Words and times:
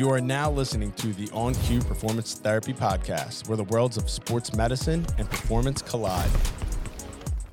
You 0.00 0.08
are 0.08 0.20
now 0.22 0.50
listening 0.50 0.92
to 0.92 1.08
the 1.08 1.28
On 1.34 1.52
Cue 1.54 1.80
Performance 1.80 2.32
Therapy 2.32 2.72
Podcast, 2.72 3.46
where 3.48 3.58
the 3.58 3.64
worlds 3.64 3.98
of 3.98 4.08
sports 4.08 4.54
medicine 4.54 5.04
and 5.18 5.28
performance 5.28 5.82
collide. 5.82 6.30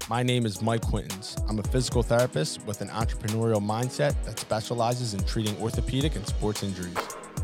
My 0.10 0.24
name 0.24 0.46
is 0.46 0.62
Mike 0.62 0.82
Quintons. 0.82 1.36
I'm 1.50 1.60
a 1.60 1.64
physical 1.64 2.04
therapist 2.04 2.66
with 2.66 2.80
an 2.80 2.88
entrepreneurial 2.88 3.62
mindset 3.62 4.16
that 4.24 4.40
specializes 4.40 5.14
in 5.14 5.26
treating 5.26 5.62
orthopedic 5.62 6.16
and 6.16 6.26
sports 6.26 6.64
injuries. 6.64 6.96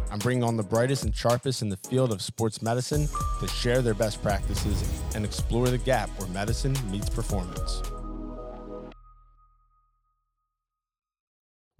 I'm 0.09 0.19
bringing 0.19 0.45
on 0.45 0.55
the 0.55 0.63
brightest 0.63 1.03
and 1.03 1.13
sharpest 1.13 1.61
in 1.61 1.67
the 1.67 1.75
field 1.75 2.13
of 2.13 2.21
sports 2.21 2.61
medicine 2.61 3.09
to 3.41 3.47
share 3.49 3.81
their 3.81 3.95
best 3.95 4.23
practices 4.23 4.89
and 5.15 5.25
explore 5.25 5.67
the 5.67 5.79
gap 5.79 6.07
where 6.17 6.29
medicine 6.29 6.77
meets 6.89 7.09
performance. 7.09 7.81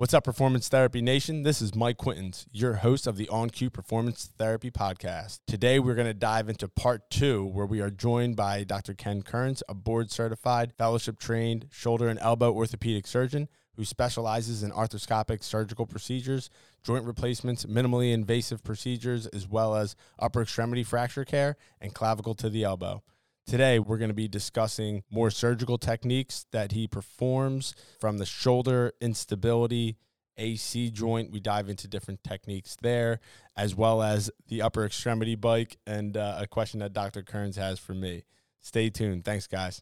What's 0.04 0.14
up, 0.14 0.26
Performance 0.26 0.68
Therapy 0.68 1.02
Nation? 1.02 1.44
This 1.44 1.62
is 1.62 1.74
Mike 1.74 1.96
Quintons, 1.96 2.46
your 2.52 2.74
host 2.74 3.08
of 3.08 3.16
the 3.16 3.30
On 3.30 3.50
Cue 3.50 3.70
Performance 3.70 4.30
Therapy 4.38 4.70
Podcast. 4.70 5.40
Today, 5.48 5.80
we're 5.80 5.96
going 5.96 6.08
to 6.08 6.14
dive 6.14 6.50
into 6.50 6.68
part 6.68 7.10
two, 7.10 7.46
where 7.46 7.66
we 7.66 7.80
are 7.80 7.90
joined 7.90 8.36
by 8.36 8.66
Dr. 8.66 8.96
Ken 8.96 9.22
Kearns, 9.22 9.64
a 9.70 9.74
board 9.74 10.12
certified, 10.12 10.74
fellowship 10.78 11.20
trained 11.20 11.68
shoulder 11.72 12.10
and 12.10 12.20
elbow 12.20 12.52
orthopedic 12.52 13.08
surgeon 13.08 13.48
who 13.78 13.86
specializes 13.86 14.62
in 14.62 14.72
arthroscopic 14.72 15.42
surgical 15.42 15.86
procedures, 15.86 16.50
joint 16.84 17.06
replacements, 17.06 17.66
minimally 17.66 18.12
invasive 18.12 18.62
procedures, 18.62 19.26
as 19.28 19.48
well 19.48 19.74
as 19.74 19.96
upper 20.20 20.42
extremity 20.42 20.84
fracture 20.84 21.24
care 21.24 21.56
and 21.80 21.94
clavicle 21.94 22.36
to 22.36 22.50
the 22.50 22.66
elbow. 22.66 23.02
Today, 23.46 23.78
we're 23.78 23.98
going 23.98 24.10
to 24.10 24.16
be 24.16 24.30
discussing 24.30 25.04
more 25.12 25.30
surgical 25.30 25.78
techniques 25.78 26.46
that 26.52 26.72
he 26.72 26.88
performs 26.88 27.76
from 28.00 28.18
the 28.18 28.26
shoulder 28.26 28.94
instability 29.02 29.98
AC 30.38 30.90
joint. 30.92 31.32
We 31.32 31.42
dive 31.42 31.68
into 31.68 31.88
different 31.88 32.24
techniques 32.24 32.78
there, 32.82 33.20
as 33.56 33.76
well 33.76 34.02
as 34.02 34.32
the 34.48 34.62
upper 34.62 34.86
extremity 34.86 35.36
bike 35.36 35.78
and 35.86 36.16
uh, 36.16 36.38
a 36.40 36.48
question 36.48 36.80
that 36.80 36.94
Dr. 36.94 37.22
Kearns 37.22 37.58
has 37.58 37.80
for 37.80 37.94
me. 37.94 38.24
Stay 38.62 38.90
tuned. 38.90 39.26
Thanks, 39.26 39.46
guys. 39.46 39.82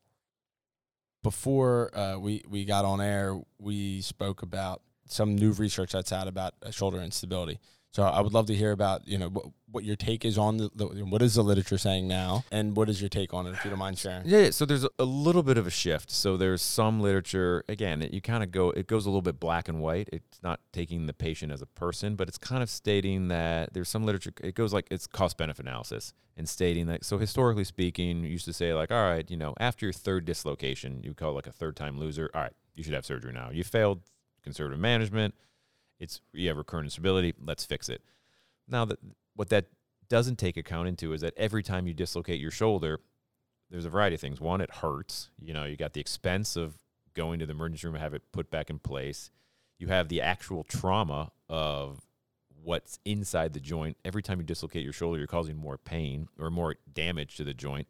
Before 1.21 1.95
uh, 1.95 2.17
we, 2.17 2.43
we 2.49 2.65
got 2.65 2.83
on 2.83 2.99
air, 2.99 3.39
we 3.59 4.01
spoke 4.01 4.41
about 4.41 4.81
some 5.05 5.35
new 5.35 5.51
research 5.51 5.91
that's 5.91 6.11
out 6.11 6.27
about 6.27 6.55
uh, 6.65 6.71
shoulder 6.71 6.99
instability. 6.99 7.59
So 7.91 8.03
I 8.03 8.21
would 8.21 8.33
love 8.33 8.45
to 8.45 8.55
hear 8.55 8.71
about 8.71 9.05
you 9.05 9.17
know 9.17 9.27
what, 9.27 9.45
what 9.69 9.83
your 9.83 9.97
take 9.97 10.23
is 10.23 10.37
on 10.37 10.57
the, 10.57 10.69
the, 10.73 10.85
what 10.85 11.21
is 11.21 11.35
the 11.35 11.43
literature 11.43 11.77
saying 11.77 12.07
now, 12.07 12.45
and 12.51 12.75
what 12.75 12.89
is 12.89 13.01
your 13.01 13.09
take 13.09 13.33
on 13.33 13.47
it, 13.47 13.51
if 13.51 13.65
you 13.65 13.69
don't 13.69 13.79
mind 13.79 13.97
sharing. 13.97 14.23
Yeah, 14.25 14.49
so 14.51 14.65
there's 14.65 14.87
a 14.97 15.03
little 15.03 15.43
bit 15.43 15.57
of 15.57 15.67
a 15.67 15.69
shift. 15.69 16.09
So 16.09 16.37
there's 16.37 16.61
some 16.61 17.01
literature. 17.01 17.65
Again, 17.67 18.07
you 18.11 18.21
kind 18.21 18.43
of 18.43 18.51
go. 18.51 18.69
It 18.71 18.87
goes 18.87 19.05
a 19.05 19.09
little 19.09 19.21
bit 19.21 19.39
black 19.41 19.67
and 19.67 19.81
white. 19.81 20.09
It's 20.13 20.41
not 20.41 20.61
taking 20.71 21.05
the 21.05 21.13
patient 21.13 21.51
as 21.51 21.61
a 21.61 21.65
person, 21.65 22.15
but 22.15 22.29
it's 22.29 22.37
kind 22.37 22.63
of 22.63 22.69
stating 22.69 23.27
that 23.27 23.73
there's 23.73 23.89
some 23.89 24.05
literature. 24.05 24.31
It 24.41 24.55
goes 24.55 24.73
like 24.73 24.87
it's 24.89 25.05
cost 25.05 25.37
benefit 25.37 25.65
analysis 25.65 26.13
and 26.37 26.47
stating 26.47 26.87
that. 26.87 27.03
So 27.03 27.17
historically 27.17 27.65
speaking, 27.65 28.23
you 28.23 28.29
used 28.29 28.45
to 28.45 28.53
say 28.53 28.73
like, 28.73 28.91
all 28.91 29.03
right, 29.03 29.29
you 29.29 29.35
know, 29.35 29.53
after 29.59 29.85
your 29.85 29.93
third 29.93 30.23
dislocation, 30.23 31.01
you 31.03 31.13
call 31.13 31.31
it 31.31 31.35
like 31.35 31.47
a 31.47 31.51
third 31.51 31.75
time 31.75 31.99
loser. 31.99 32.29
All 32.33 32.41
right, 32.41 32.53
you 32.73 32.83
should 32.83 32.93
have 32.93 33.05
surgery 33.05 33.33
now. 33.33 33.49
You 33.51 33.65
failed 33.65 34.01
conservative 34.43 34.79
management 34.79 35.35
it's 36.01 36.19
you 36.33 36.47
have 36.49 36.57
recurrent 36.57 36.87
instability. 36.87 37.33
Let's 37.39 37.63
fix 37.63 37.87
it. 37.87 38.01
Now 38.67 38.83
that 38.85 38.99
what 39.35 39.49
that 39.49 39.67
doesn't 40.09 40.37
take 40.37 40.57
account 40.57 40.89
into 40.89 41.13
is 41.13 41.21
that 41.21 41.33
every 41.37 41.63
time 41.63 41.87
you 41.87 41.93
dislocate 41.93 42.41
your 42.41 42.51
shoulder, 42.51 42.99
there's 43.69 43.85
a 43.85 43.89
variety 43.89 44.15
of 44.15 44.21
things. 44.21 44.41
One, 44.41 44.59
it 44.59 44.71
hurts. 44.71 45.29
You 45.39 45.53
know, 45.53 45.63
you 45.63 45.77
got 45.77 45.93
the 45.93 46.01
expense 46.01 46.57
of 46.57 46.77
going 47.13 47.39
to 47.39 47.45
the 47.45 47.53
emergency 47.53 47.87
room 47.87 47.95
and 47.95 48.03
have 48.03 48.13
it 48.13 48.23
put 48.33 48.49
back 48.49 48.69
in 48.69 48.79
place. 48.79 49.29
You 49.77 49.87
have 49.87 50.09
the 50.09 50.21
actual 50.21 50.63
trauma 50.63 51.31
of 51.47 52.01
what's 52.63 52.99
inside 53.05 53.53
the 53.53 53.59
joint. 53.59 53.95
Every 54.03 54.21
time 54.21 54.39
you 54.39 54.45
dislocate 54.45 54.83
your 54.83 54.93
shoulder, 54.93 55.19
you're 55.19 55.27
causing 55.27 55.55
more 55.55 55.77
pain 55.77 56.27
or 56.39 56.49
more 56.49 56.75
damage 56.91 57.35
to 57.37 57.43
the 57.43 57.53
joint. 57.53 57.87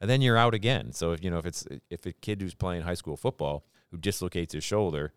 And 0.00 0.10
then 0.10 0.20
you're 0.20 0.36
out 0.36 0.54
again. 0.54 0.92
So 0.92 1.12
if 1.12 1.24
you 1.24 1.30
know 1.30 1.38
if 1.38 1.46
it's 1.46 1.66
if 1.88 2.04
a 2.04 2.12
kid 2.12 2.42
who's 2.42 2.54
playing 2.54 2.82
high 2.82 2.94
school 2.94 3.16
football 3.16 3.64
who 3.90 3.96
dislocates 3.96 4.52
his 4.52 4.64
shoulder 4.64 5.12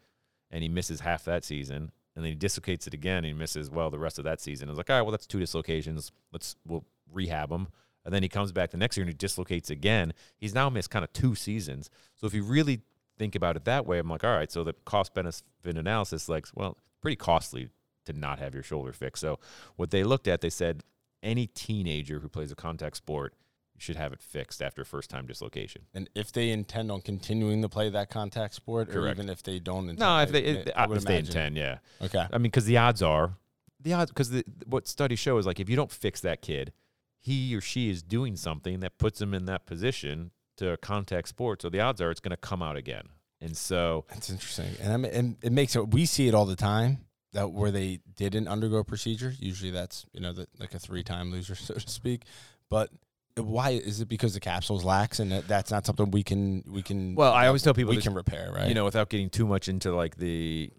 and 0.50 0.64
he 0.64 0.70
misses 0.70 1.02
half 1.02 1.26
that 1.26 1.44
season, 1.44 1.92
and 2.18 2.26
then 2.26 2.32
he 2.32 2.36
dislocates 2.36 2.88
it 2.88 2.96
again 2.96 3.18
and 3.18 3.28
he 3.28 3.34
misses 3.34 3.70
well 3.70 3.92
the 3.92 4.00
rest 4.00 4.18
of 4.18 4.26
that 4.26 4.42
season. 4.42 4.70
It's 4.70 4.78
like, 4.78 4.90
all 4.90 4.96
right, 4.96 5.04
well 5.04 5.12
that's 5.12 5.28
two 5.28 5.40
dislocations. 5.40 6.12
Let's 6.34 6.56
we'll 6.66 6.84
rehab 7.14 7.52
him. 7.52 7.68
And 8.04 8.12
then 8.12 8.24
he 8.24 8.30
comes 8.30 8.52
back 8.52 8.72
the 8.72 8.78
next 8.78 8.98
year 8.98 9.04
and 9.04 9.10
he 9.10 9.14
dislocates 9.14 9.70
again. 9.70 10.14
He's 10.36 10.56
now 10.56 10.68
missed 10.68 10.90
kind 10.90 11.06
of 11.06 11.14
two 11.14 11.36
seasons. 11.36 11.92
So 12.16 12.26
if 12.26 12.34
you 12.34 12.42
really 12.42 12.82
think 13.20 13.36
about 13.36 13.56
it 13.56 13.66
that 13.66 13.86
way, 13.86 14.00
I'm 14.00 14.10
like, 14.10 14.24
all 14.24 14.36
right, 14.36 14.52
so 14.52 14.64
the 14.64 14.74
cost 14.84 15.14
benefit 15.14 15.44
analysis, 15.64 16.28
like, 16.28 16.48
well, 16.56 16.78
pretty 17.02 17.18
costly 17.18 17.70
to 18.06 18.14
not 18.14 18.40
have 18.40 18.56
your 18.56 18.64
shoulder 18.64 18.94
fixed. 18.94 19.22
So 19.22 19.38
what 19.76 19.92
they 19.92 20.04
looked 20.04 20.28
at, 20.28 20.42
they 20.42 20.50
said 20.50 20.82
any 21.22 21.46
teenager 21.46 22.20
who 22.22 22.30
plays 22.30 22.52
a 22.52 22.56
contact 22.56 22.98
sport 22.98 23.36
you 23.78 23.82
should 23.82 23.96
have 23.96 24.12
it 24.12 24.22
fixed 24.22 24.62
after 24.62 24.84
first 24.84 25.10
time 25.10 25.28
dislocation. 25.28 25.84
And 25.94 26.10
if 26.16 26.32
they 26.32 26.50
intend 26.50 26.92
on 26.92 27.02
continuing 27.02 27.62
to 27.62 27.70
play 27.70 27.90
that 27.90 28.10
contact 28.10 28.56
sport, 28.56 28.90
Correct. 28.90 28.98
or 28.98 29.10
even 29.10 29.30
if 29.30 29.44
they 29.44 29.60
don't 29.60 29.84
intend, 29.84 30.00
no, 30.00 30.20
if 30.20 30.32
they, 30.32 30.44
if, 30.44 30.68
I, 30.76 30.86
if 30.92 31.04
they 31.04 31.20
intend, 31.20 31.56
yeah, 31.56 31.78
okay. 32.02 32.26
I 32.32 32.38
mean, 32.38 32.44
because 32.44 32.66
the 32.66 32.78
odds 32.78 33.04
are, 33.04 33.34
the 33.80 33.94
odds 33.94 34.10
because 34.12 34.32
the, 34.32 34.44
what 34.66 34.88
studies 34.88 35.20
show 35.20 35.38
is 35.38 35.46
like 35.46 35.60
if 35.60 35.70
you 35.70 35.76
don't 35.76 35.92
fix 35.92 36.22
that 36.22 36.42
kid, 36.42 36.74
he 37.20 37.56
or 37.56 37.62
she 37.62 37.90
is 37.90 38.02
doing 38.02 38.36
something 38.36 38.80
that 38.80 38.98
puts 38.98 39.22
him 39.22 39.34
in 39.34 39.46
that 39.46 39.68
position 39.68 40.32
to 40.58 40.72
a 40.72 40.78
contact 40.78 41.30
sport. 41.30 41.62
So 41.62 41.70
the 41.70 41.80
odds 41.80 42.02
are 42.02 42.10
it's 42.10 42.20
going 42.20 42.32
to 42.32 42.38
come 42.38 42.64
out 42.64 42.78
again. 42.78 43.10
And 43.40 43.56
so 43.56 44.06
that's 44.10 44.32
interesting, 44.32 44.72
and 44.82 44.92
I 44.92 44.98
mean, 44.98 45.12
and 45.12 45.36
it 45.44 45.52
makes 45.52 45.76
it. 45.76 45.90
We 45.90 46.08
see 46.08 46.28
it 46.28 46.34
all 46.34 46.46
the 46.46 46.56
time 46.56 47.06
that 47.34 47.52
where 47.52 47.70
they 47.70 48.00
didn't 48.16 48.48
undergo 48.48 48.84
procedure. 48.84 49.32
Usually, 49.38 49.70
that's 49.70 50.08
you 50.12 50.22
know 50.22 50.34
the, 50.34 50.48
like 50.60 50.74
a 50.74 50.80
three 50.80 51.04
time 51.04 51.32
loser, 51.32 51.54
so 51.56 51.76
to 51.76 51.88
speak. 51.88 52.24
But 52.68 52.90
why 53.38 53.72
is 53.72 54.02
it 54.02 54.08
because 54.08 54.34
the 54.34 54.40
capsule's 54.40 54.84
lax 54.84 55.20
and 55.20 55.32
that, 55.32 55.48
that's 55.48 55.72
not 55.72 55.86
something 55.86 56.12
we 56.12 56.24
can 56.24 56.64
we 56.68 56.82
can 56.82 57.16
well 57.16 57.34
i 57.34 57.48
always 57.48 57.62
tell 57.62 57.74
people 57.74 57.94
we 57.94 58.02
can 58.02 58.14
repair 58.14 58.52
right? 58.54 58.68
you 58.68 58.74
know 58.74 58.86
without 58.86 59.10
getting 59.10 59.30
too 59.30 59.46
much 59.46 59.68
into 59.68 59.94
like 59.96 60.18
the 60.18 60.72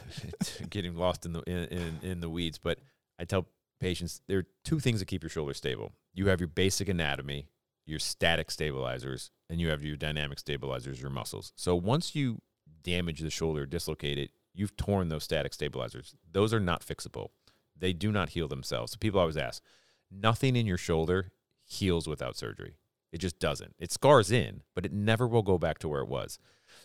getting 0.70 0.96
lost 0.96 1.26
in 1.26 1.32
the 1.32 1.40
in, 1.42 1.64
in, 1.64 1.98
in 2.02 2.20
the 2.20 2.28
weeds 2.28 2.58
but 2.58 2.78
i 3.18 3.24
tell 3.24 3.46
patients 3.80 4.20
there 4.28 4.38
are 4.38 4.46
two 4.62 4.78
things 4.78 5.00
that 5.00 5.06
keep 5.06 5.22
your 5.22 5.30
shoulder 5.30 5.54
stable. 5.54 5.92
You 6.12 6.28
have 6.28 6.40
your 6.40 6.48
basic 6.48 6.88
anatomy 6.88 7.48
your 7.86 7.98
static 7.98 8.52
stabilizers 8.52 9.32
and 9.48 9.60
you 9.60 9.68
have 9.68 9.82
your 9.82 9.96
dynamic 9.96 10.38
stabilizers 10.38 11.00
your 11.00 11.10
muscles. 11.10 11.52
So 11.56 11.74
once 11.74 12.14
you 12.14 12.40
damage 12.84 13.20
the 13.20 13.30
shoulder 13.30 13.66
dislocate 13.66 14.18
it 14.18 14.30
you've 14.54 14.76
torn 14.76 15.08
those 15.08 15.24
static 15.24 15.54
stabilizers. 15.54 16.14
Those 16.30 16.52
are 16.54 16.60
not 16.60 16.84
fixable. 16.84 17.28
They 17.76 17.92
do 17.92 18.12
not 18.12 18.30
heal 18.30 18.46
themselves. 18.46 18.92
So 18.92 18.98
people 19.00 19.18
always 19.18 19.36
ask 19.36 19.62
nothing 20.10 20.54
in 20.54 20.66
your 20.66 20.76
shoulder 20.76 21.32
heals 21.70 22.08
without 22.08 22.36
surgery. 22.36 22.76
It 23.12 23.18
just 23.18 23.38
doesn't. 23.38 23.74
It 23.78 23.92
scars 23.92 24.30
in, 24.30 24.62
but 24.74 24.84
it 24.84 24.92
never 24.92 25.26
will 25.26 25.42
go 25.42 25.58
back 25.58 25.78
to 25.80 25.88
where 25.88 26.02
it 26.02 26.08
was. 26.08 26.38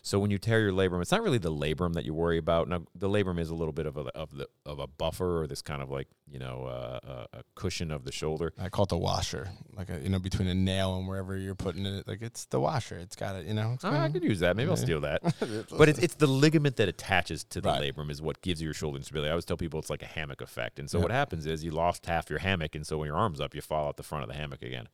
So 0.06 0.20
when 0.20 0.30
you 0.30 0.38
tear 0.38 0.60
your 0.60 0.70
labrum, 0.70 1.02
it's 1.02 1.10
not 1.10 1.20
really 1.20 1.38
the 1.38 1.50
labrum 1.50 1.94
that 1.94 2.04
you 2.04 2.14
worry 2.14 2.38
about. 2.38 2.68
Now 2.68 2.82
the 2.94 3.08
labrum 3.08 3.40
is 3.40 3.50
a 3.50 3.56
little 3.56 3.72
bit 3.72 3.86
of 3.86 3.96
a 3.96 4.02
of 4.16 4.30
the 4.36 4.46
of 4.64 4.78
a 4.78 4.86
buffer 4.86 5.42
or 5.42 5.48
this 5.48 5.62
kind 5.62 5.82
of 5.82 5.90
like 5.90 6.06
you 6.30 6.38
know 6.38 6.66
uh, 6.66 7.26
a 7.32 7.42
cushion 7.56 7.90
of 7.90 8.04
the 8.04 8.12
shoulder. 8.12 8.52
I 8.56 8.68
call 8.68 8.84
it 8.84 8.90
the 8.90 8.98
washer, 8.98 9.48
like 9.76 9.90
a, 9.90 9.98
you 9.98 10.08
know 10.08 10.20
between 10.20 10.46
a 10.46 10.54
nail 10.54 10.96
and 10.96 11.08
wherever 11.08 11.36
you're 11.36 11.56
putting 11.56 11.86
it. 11.86 12.06
Like 12.06 12.22
it's 12.22 12.44
the 12.44 12.60
washer. 12.60 12.96
It's 12.98 13.16
got 13.16 13.34
it. 13.34 13.46
You 13.46 13.54
know. 13.54 13.76
Oh, 13.82 13.90
I 13.90 14.08
could 14.08 14.22
use 14.22 14.38
that. 14.38 14.54
Maybe 14.54 14.66
yeah. 14.66 14.74
I'll 14.74 14.76
steal 14.76 15.00
that. 15.00 15.22
but 15.76 15.88
it's 15.88 15.98
it's 15.98 16.14
the 16.14 16.28
ligament 16.28 16.76
that 16.76 16.88
attaches 16.88 17.42
to 17.42 17.60
the 17.60 17.68
right. 17.68 17.92
labrum 17.92 18.08
is 18.08 18.22
what 18.22 18.40
gives 18.42 18.62
you 18.62 18.66
your 18.66 18.74
shoulder 18.74 18.98
instability. 18.98 19.28
I 19.28 19.32
always 19.32 19.44
tell 19.44 19.56
people 19.56 19.80
it's 19.80 19.90
like 19.90 20.04
a 20.04 20.06
hammock 20.06 20.40
effect. 20.40 20.78
And 20.78 20.88
so 20.88 20.98
yep. 20.98 21.06
what 21.06 21.10
happens 21.10 21.46
is 21.46 21.64
you 21.64 21.72
lost 21.72 22.06
half 22.06 22.30
your 22.30 22.38
hammock, 22.38 22.76
and 22.76 22.86
so 22.86 22.98
when 22.98 23.08
your 23.08 23.16
arms 23.16 23.40
up, 23.40 23.56
you 23.56 23.60
fall 23.60 23.88
out 23.88 23.96
the 23.96 24.04
front 24.04 24.22
of 24.22 24.28
the 24.28 24.36
hammock 24.36 24.62
again. 24.62 24.86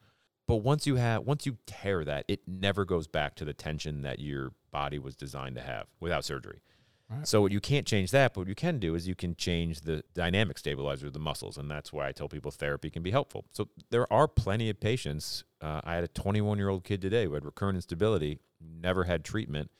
But 0.46 0.56
once 0.56 0.86
you 0.86 0.96
have 0.96 1.22
once 1.22 1.46
you 1.46 1.58
tear 1.66 2.04
that, 2.04 2.24
it 2.28 2.40
never 2.46 2.84
goes 2.84 3.06
back 3.06 3.34
to 3.36 3.44
the 3.44 3.52
tension 3.52 4.02
that 4.02 4.18
your 4.18 4.52
body 4.70 4.98
was 4.98 5.14
designed 5.14 5.56
to 5.56 5.62
have 5.62 5.86
without 6.00 6.24
surgery. 6.24 6.62
Right. 7.08 7.28
So 7.28 7.46
you 7.46 7.60
can't 7.60 7.86
change 7.86 8.10
that, 8.12 8.34
but 8.34 8.42
what 8.42 8.48
you 8.48 8.54
can 8.54 8.78
do 8.78 8.94
is 8.94 9.06
you 9.06 9.14
can 9.14 9.34
change 9.36 9.82
the 9.82 10.02
dynamic 10.14 10.58
stabilizer 10.58 11.08
of 11.08 11.12
the 11.12 11.18
muscles, 11.18 11.58
and 11.58 11.70
that's 11.70 11.92
why 11.92 12.08
I 12.08 12.12
tell 12.12 12.28
people 12.28 12.50
therapy 12.50 12.90
can 12.90 13.02
be 13.02 13.10
helpful. 13.10 13.44
So 13.52 13.68
there 13.90 14.10
are 14.12 14.26
plenty 14.26 14.70
of 14.70 14.80
patients. 14.80 15.44
Uh, 15.60 15.80
I 15.84 15.94
had 15.94 16.04
a 16.04 16.08
21 16.08 16.58
year 16.58 16.68
old 16.68 16.84
kid 16.84 17.02
today 17.02 17.24
who 17.26 17.34
had 17.34 17.44
recurrent 17.44 17.76
instability, 17.76 18.40
never 18.60 19.04
had 19.04 19.24
treatment, 19.24 19.70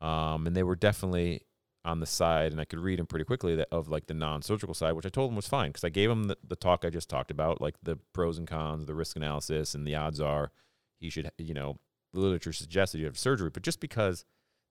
um, 0.00 0.46
and 0.46 0.54
they 0.56 0.62
were 0.62 0.76
definitely 0.76 1.42
on 1.86 2.00
the 2.00 2.06
side, 2.06 2.52
and 2.52 2.60
I 2.60 2.64
could 2.64 2.80
read 2.80 2.98
him 3.00 3.06
pretty 3.06 3.24
quickly 3.24 3.56
that, 3.56 3.68
of 3.70 3.88
like 3.88 4.06
the 4.06 4.14
non-surgical 4.14 4.74
side, 4.74 4.92
which 4.92 5.06
I 5.06 5.08
told 5.08 5.30
him 5.30 5.36
was 5.36 5.48
fine 5.48 5.70
because 5.70 5.84
I 5.84 5.88
gave 5.88 6.10
him 6.10 6.24
the, 6.24 6.36
the 6.46 6.56
talk 6.56 6.84
I 6.84 6.90
just 6.90 7.08
talked 7.08 7.30
about, 7.30 7.60
like 7.60 7.76
the 7.82 7.96
pros 8.12 8.38
and 8.38 8.46
cons, 8.46 8.86
the 8.86 8.94
risk 8.94 9.16
analysis, 9.16 9.74
and 9.74 9.86
the 9.86 9.94
odds 9.94 10.20
are 10.20 10.50
he 10.98 11.08
should, 11.08 11.30
you 11.38 11.54
know, 11.54 11.78
the 12.12 12.20
literature 12.20 12.52
suggests 12.52 12.92
that 12.92 12.98
you 12.98 13.06
have 13.06 13.18
surgery, 13.18 13.50
but 13.50 13.62
just 13.62 13.80
because 13.80 14.24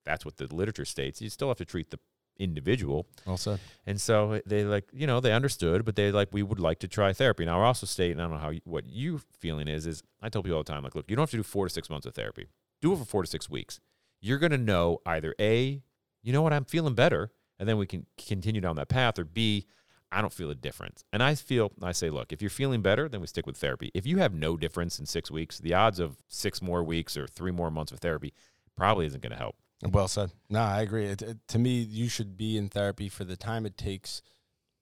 that's 0.04 0.24
what 0.24 0.36
the 0.36 0.52
literature 0.54 0.84
states, 0.84 1.20
you 1.20 1.30
still 1.30 1.48
have 1.48 1.56
to 1.58 1.64
treat 1.64 1.90
the 1.90 1.98
individual. 2.38 3.06
Also, 3.26 3.58
And 3.86 4.00
so 4.00 4.32
uh, 4.32 4.40
they 4.46 4.64
like, 4.64 4.84
you 4.92 5.06
know, 5.06 5.20
they 5.20 5.32
understood, 5.32 5.84
but 5.84 5.96
they 5.96 6.12
like, 6.12 6.28
we 6.32 6.42
would 6.42 6.60
like 6.60 6.78
to 6.80 6.88
try 6.88 7.12
therapy. 7.12 7.44
Now, 7.44 7.60
I 7.62 7.66
also 7.66 7.86
stating, 7.86 8.20
I 8.20 8.24
don't 8.24 8.32
know 8.32 8.38
how 8.38 8.50
you, 8.50 8.60
what 8.64 8.86
you 8.86 9.20
feeling 9.38 9.68
is, 9.68 9.86
is 9.86 10.02
I 10.20 10.28
tell 10.28 10.42
people 10.42 10.58
all 10.58 10.64
the 10.64 10.72
time, 10.72 10.84
like, 10.84 10.94
look, 10.94 11.06
you 11.08 11.16
don't 11.16 11.22
have 11.22 11.30
to 11.30 11.38
do 11.38 11.42
four 11.42 11.66
to 11.66 11.72
six 11.72 11.88
months 11.88 12.06
of 12.06 12.14
therapy. 12.14 12.46
Do 12.82 12.92
it 12.92 12.98
for 12.98 13.04
four 13.04 13.22
to 13.22 13.28
six 13.28 13.48
weeks. 13.48 13.80
You're 14.20 14.38
going 14.38 14.52
to 14.52 14.58
know 14.58 14.98
either 15.06 15.34
A, 15.40 15.82
you 16.26 16.32
know 16.32 16.42
what, 16.42 16.52
I'm 16.52 16.64
feeling 16.64 16.94
better. 16.94 17.30
And 17.58 17.68
then 17.68 17.78
we 17.78 17.86
can 17.86 18.04
continue 18.18 18.60
down 18.60 18.76
that 18.76 18.88
path. 18.88 19.18
Or 19.18 19.24
B, 19.24 19.66
I 20.12 20.20
don't 20.20 20.32
feel 20.32 20.50
a 20.50 20.54
difference. 20.54 21.04
And 21.12 21.22
I 21.22 21.36
feel, 21.36 21.72
I 21.80 21.92
say, 21.92 22.10
look, 22.10 22.32
if 22.32 22.42
you're 22.42 22.50
feeling 22.50 22.82
better, 22.82 23.08
then 23.08 23.20
we 23.20 23.26
stick 23.28 23.46
with 23.46 23.56
therapy. 23.56 23.90
If 23.94 24.06
you 24.06 24.18
have 24.18 24.34
no 24.34 24.56
difference 24.56 24.98
in 24.98 25.06
six 25.06 25.30
weeks, 25.30 25.58
the 25.58 25.72
odds 25.72 26.00
of 26.00 26.16
six 26.28 26.60
more 26.60 26.82
weeks 26.82 27.16
or 27.16 27.26
three 27.26 27.52
more 27.52 27.70
months 27.70 27.92
of 27.92 28.00
therapy 28.00 28.34
probably 28.76 29.06
isn't 29.06 29.22
going 29.22 29.32
to 29.32 29.38
help. 29.38 29.56
Well 29.88 30.08
said. 30.08 30.32
No, 30.50 30.60
I 30.60 30.82
agree. 30.82 31.06
It, 31.06 31.22
it, 31.22 31.38
to 31.48 31.58
me, 31.58 31.80
you 31.80 32.08
should 32.08 32.36
be 32.36 32.56
in 32.56 32.68
therapy 32.68 33.08
for 33.08 33.24
the 33.24 33.36
time 33.36 33.64
it 33.64 33.76
takes 33.78 34.20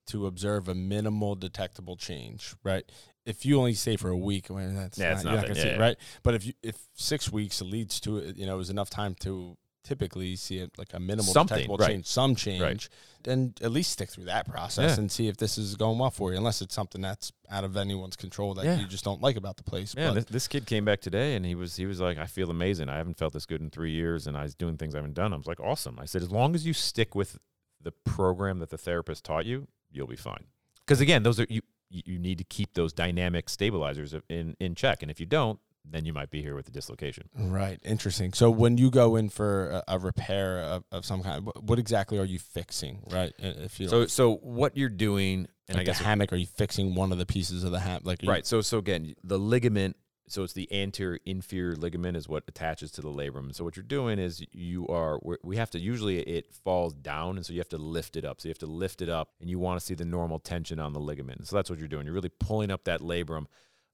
to 0.07 0.27
observe 0.27 0.69
a 0.69 0.75
minimal 0.75 1.35
detectable 1.35 1.97
change, 1.97 2.55
right? 2.63 2.85
If 3.25 3.47
you 3.47 3.59
only 3.59 3.75
stay 3.75 3.97
for 3.97 4.11
a 4.11 4.17
week, 4.17 4.47
well, 4.51 4.69
that's 4.73 4.99
Yeah, 4.99 5.15
not, 5.15 5.25
you're 5.25 5.33
not 5.33 5.43
gonna 5.43 5.55
see 5.55 5.61
Yeah, 5.63 5.67
it, 5.67 5.77
yeah. 5.77 5.83
right? 5.83 5.97
But 6.23 6.35
if 6.35 6.47
you 6.47 6.53
if 6.63 6.77
six 6.95 7.33
weeks 7.33 7.63
leads 7.63 8.01
to 8.01 8.19
it, 8.19 8.37
you 8.37 8.45
know, 8.47 8.59
is 8.59 8.69
enough 8.69 8.91
time 8.91 9.15
to 9.21 9.57
typically 9.85 10.35
see 10.35 10.59
it 10.59 10.73
like 10.79 10.93
a 10.95 10.99
minimal 11.01 11.33
Something, 11.33 11.71
right. 11.71 11.89
change, 11.89 12.07
some 12.07 12.35
change, 12.35 12.91
then 13.23 13.55
at 13.63 13.71
least 13.71 13.93
stick 13.93 14.09
through 14.09 14.25
that 14.25 14.49
process 14.49 14.93
Yeah. 14.97 15.01
and 15.01 15.13
see 15.13 15.29
if 15.29 15.37
this 15.37 15.57
is 15.59 15.77
going 15.77 15.99
well 15.99 16.11
for 16.11 16.33
you. 16.33 16.39
Unless 16.39 16.63
it's 16.63 16.75
something 16.75 17.01
that's 17.03 17.31
out 17.51 17.63
of 17.65 17.77
anyone's 17.77 18.17
control 18.17 18.55
that 18.55 18.65
Yeah. 18.65 18.79
you 18.81 18.87
just 18.87 19.05
don't 19.05 19.21
like 19.21 19.37
about 19.37 19.57
the 19.59 19.63
place. 19.63 19.95
Yeah, 19.97 20.09
but 20.09 20.15
this, 20.15 20.25
this 20.25 20.49
kid 20.49 20.67
came 20.67 20.85
back 20.85 21.01
today 21.01 21.37
and 21.37 21.45
he 21.47 21.55
was 21.55 21.77
he 21.77 21.87
was 21.87 22.01
like, 22.01 22.19
I 22.19 22.27
feel 22.27 22.51
amazing. 22.51 22.89
I 22.89 22.97
haven't 22.97 23.19
felt 23.19 23.33
this 23.35 23.47
good 23.47 23.61
in 23.61 23.71
three 23.71 23.93
years, 23.93 24.27
and 24.27 24.37
I 24.37 24.43
was 24.43 24.55
doing 24.55 24.77
things 24.77 24.95
I 24.95 24.99
haven't 24.99 25.15
done. 25.15 25.33
I 25.33 25.37
was 25.37 25.47
like, 25.47 25.61
awesome. 25.61 25.99
I 26.01 26.07
said, 26.07 26.23
as 26.23 26.31
long 26.33 26.55
as 26.55 26.67
you 26.67 26.73
stick 26.73 27.15
with 27.15 27.39
the 27.81 27.93
program 27.93 28.59
that 28.61 28.71
the 28.71 28.79
therapist 28.79 29.25
taught 29.25 29.45
you, 29.45 29.69
you'll 29.93 30.07
be 30.07 30.17
fine. 30.17 30.47
Because 30.87 31.01
again, 31.01 31.23
those 31.23 31.39
are 31.39 31.47
you 31.49 31.61
you 31.91 32.03
you 32.07 32.19
need 32.19 32.39
to 32.39 32.45
keep 32.45 32.73
those 32.75 32.93
dynamic 32.93 33.49
stabilizers 33.51 34.15
in 34.29 34.57
in 34.59 34.75
check, 34.75 35.03
and 35.03 35.11
if 35.11 35.21
you 35.21 35.27
don't, 35.27 35.61
then 35.85 36.05
you 36.05 36.13
might 36.13 36.31
be 36.31 36.43
here 36.43 36.55
with 36.55 36.65
the 36.67 36.73
dislocation. 36.73 37.29
Right. 37.39 37.79
Interesting. 37.85 38.33
So 38.33 38.51
when 38.51 38.79
you 38.79 38.91
go 38.91 39.17
in 39.17 39.29
for 39.29 39.69
a, 39.71 39.85
a 39.89 39.99
repair 39.99 40.59
of, 40.61 40.85
of 40.91 41.05
some 41.05 41.23
kind, 41.23 41.45
what, 41.45 41.63
what 41.63 41.79
exactly 41.79 42.19
are 42.19 42.25
you 42.25 42.39
fixing? 42.39 43.03
Right. 43.11 43.33
If 43.39 43.79
you 43.79 43.89
So 43.89 44.07
so 44.07 44.37
what 44.37 44.77
you're 44.77 44.89
doing, 44.89 45.47
and 45.69 45.77
like 45.77 45.83
I 45.83 45.85
guess 45.85 45.99
the 45.99 46.05
hammock, 46.05 46.33
are 46.33 46.37
you 46.37 46.47
fixing 46.47 46.95
one 46.95 47.13
of 47.13 47.19
the 47.19 47.27
pieces 47.27 47.65
of 47.65 47.71
the 47.71 47.81
hammock? 47.81 48.07
Like 48.07 48.23
are 48.23 48.27
you- 48.27 48.31
Right. 48.33 48.47
So 48.47 48.61
so 48.61 48.79
again, 48.79 49.15
the 49.23 49.39
ligament. 49.39 49.97
So 50.27 50.43
it's 50.43 50.55
the 50.55 50.73
anterior 50.73 51.19
inferior 51.27 51.77
ligament 51.77 52.17
is 52.17 52.27
what 52.27 52.45
attaches 52.49 52.91
to 52.93 53.03
the 53.03 53.11
labrum. 53.11 53.55
So 53.55 53.63
what 53.63 53.77
you're 53.77 53.83
doing 53.83 54.19
is 54.19 54.43
you 54.53 54.87
we're- 54.89 55.37
we 55.43 55.57
have 55.59 55.69
to 55.73 55.79
usually 55.79 56.21
it 56.21 56.55
falls 56.65 56.95
down, 56.95 57.37
and 57.37 57.45
so 57.45 57.53
you 57.53 57.61
have 57.61 57.69
to 57.69 57.77
lift 57.79 58.17
it 58.17 58.25
up. 58.25 58.41
So 58.41 58.49
you 58.49 58.51
have 58.51 58.59
to 58.61 58.67
lift 58.67 59.03
it 59.03 59.11
up, 59.11 59.33
and 59.39 59.51
you 59.51 59.59
want 59.59 59.79
to 59.81 59.85
see 59.85 59.93
the 59.95 60.07
normal 60.07 60.39
tension 60.39 60.81
on 60.81 60.95
the 60.95 60.99
ligament. 61.01 61.47
So 61.47 61.57
that's 61.57 61.69
what 61.69 61.79
you're 61.79 61.89
doing. 61.89 62.07
You're 62.07 62.15
really 62.15 62.31
pulling 62.31 62.71
up 62.71 62.85
that 62.85 63.01
labrum, 63.03 63.45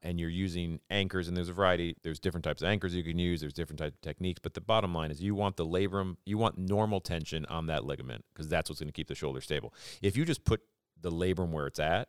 and 0.02 0.18
you're 0.20 0.30
using 0.30 0.80
anchors. 0.90 1.28
And 1.28 1.36
there's 1.36 1.48
a 1.48 1.52
variety. 1.52 1.96
There's 2.02 2.18
different 2.20 2.44
types 2.44 2.62
of 2.62 2.68
anchors 2.68 2.94
you 2.94 3.02
can 3.02 3.18
use. 3.18 3.40
There's 3.40 3.52
different 3.52 3.78
types 3.78 3.94
of 3.96 4.00
techniques. 4.00 4.40
But 4.42 4.54
the 4.54 4.60
bottom 4.60 4.94
line 4.94 5.10
is 5.10 5.20
you 5.22 5.34
want 5.34 5.56
the 5.56 5.66
labrum. 5.66 6.16
You 6.24 6.38
want 6.38 6.58
normal 6.58 7.00
tension 7.00 7.44
on 7.46 7.66
that 7.66 7.84
ligament 7.84 8.24
because 8.32 8.48
that's 8.48 8.70
what's 8.70 8.80
going 8.80 8.88
to 8.88 8.92
keep 8.92 9.08
the 9.08 9.14
shoulder 9.14 9.40
stable. 9.40 9.74
If 10.02 10.16
you 10.16 10.24
just 10.24 10.44
put 10.44 10.60
the 11.00 11.10
labrum 11.10 11.50
where 11.50 11.66
it's 11.66 11.80
at 11.80 12.08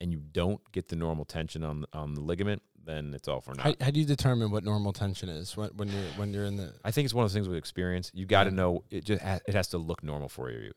and 0.00 0.12
you 0.12 0.20
don't 0.20 0.60
get 0.72 0.88
the 0.88 0.96
normal 0.96 1.24
tension 1.24 1.62
on 1.64 1.84
on 1.92 2.14
the 2.14 2.20
ligament, 2.20 2.62
then 2.84 3.14
it's 3.14 3.28
all 3.28 3.40
for 3.40 3.54
naught. 3.54 3.64
How, 3.64 3.74
how 3.86 3.90
do 3.90 4.00
you 4.00 4.06
determine 4.06 4.50
what 4.50 4.62
normal 4.64 4.92
tension 4.92 5.28
is 5.30 5.56
when, 5.56 5.70
when 5.76 5.88
you're 5.88 6.02
when 6.16 6.32
you're 6.34 6.44
in 6.44 6.56
the? 6.56 6.74
I 6.84 6.90
think 6.90 7.04
it's 7.06 7.14
one 7.14 7.24
of 7.24 7.30
those 7.30 7.34
things 7.34 7.48
with 7.48 7.56
experience. 7.56 8.10
You 8.12 8.26
got 8.26 8.44
to 8.44 8.50
Yeah. 8.50 8.56
know 8.56 8.84
it 8.90 9.04
just 9.04 9.22
ha- 9.22 9.40
it 9.46 9.54
has 9.54 9.68
to 9.68 9.78
look 9.78 10.02
normal 10.02 10.28
for 10.28 10.50
you. 10.50 10.72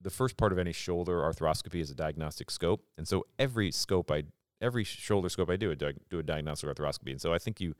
The 0.00 0.10
first 0.10 0.36
part 0.36 0.52
of 0.52 0.58
any 0.58 0.72
shoulder 0.72 1.18
arthroscopy 1.22 1.80
is 1.80 1.90
a 1.90 1.94
diagnostic 1.94 2.50
scope, 2.50 2.84
and 2.98 3.08
so 3.08 3.24
every 3.38 3.70
scope 3.72 4.10
I 4.10 4.24
every 4.60 4.84
shoulder 4.84 5.28
scope 5.28 5.50
I 5.50 5.56
do, 5.56 5.70
I 5.72 5.74
do 5.74 6.18
a 6.18 6.22
diagnostic 6.22 6.68
arthroscopy, 6.68 7.10
and 7.10 7.20
so 7.20 7.32
I 7.32 7.38
think 7.38 7.60
you. 7.60 7.74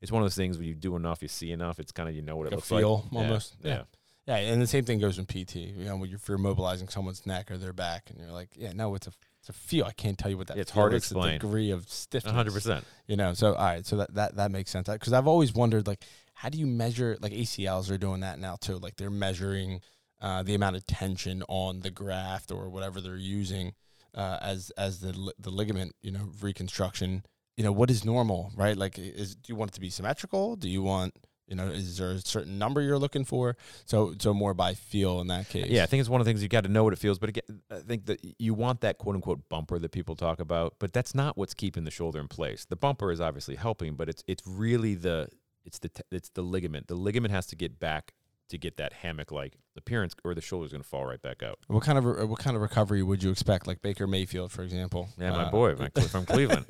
It's 0.00 0.10
one 0.10 0.20
of 0.20 0.24
those 0.24 0.34
things 0.34 0.58
where 0.58 0.66
you 0.66 0.74
do 0.74 0.96
enough, 0.96 1.22
you 1.22 1.28
see 1.28 1.52
enough. 1.52 1.78
It's 1.78 1.92
kind 1.92 2.08
of 2.08 2.16
you 2.16 2.22
know 2.22 2.34
what 2.34 2.46
Like 2.46 2.52
it 2.52 2.54
a 2.54 2.56
looks 2.56 2.68
feel, 2.68 2.96
like. 2.96 3.12
Yeah, 3.12 3.18
almost? 3.20 3.56
Yeah. 3.62 3.70
Yeah. 3.70 3.82
Yeah, 4.26 4.36
and 4.36 4.62
the 4.62 4.66
same 4.68 4.84
thing 4.84 5.00
goes 5.00 5.18
in 5.18 5.26
PT. 5.26 5.56
You 5.56 5.84
know, 5.84 5.96
when 5.96 6.08
you're, 6.08 6.16
if 6.16 6.28
you're 6.28 6.38
mobilizing 6.38 6.88
someone's 6.88 7.26
neck 7.26 7.50
or 7.50 7.58
their 7.58 7.72
back, 7.72 8.08
and 8.10 8.18
you're 8.20 8.30
like, 8.30 8.50
yeah, 8.56 8.72
no, 8.72 8.94
it's 8.94 9.08
a 9.08 9.12
it's 9.40 9.48
a 9.48 9.52
feel. 9.52 9.84
I 9.84 9.92
can't 9.92 10.16
tell 10.16 10.30
you 10.30 10.38
what 10.38 10.46
that. 10.46 10.58
It's 10.58 10.70
feel 10.70 10.82
hard 10.82 10.92
to 10.92 10.96
explain. 10.96 11.40
degree 11.40 11.72
of 11.72 11.88
stiffness. 11.88 12.32
Hundred 12.32 12.52
percent. 12.52 12.84
You 13.08 13.16
know, 13.16 13.34
so 13.34 13.54
all 13.54 13.64
right, 13.64 13.84
so 13.84 13.96
that 13.96 14.14
that 14.14 14.36
that 14.36 14.50
makes 14.52 14.70
sense. 14.70 14.88
Because 14.88 15.12
I've 15.12 15.26
always 15.26 15.52
wondered, 15.52 15.88
like, 15.88 16.02
how 16.34 16.48
do 16.48 16.58
you 16.58 16.66
measure? 16.66 17.16
Like 17.20 17.32
ACLs 17.32 17.90
are 17.90 17.98
doing 17.98 18.20
that 18.20 18.38
now 18.38 18.56
too. 18.60 18.76
Like 18.76 18.96
they're 18.96 19.10
measuring 19.10 19.80
uh, 20.20 20.44
the 20.44 20.54
amount 20.54 20.76
of 20.76 20.86
tension 20.86 21.42
on 21.48 21.80
the 21.80 21.90
graft 21.90 22.52
or 22.52 22.68
whatever 22.68 23.00
they're 23.00 23.16
using 23.16 23.72
uh, 24.14 24.38
as 24.40 24.70
as 24.76 25.00
the 25.00 25.32
the 25.38 25.50
ligament, 25.50 25.94
you 26.02 26.10
know, 26.10 26.30
reconstruction. 26.40 27.24
You 27.56 27.64
know, 27.64 27.72
what 27.72 27.90
is 27.90 28.02
normal, 28.04 28.50
right? 28.56 28.76
Like, 28.76 28.98
is 28.98 29.34
do 29.34 29.52
you 29.52 29.56
want 29.56 29.72
it 29.72 29.74
to 29.74 29.80
be 29.80 29.90
symmetrical? 29.90 30.56
Do 30.56 30.68
you 30.68 30.82
want 30.82 31.14
you 31.52 31.56
know, 31.56 31.66
is 31.66 31.98
there 31.98 32.12
a 32.12 32.18
certain 32.18 32.58
number 32.58 32.80
you're 32.80 32.98
looking 32.98 33.26
for? 33.26 33.58
So 33.84 34.14
so 34.18 34.32
more 34.32 34.54
by 34.54 34.72
feel 34.72 35.20
in 35.20 35.26
that 35.26 35.50
case. 35.50 35.66
Yeah, 35.68 35.82
I 35.82 35.86
think 35.86 36.00
it's 36.00 36.08
one 36.08 36.20
of 36.20 36.24
the 36.24 36.30
things 36.30 36.42
you 36.42 36.48
got 36.48 36.64
to 36.64 36.70
know 36.70 36.82
what 36.82 36.94
it 36.94 36.98
feels. 36.98 37.18
But 37.18 37.28
again, 37.28 37.60
I 37.70 37.80
think 37.80 38.06
that 38.06 38.20
you 38.38 38.54
want 38.54 38.80
that 38.80 38.96
quote 38.96 39.16
unquote 39.16 39.48
bumper 39.50 39.78
that 39.78 39.92
people 39.92 40.16
talk 40.16 40.40
about, 40.40 40.76
but 40.78 40.94
that's 40.94 41.14
not 41.14 41.36
what's 41.36 41.52
keeping 41.52 41.84
the 41.84 41.90
shoulder 41.90 42.20
in 42.20 42.28
place. 42.28 42.64
The 42.64 42.76
bumper 42.76 43.12
is 43.12 43.20
obviously 43.20 43.56
helping, 43.56 43.96
but 43.96 44.08
it's 44.08 44.24
it's 44.26 44.42
really 44.46 44.94
the 44.94 45.28
it's 45.64 45.78
the 45.78 45.90
it's 46.10 46.30
the 46.30 46.42
ligament. 46.42 46.86
The 46.86 46.94
ligament 46.94 47.32
has 47.32 47.46
to 47.48 47.56
get 47.56 47.78
back 47.78 48.14
to 48.52 48.58
get 48.58 48.76
that 48.78 48.92
hammock 48.92 49.30
like 49.32 49.54
appearance, 49.76 50.14
or 50.24 50.34
the 50.34 50.40
shoulder's 50.40 50.70
going 50.72 50.82
to 50.82 50.88
fall 50.88 51.04
right 51.04 51.20
back 51.20 51.42
out. 51.42 51.58
What 51.66 51.82
kind 51.82 51.98
of 51.98 52.04
re- 52.06 52.24
what 52.24 52.38
kind 52.38 52.54
of 52.56 52.62
recovery 52.62 53.02
would 53.02 53.22
you 53.22 53.30
expect? 53.30 53.66
Like 53.66 53.82
Baker 53.82 54.06
Mayfield, 54.06 54.52
for 54.52 54.62
example. 54.62 55.08
Yeah, 55.18 55.30
my 55.32 55.44
Uh, 55.44 55.50
boy 55.50 55.74
my, 55.76 55.88
from 56.08 56.24
Cleveland. 56.24 56.64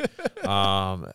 Um, 0.45 1.07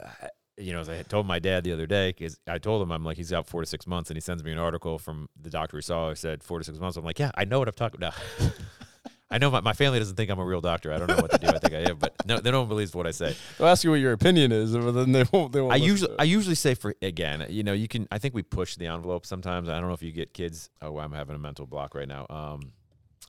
you 0.59 0.73
know, 0.73 0.79
as 0.79 0.89
I 0.89 1.03
told 1.03 1.27
my 1.27 1.37
dad 1.39 1.63
the 1.63 1.71
other 1.73 1.85
day, 1.85 2.09
because 2.09 2.39
I 2.47 2.57
told 2.57 2.81
him 2.81 2.91
I'm 2.91 3.03
like 3.03 3.17
he's 3.17 3.31
out 3.33 3.47
four 3.47 3.61
to 3.61 3.67
six 3.67 3.85
months, 3.87 4.09
and 4.09 4.17
he 4.17 4.21
sends 4.21 4.43
me 4.43 4.51
an 4.51 4.57
article 4.57 4.97
from 4.99 5.29
the 5.39 5.49
doctor 5.49 5.77
he 5.77 5.81
saw. 5.81 6.09
I 6.09 6.13
said 6.15 6.43
four 6.43 6.59
to 6.59 6.65
six 6.65 6.79
months. 6.79 6.97
I'm 6.97 7.05
like, 7.05 7.19
yeah, 7.19 7.31
I 7.35 7.45
know 7.45 7.59
what 7.59 7.67
I'm 7.67 7.73
talking 7.75 7.99
about. 7.99 8.13
I 9.29 9.39
know 9.39 9.51
my, 9.51 9.59
my 9.59 9.73
family 9.73 9.99
doesn't 9.99 10.15
think 10.15 10.29
I'm 10.31 10.39
a 10.39 10.45
real 10.45 10.61
doctor. 10.61 10.93
I 10.93 10.97
don't 10.97 11.07
know 11.07 11.17
what 11.17 11.31
to 11.31 11.37
do. 11.37 11.47
I 11.47 11.59
think 11.59 11.73
I 11.73 11.89
am, 11.89 11.97
but 11.97 12.13
no, 12.25 12.39
they 12.39 12.49
don't 12.49 12.69
believe 12.69 12.95
what 12.95 13.05
I 13.05 13.11
say. 13.11 13.35
They'll 13.57 13.67
ask 13.67 13.83
you 13.83 13.89
what 13.89 13.99
your 13.99 14.13
opinion 14.13 14.51
is, 14.53 14.75
but 14.75 14.91
then 14.91 15.11
they 15.11 15.25
won't. 15.31 15.51
They 15.51 15.59
won't 15.59 15.73
I 15.73 15.77
usually. 15.77 16.15
I 16.17 16.23
usually 16.23 16.55
say 16.55 16.75
for 16.75 16.93
again, 17.01 17.45
you 17.49 17.63
know, 17.63 17.73
you 17.73 17.87
can. 17.89 18.07
I 18.09 18.19
think 18.19 18.33
we 18.33 18.43
push 18.43 18.75
the 18.77 18.87
envelope 18.87 19.25
sometimes. 19.25 19.67
I 19.67 19.79
don't 19.79 19.87
know 19.87 19.93
if 19.93 20.03
you 20.03 20.11
get 20.11 20.33
kids. 20.33 20.69
Oh, 20.81 20.97
I'm 20.99 21.11
having 21.11 21.35
a 21.35 21.39
mental 21.39 21.65
block 21.65 21.93
right 21.93 22.07
now. 22.07 22.25
Um, 22.29 22.71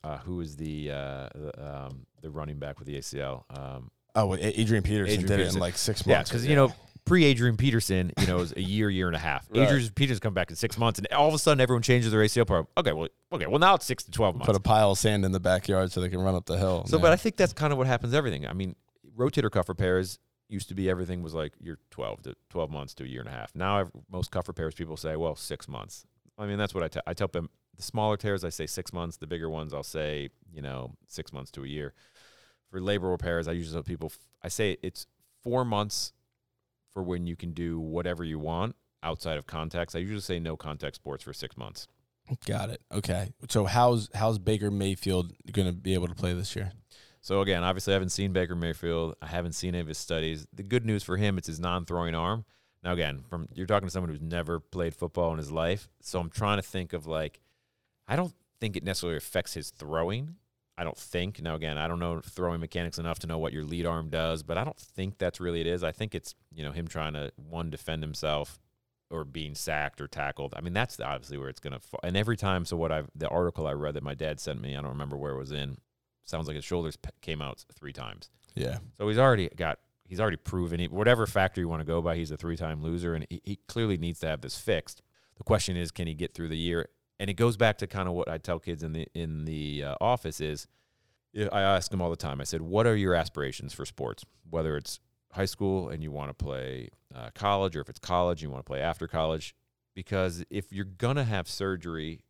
uh, 0.03 0.17
who 0.19 0.39
is 0.39 0.55
the 0.55 0.91
uh 0.91 1.29
the, 1.35 1.75
um 1.75 2.05
the 2.21 2.29
running 2.29 2.59
back 2.59 2.79
with 2.79 2.87
the 2.87 2.95
ACL? 2.95 3.43
Um, 3.49 3.91
oh, 4.15 4.35
Adrian 4.35 4.83
Peterson 4.83 5.19
Adrian 5.19 5.27
did 5.27 5.39
it 5.47 5.53
in 5.53 5.59
like 5.59 5.77
six 5.77 6.05
months. 6.05 6.07
yeah, 6.07 6.23
because 6.23 6.47
you 6.47 6.55
know. 6.55 6.73
Pre 7.09 7.25
Adrian 7.25 7.57
Peterson, 7.57 8.11
you 8.19 8.27
know, 8.27 8.37
is 8.39 8.53
a 8.55 8.61
year, 8.61 8.87
year 8.89 9.07
and 9.07 9.15
a 9.15 9.19
half. 9.19 9.47
Right. 9.49 9.63
Adrian 9.67 9.89
Peterson 9.95 10.21
come 10.21 10.35
back 10.35 10.49
in 10.51 10.55
six 10.55 10.77
months, 10.77 10.99
and 10.99 11.07
all 11.11 11.27
of 11.27 11.33
a 11.33 11.39
sudden, 11.39 11.59
everyone 11.59 11.81
changes 11.81 12.11
their 12.11 12.21
ACL 12.21 12.45
part. 12.45 12.67
Okay, 12.77 12.93
well, 12.93 13.07
okay, 13.33 13.47
well 13.47 13.57
now 13.57 13.73
it's 13.73 13.85
six 13.85 14.03
to 14.03 14.11
twelve 14.11 14.35
months. 14.35 14.45
put 14.45 14.55
a 14.55 14.59
pile 14.59 14.91
of 14.91 14.97
sand 14.99 15.25
in 15.25 15.31
the 15.31 15.39
backyard 15.39 15.91
so 15.91 16.01
they 16.01 16.09
can 16.09 16.21
run 16.21 16.35
up 16.35 16.45
the 16.45 16.57
hill. 16.57 16.85
So, 16.85 16.97
No. 16.97 17.01
but 17.01 17.11
I 17.11 17.15
think 17.15 17.35
that's 17.35 17.51
kind 17.51 17.73
of 17.73 17.77
what 17.79 17.87
happens. 17.87 18.13
to 18.13 18.17
Everything. 18.17 18.45
I 18.45 18.53
mean, 18.53 18.75
rotator 19.17 19.49
cuff 19.49 19.67
repairs 19.69 20.19
used 20.49 20.69
to 20.69 20.75
be 20.75 20.87
everything 20.89 21.21
was 21.23 21.33
like 21.33 21.53
you're 21.59 21.79
12 21.91 22.21
to 22.23 22.35
12 22.51 22.69
months 22.71 22.93
to 22.95 23.03
a 23.03 23.07
year 23.07 23.21
and 23.21 23.29
a 23.29 23.31
half. 23.33 23.55
Now, 23.55 23.79
ev- 23.79 23.91
most 24.11 24.29
cuff 24.31 24.47
repairs 24.47 24.73
people 24.75 24.95
say, 24.95 25.15
well, 25.15 25.35
six 25.35 25.67
months. 25.67 26.05
I 26.37 26.45
mean, 26.45 26.57
that's 26.59 26.73
what 26.75 26.83
I, 26.83 26.87
te- 26.89 27.01
I 27.07 27.13
tell 27.13 27.27
them. 27.27 27.49
The 27.75 27.83
smaller 27.83 28.17
tears, 28.17 28.43
I 28.43 28.49
say 28.49 28.65
six 28.67 28.91
months. 28.93 29.17
The 29.17 29.27
bigger 29.27 29.49
ones, 29.49 29.73
I'll 29.73 29.83
say, 29.83 30.29
you 30.53 30.61
know, 30.61 30.95
six 31.07 31.31
months 31.33 31.49
to 31.51 31.63
a 31.63 31.67
year. 31.67 31.93
For 32.69 32.79
labral 32.79 33.11
repairs, 33.11 33.47
I 33.47 33.53
usually 33.53 33.73
tell 33.73 33.83
people, 33.83 34.11
I 34.43 34.47
say 34.49 34.77
it's 34.83 35.07
four 35.43 35.63
months 35.65 36.13
for 36.93 37.03
when 37.03 37.27
you 37.27 37.35
can 37.35 37.53
do 37.53 37.79
whatever 37.79 38.23
you 38.23 38.39
want 38.39 38.75
outside 39.03 39.37
of 39.37 39.45
context. 39.45 39.95
I 39.95 39.99
usually 39.99 40.21
say 40.21 40.39
no 40.39 40.57
contact 40.57 40.95
sports 40.95 41.23
for 41.23 41.33
six 41.33 41.57
months. 41.57 41.87
got 42.45 42.69
it. 42.69 42.81
Okay. 42.91 43.33
So 43.49 43.65
how's 43.65 44.09
how's 44.13 44.39
Baker 44.39 44.71
Mayfield 44.71 45.33
going 45.51 45.67
to 45.67 45.73
be 45.73 45.93
able 45.93 46.07
to 46.07 46.15
play 46.15 46.33
this 46.33 46.55
year? 46.55 46.71
So 47.21 47.41
again, 47.41 47.63
obviously, 47.63 47.93
I 47.93 47.95
haven't 47.95 48.09
seen 48.09 48.31
Baker 48.31 48.55
Mayfield. 48.55 49.15
I 49.21 49.27
haven't 49.27 49.53
seen 49.53 49.75
any 49.75 49.81
of 49.81 49.87
his 49.87 49.97
studies. 49.97 50.47
The 50.53 50.63
good 50.63 50.85
news 50.85 51.03
for 51.03 51.17
him, 51.17 51.37
it's 51.37 51.47
his 51.47 51.59
non-throwing 51.59 52.15
arm. 52.15 52.45
Now, 52.83 52.93
again, 52.93 53.23
from 53.29 53.49
you're 53.53 53.67
talking 53.67 53.87
to 53.87 53.91
someone 53.91 54.09
who's 54.09 54.21
never 54.21 54.59
played 54.59 54.95
football 54.95 55.31
in 55.33 55.37
his 55.37 55.51
life, 55.51 55.89
so 56.01 56.19
I'm 56.19 56.29
trying 56.29 56.57
to 56.57 56.61
think 56.61 56.93
of 56.93 57.07
like, 57.07 57.41
I 58.07 58.15
don't 58.15 58.33
think 58.61 58.77
it 58.77 58.83
necessarily 58.83 59.17
affects 59.17 59.53
his 59.53 59.69
throwing. 59.69 60.35
I 60.79 60.85
don't 60.85 60.97
think. 60.97 61.41
Now, 61.41 61.55
again, 61.55 61.77
I 61.77 61.89
don't 61.89 61.99
know 61.99 62.21
throwing 62.21 62.61
mechanics 62.61 62.97
enough 62.97 63.19
to 63.19 63.27
know 63.27 63.37
what 63.37 63.51
your 63.51 63.65
lead 63.65 63.85
arm 63.85 64.09
does, 64.09 64.43
but 64.43 64.57
I 64.57 64.63
don't 64.63 64.79
think 64.79 65.17
that's 65.17 65.41
really 65.41 65.59
it 65.59 65.67
is. 65.67 65.83
I 65.83 65.91
think 65.91 66.15
it's 66.15 66.35
you 66.53 66.63
know 66.63 66.71
him 66.71 66.87
trying 66.87 67.13
to 67.13 67.33
one 67.35 67.69
defend 67.69 68.01
himself 68.01 68.59
or 69.11 69.25
being 69.25 69.55
sacked 69.55 69.99
or 69.99 70.07
tackled. 70.07 70.53
I 70.55 70.61
mean, 70.61 70.71
that's 70.73 70.97
obviously 71.01 71.37
where 71.37 71.49
it's 71.49 71.59
gonna. 71.59 71.81
Fall. 71.81 71.99
And 72.01 72.15
every 72.15 72.37
time, 72.37 72.63
so 72.63 72.77
what 72.77 72.93
I've 72.93 73.09
the 73.13 73.27
article 73.27 73.67
I 73.67 73.73
read 73.73 73.95
that 73.95 74.03
my 74.03 74.13
dad 74.13 74.39
sent 74.39 74.61
me, 74.61 74.77
I 74.77 74.81
don't 74.81 74.91
remember 74.91 75.17
where 75.17 75.33
it 75.33 75.37
was 75.37 75.51
in. 75.51 75.77
Sounds 76.23 76.47
like 76.47 76.55
his 76.55 76.63
shoulders 76.63 76.97
came 77.21 77.41
out 77.41 77.65
three 77.75 77.93
times. 77.93 78.29
Yeah. 78.55 78.77
So 78.97 79.07
he's 79.09 79.17
already 79.17 79.49
got 79.49 79.79
he's 80.05 80.21
already 80.21 80.37
proven 80.37 80.79
it. 80.79 80.91
Whatever 80.93 81.27
factor 81.27 81.59
you 81.59 81.67
want 81.67 81.81
to 81.81 81.85
go 81.85 82.01
by, 82.01 82.15
he's 82.15 82.31
a 82.31 82.37
three 82.37 82.55
time 82.55 82.81
loser, 82.81 83.15
and 83.15 83.25
he, 83.29 83.41
he 83.43 83.59
clearly 83.67 83.97
needs 83.97 84.19
to 84.21 84.27
have 84.27 84.39
this 84.39 84.57
fixed. 84.57 85.01
The 85.37 85.43
question 85.43 85.75
is, 85.75 85.91
can 85.91 86.07
he 86.07 86.13
get 86.13 86.33
through 86.33 86.49
the 86.49 86.57
year? 86.57 86.87
And 87.19 87.29
it 87.29 87.33
goes 87.33 87.57
back 87.57 87.77
to 87.79 87.87
kind 87.87 88.07
of 88.07 88.13
what 88.13 88.29
I 88.29 88.37
tell 88.37 88.59
kids 88.59 88.81
in 88.81 88.93
the 88.93 89.07
in 89.13 89.45
the 89.45 89.83
uh, 89.83 89.95
office 89.99 90.39
is, 90.39 90.67
I 91.35 91.61
ask 91.61 91.91
them 91.91 92.01
all 92.01 92.09
the 92.09 92.15
time. 92.15 92.39
I 92.39 92.45
said, 92.45 92.61
"What 92.61 92.87
are 92.87 92.95
your 92.95 93.13
aspirations 93.13 93.73
for 93.73 93.85
sports? 93.85 94.23
Whether 94.49 94.77
it's 94.77 94.99
high 95.33 95.45
school 95.45 95.89
and 95.89 96.01
you 96.01 96.11
want 96.11 96.29
to 96.29 96.33
play 96.33 96.89
uh, 97.13 97.29
college, 97.35 97.75
or 97.75 97.81
if 97.81 97.89
it's 97.89 97.99
college 97.99 98.41
you 98.41 98.49
want 98.49 98.65
to 98.65 98.69
play 98.69 98.79
after 98.81 99.07
college, 99.07 99.53
because 99.95 100.43
if 100.49 100.71
you're 100.71 100.85
gonna 100.85 101.25
have 101.25 101.47
surgery." 101.47 102.23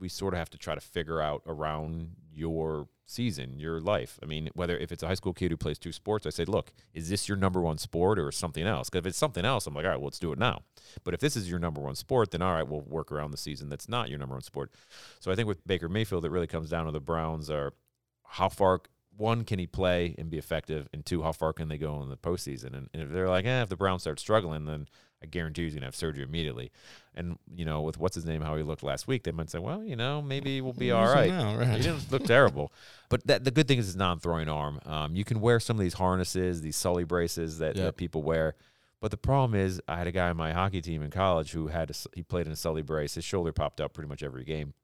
We 0.00 0.08
sort 0.08 0.34
of 0.34 0.38
have 0.38 0.50
to 0.50 0.58
try 0.58 0.74
to 0.74 0.80
figure 0.80 1.20
out 1.20 1.42
around 1.46 2.16
your 2.32 2.88
season, 3.06 3.58
your 3.58 3.80
life. 3.80 4.18
I 4.22 4.26
mean, 4.26 4.48
whether 4.54 4.76
if 4.76 4.92
it's 4.92 5.02
a 5.02 5.06
high 5.06 5.14
school 5.14 5.34
kid 5.34 5.50
who 5.50 5.56
plays 5.56 5.78
two 5.78 5.92
sports, 5.92 6.26
I 6.26 6.30
say, 6.30 6.44
look, 6.44 6.72
is 6.94 7.08
this 7.08 7.28
your 7.28 7.36
number 7.36 7.60
one 7.60 7.78
sport 7.78 8.18
or 8.18 8.30
something 8.32 8.66
else? 8.66 8.88
Because 8.88 9.00
if 9.00 9.06
it's 9.06 9.18
something 9.18 9.44
else, 9.44 9.66
I'm 9.66 9.74
like, 9.74 9.84
all 9.84 9.90
right, 9.90 9.98
well, 9.98 10.06
let's 10.06 10.18
do 10.18 10.32
it 10.32 10.38
now. 10.38 10.62
But 11.04 11.14
if 11.14 11.20
this 11.20 11.36
is 11.36 11.50
your 11.50 11.58
number 11.58 11.80
one 11.80 11.96
sport, 11.96 12.30
then 12.30 12.42
all 12.42 12.54
right, 12.54 12.66
we'll 12.66 12.80
work 12.82 13.12
around 13.12 13.32
the 13.32 13.36
season 13.36 13.68
that's 13.68 13.88
not 13.88 14.08
your 14.08 14.18
number 14.18 14.34
one 14.34 14.42
sport. 14.42 14.70
So 15.18 15.30
I 15.30 15.34
think 15.34 15.48
with 15.48 15.66
Baker 15.66 15.88
Mayfield, 15.88 16.24
it 16.24 16.30
really 16.30 16.46
comes 16.46 16.70
down 16.70 16.86
to 16.86 16.92
the 16.92 17.00
Browns 17.00 17.50
are 17.50 17.74
how 18.24 18.48
far 18.48 18.82
one 19.16 19.44
can 19.44 19.58
he 19.58 19.66
play 19.66 20.14
and 20.16 20.30
be 20.30 20.38
effective, 20.38 20.88
and 20.92 21.04
two, 21.04 21.22
how 21.22 21.32
far 21.32 21.52
can 21.52 21.68
they 21.68 21.76
go 21.76 22.00
in 22.02 22.08
the 22.08 22.16
postseason? 22.16 22.74
And, 22.76 22.88
and 22.94 23.02
if 23.02 23.10
they're 23.10 23.28
like, 23.28 23.44
eh, 23.44 23.62
if 23.62 23.68
the 23.68 23.76
Browns 23.76 24.02
start 24.02 24.18
struggling, 24.18 24.64
then 24.64 24.88
I 25.22 25.26
guarantee 25.26 25.64
he's 25.64 25.74
gonna 25.74 25.86
have 25.86 25.94
surgery 25.96 26.22
immediately. 26.22 26.70
And 27.14 27.38
you 27.54 27.64
know, 27.64 27.82
with 27.82 27.98
what's 27.98 28.14
his 28.14 28.24
name, 28.24 28.40
how 28.40 28.56
he 28.56 28.62
looked 28.62 28.82
last 28.82 29.06
week, 29.06 29.24
they 29.24 29.32
might 29.32 29.50
say, 29.50 29.58
well, 29.58 29.84
you 29.84 29.96
know, 29.96 30.22
maybe 30.22 30.60
we'll 30.60 30.72
be 30.72 30.90
all 30.90 31.04
right. 31.06 31.28
Now, 31.30 31.58
He 31.76 31.82
didn't 31.82 32.10
look 32.10 32.24
terrible, 32.24 32.72
but 33.08 33.26
that, 33.26 33.44
the 33.44 33.50
good 33.50 33.68
thing 33.68 33.78
is 33.78 33.86
his 33.86 33.96
non-throwing 33.96 34.48
arm. 34.48 34.80
Um, 34.86 35.14
you 35.14 35.24
can 35.24 35.40
wear 35.40 35.60
some 35.60 35.76
of 35.76 35.80
these 35.82 35.94
harnesses, 35.94 36.62
these 36.62 36.76
Sully 36.76 37.04
braces 37.04 37.58
that, 37.58 37.76
Yep. 37.76 37.84
that 37.84 37.96
people 37.96 38.22
wear. 38.22 38.54
But 39.00 39.10
the 39.10 39.16
problem 39.16 39.58
is, 39.58 39.80
I 39.88 39.96
had 39.96 40.06
a 40.06 40.12
guy 40.12 40.28
on 40.28 40.36
my 40.36 40.52
hockey 40.52 40.82
team 40.82 41.02
in 41.02 41.10
college 41.10 41.52
who 41.52 41.68
had 41.68 41.90
a, 41.90 41.94
he 42.14 42.22
played 42.22 42.46
in 42.46 42.52
a 42.52 42.56
Sully 42.56 42.82
brace. 42.82 43.14
His 43.14 43.24
shoulder 43.24 43.50
popped 43.52 43.80
out 43.80 43.92
pretty 43.94 44.08
much 44.08 44.22
every 44.22 44.44
game. 44.44 44.74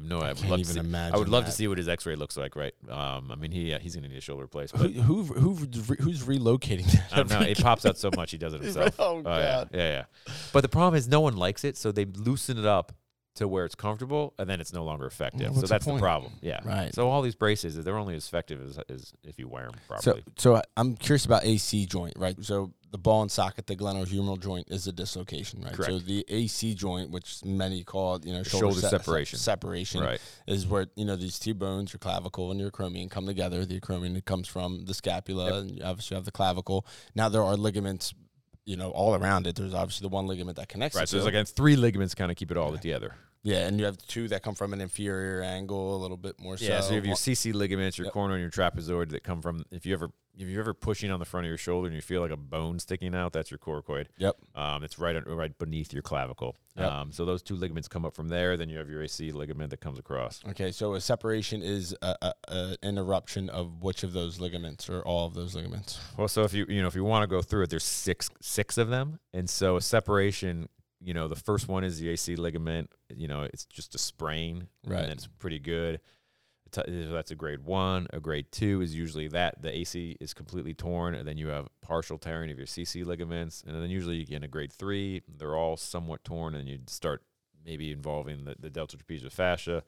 No, 0.00 0.18
I, 0.20 0.26
I 0.26 0.28
would 0.28 0.36
can't 0.38 0.50
love 0.50 0.58
to 0.58 0.60
even 0.62 0.74
see. 0.74 0.80
imagine. 0.80 1.14
I 1.14 1.18
would 1.18 1.28
love 1.28 1.44
to 1.44 1.52
see 1.52 1.68
what 1.68 1.78
his 1.78 1.88
X-ray 1.88 2.16
looks 2.16 2.36
like. 2.36 2.56
Right? 2.56 2.74
Um, 2.88 3.30
I 3.30 3.36
mean, 3.36 3.52
he 3.52 3.72
uh, 3.72 3.78
he's 3.78 3.94
gonna 3.94 4.08
need 4.08 4.16
a 4.18 4.20
shoulder 4.20 4.42
replacement. 4.42 4.94
Who, 4.96 5.24
But 5.24 5.36
who, 5.38 5.54
who, 5.54 5.94
who's 6.00 6.22
relocating 6.24 6.86
that? 6.92 7.04
I 7.12 7.16
don't 7.16 7.30
know. 7.30 7.40
It 7.48 7.60
pops 7.60 7.86
out 7.86 7.96
so 7.98 8.10
much 8.16 8.30
he 8.32 8.38
does 8.38 8.54
it 8.54 8.60
himself. 8.62 8.96
oh, 8.98 9.18
Oh, 9.18 9.22
God. 9.22 9.70
yeah, 9.72 9.78
yeah, 9.78 9.88
yeah. 9.90 10.34
But 10.52 10.62
the 10.62 10.68
problem 10.68 10.94
is 10.96 11.06
no 11.08 11.20
one 11.20 11.36
likes 11.36 11.64
it, 11.64 11.76
so 11.76 11.92
they 11.92 12.04
loosen 12.06 12.58
it 12.58 12.66
up 12.66 12.92
to 13.38 13.48
where 13.48 13.64
it's 13.64 13.74
comfortable, 13.74 14.34
and 14.38 14.48
then 14.48 14.60
it's 14.60 14.72
no 14.72 14.84
longer 14.84 15.06
effective. 15.06 15.40
Well, 15.40 15.48
so 15.50 15.56
what's 15.56 15.68
the 15.68 15.74
that's 15.74 15.84
the, 15.86 15.98
problem. 15.98 16.32
Yeah. 16.40 16.60
Right. 16.64 16.94
So 16.94 17.08
all 17.10 17.22
these 17.22 17.34
braces, 17.34 17.76
they're 17.82 17.96
only 17.98 18.14
as 18.14 18.26
effective 18.26 18.60
as, 18.62 18.78
as 18.88 19.12
if 19.24 19.38
you 19.38 19.48
wear 19.48 19.64
them 19.66 19.74
So, 20.00 20.12
properly. 20.12 20.24
so 20.36 20.56
I- 20.56 20.62
I'm 20.76 20.96
curious 20.96 21.24
about 21.24 21.44
AC 21.44 21.86
joint, 21.86 22.14
right? 22.16 22.36
So 22.44 22.72
the 22.90 22.98
ball 22.98 23.22
and 23.22 23.30
socket, 23.30 23.66
the 23.66 23.76
glenohumeral 23.76 24.40
joint, 24.40 24.68
is 24.70 24.86
a 24.86 24.92
dislocation, 24.92 25.62
right? 25.62 25.72
Correct. 25.74 25.90
So 25.92 25.98
the 25.98 26.24
AC 26.28 26.74
joint, 26.74 27.10
which 27.10 27.44
many 27.44 27.84
call, 27.84 28.20
you 28.24 28.32
know, 28.32 28.42
shoulder, 28.42 28.66
shoulder 28.72 28.80
se- 28.80 28.88
separation. 28.90 29.38
separation, 29.38 30.00
right. 30.02 30.20
is 30.46 30.66
where 30.66 30.86
you 30.96 31.04
know 31.04 31.16
these 31.16 31.38
two 31.38 31.54
bones, 31.54 31.92
your 31.92 31.98
clavicle 31.98 32.50
and 32.50 32.58
your 32.60 32.70
acromion, 32.70 33.10
come 33.10 33.26
together. 33.26 33.64
The 33.66 33.78
acromion 33.80 34.24
comes 34.24 34.48
from 34.48 34.84
the 34.86 34.94
scapula, 34.94 35.44
Yep. 35.46 35.54
and 35.54 35.70
you 35.72 35.84
obviously 35.84 36.14
have 36.16 36.24
the 36.24 36.32
clavicle. 36.32 36.86
Now 37.14 37.28
there 37.28 37.42
are 37.42 37.56
ligaments, 37.56 38.14
you 38.64 38.76
know, 38.76 38.90
all 38.90 39.14
around 39.14 39.46
it. 39.46 39.56
There's 39.56 39.74
obviously 39.74 40.06
the 40.08 40.14
one 40.14 40.26
ligament 40.26 40.56
that 40.56 40.68
connects. 40.68 40.96
Right. 40.96 41.06
So 41.08 41.20
there's 41.20 41.32
like 41.34 41.46
three 41.48 41.76
ligaments 41.76 42.14
kind 42.14 42.30
of 42.30 42.36
keep 42.38 42.50
it 42.50 42.56
all 42.56 42.70
Yeah. 42.72 42.80
together. 42.80 43.14
Yeah, 43.42 43.66
and 43.66 43.78
you 43.78 43.84
have 43.86 43.98
two 44.06 44.28
that 44.28 44.42
come 44.42 44.54
from 44.54 44.72
an 44.72 44.80
inferior 44.80 45.42
angle, 45.42 45.96
a 45.96 45.98
little 45.98 46.16
bit 46.16 46.40
more. 46.40 46.56
Yeah. 46.58 46.80
So 46.80 46.90
you 46.90 46.96
have 46.96 47.06
your 47.06 47.14
CC 47.16 47.52
ligaments, 47.52 47.96
your 47.98 48.06
Yep. 48.06 48.14
conoid, 48.14 48.32
and 48.34 48.40
your 48.40 48.50
trapezoid 48.50 49.10
that 49.10 49.22
come 49.22 49.40
from 49.40 49.64
if 49.70 49.86
you 49.86 49.94
ever 49.94 50.10
if 50.40 50.46
you're 50.46 50.60
ever 50.60 50.72
pushing 50.72 51.10
on 51.10 51.18
the 51.18 51.24
front 51.24 51.46
of 51.46 51.48
your 51.48 51.58
shoulder 51.58 51.88
and 51.88 51.96
you 51.96 52.00
feel 52.00 52.20
like 52.20 52.30
a 52.30 52.36
bone 52.36 52.78
sticking 52.78 53.12
out, 53.12 53.32
that's 53.32 53.50
your 53.50 53.58
coracoid. 53.58 54.06
Yep. 54.18 54.36
Um, 54.54 54.84
it's 54.84 54.96
right 54.98 55.16
right 55.26 55.56
beneath 55.58 55.92
your 55.92 56.02
clavicle. 56.02 56.56
Yep. 56.76 56.92
Um, 56.92 57.12
so 57.12 57.24
those 57.24 57.42
two 57.42 57.56
ligaments 57.56 57.88
come 57.88 58.04
up 58.04 58.14
from 58.14 58.28
there. 58.28 58.56
Then 58.56 58.68
you 58.68 58.78
have 58.78 58.88
your 58.88 59.02
AC 59.02 59.32
ligament 59.32 59.70
that 59.70 59.80
comes 59.80 59.98
across. 59.98 60.40
Okay, 60.50 60.70
so 60.70 60.94
a 60.94 61.00
separation 61.00 61.60
is 61.62 61.94
a, 62.02 62.14
a, 62.22 62.32
a 62.48 62.76
an 62.82 62.98
eruption 62.98 63.48
of 63.50 63.82
which 63.82 64.04
of 64.04 64.12
those 64.12 64.38
ligaments 64.38 64.88
or 64.88 65.00
all 65.02 65.26
of 65.26 65.34
those 65.34 65.56
ligaments? 65.56 65.98
Well, 66.16 66.28
so 66.28 66.44
if 66.44 66.52
you 66.54 66.66
you 66.68 66.82
know 66.82 66.88
if 66.88 66.94
you 66.94 67.04
want 67.04 67.24
to 67.24 67.26
go 67.28 67.42
through 67.42 67.64
it, 67.64 67.70
there's 67.70 67.84
six 67.84 68.30
six 68.40 68.78
of 68.78 68.88
them, 68.90 69.18
and 69.32 69.48
so 69.50 69.76
a 69.76 69.80
separation. 69.80 70.68
You 71.00 71.14
know, 71.14 71.28
the 71.28 71.36
first 71.36 71.68
one 71.68 71.84
is 71.84 71.98
the 72.00 72.08
AC 72.10 72.36
ligament. 72.36 72.90
You 73.14 73.28
know, 73.28 73.42
it's 73.42 73.64
just 73.66 73.94
a 73.94 73.98
sprain, 73.98 74.68
Right. 74.86 75.02
And 75.04 75.12
it's 75.12 75.26
pretty 75.26 75.58
good. 75.58 76.00
That's 76.72 77.30
a 77.30 77.34
grade 77.34 77.64
one. 77.64 78.08
A 78.12 78.20
grade 78.20 78.52
two 78.52 78.82
is 78.82 78.94
usually 78.94 79.26
that 79.28 79.62
the 79.62 79.74
AC 79.74 80.16
is 80.20 80.34
completely 80.34 80.74
torn, 80.74 81.14
and 81.14 81.26
then 81.26 81.38
you 81.38 81.48
have 81.48 81.68
partial 81.80 82.18
tearing 82.18 82.50
of 82.50 82.58
your 82.58 82.66
CC 82.66 83.06
ligaments, 83.06 83.64
and 83.66 83.74
then 83.74 83.88
usually 83.88 84.20
in 84.22 84.44
a 84.44 84.48
grade 84.48 84.72
three, 84.72 85.22
they're 85.38 85.56
all 85.56 85.78
somewhat 85.78 86.24
torn, 86.24 86.54
and 86.54 86.68
you 86.68 86.78
start 86.86 87.22
maybe 87.64 87.90
involving 87.90 88.44
the, 88.44 88.54
the 88.58 88.68
delta 88.68 88.98
trapezius 88.98 89.32
fascia. 89.32 89.82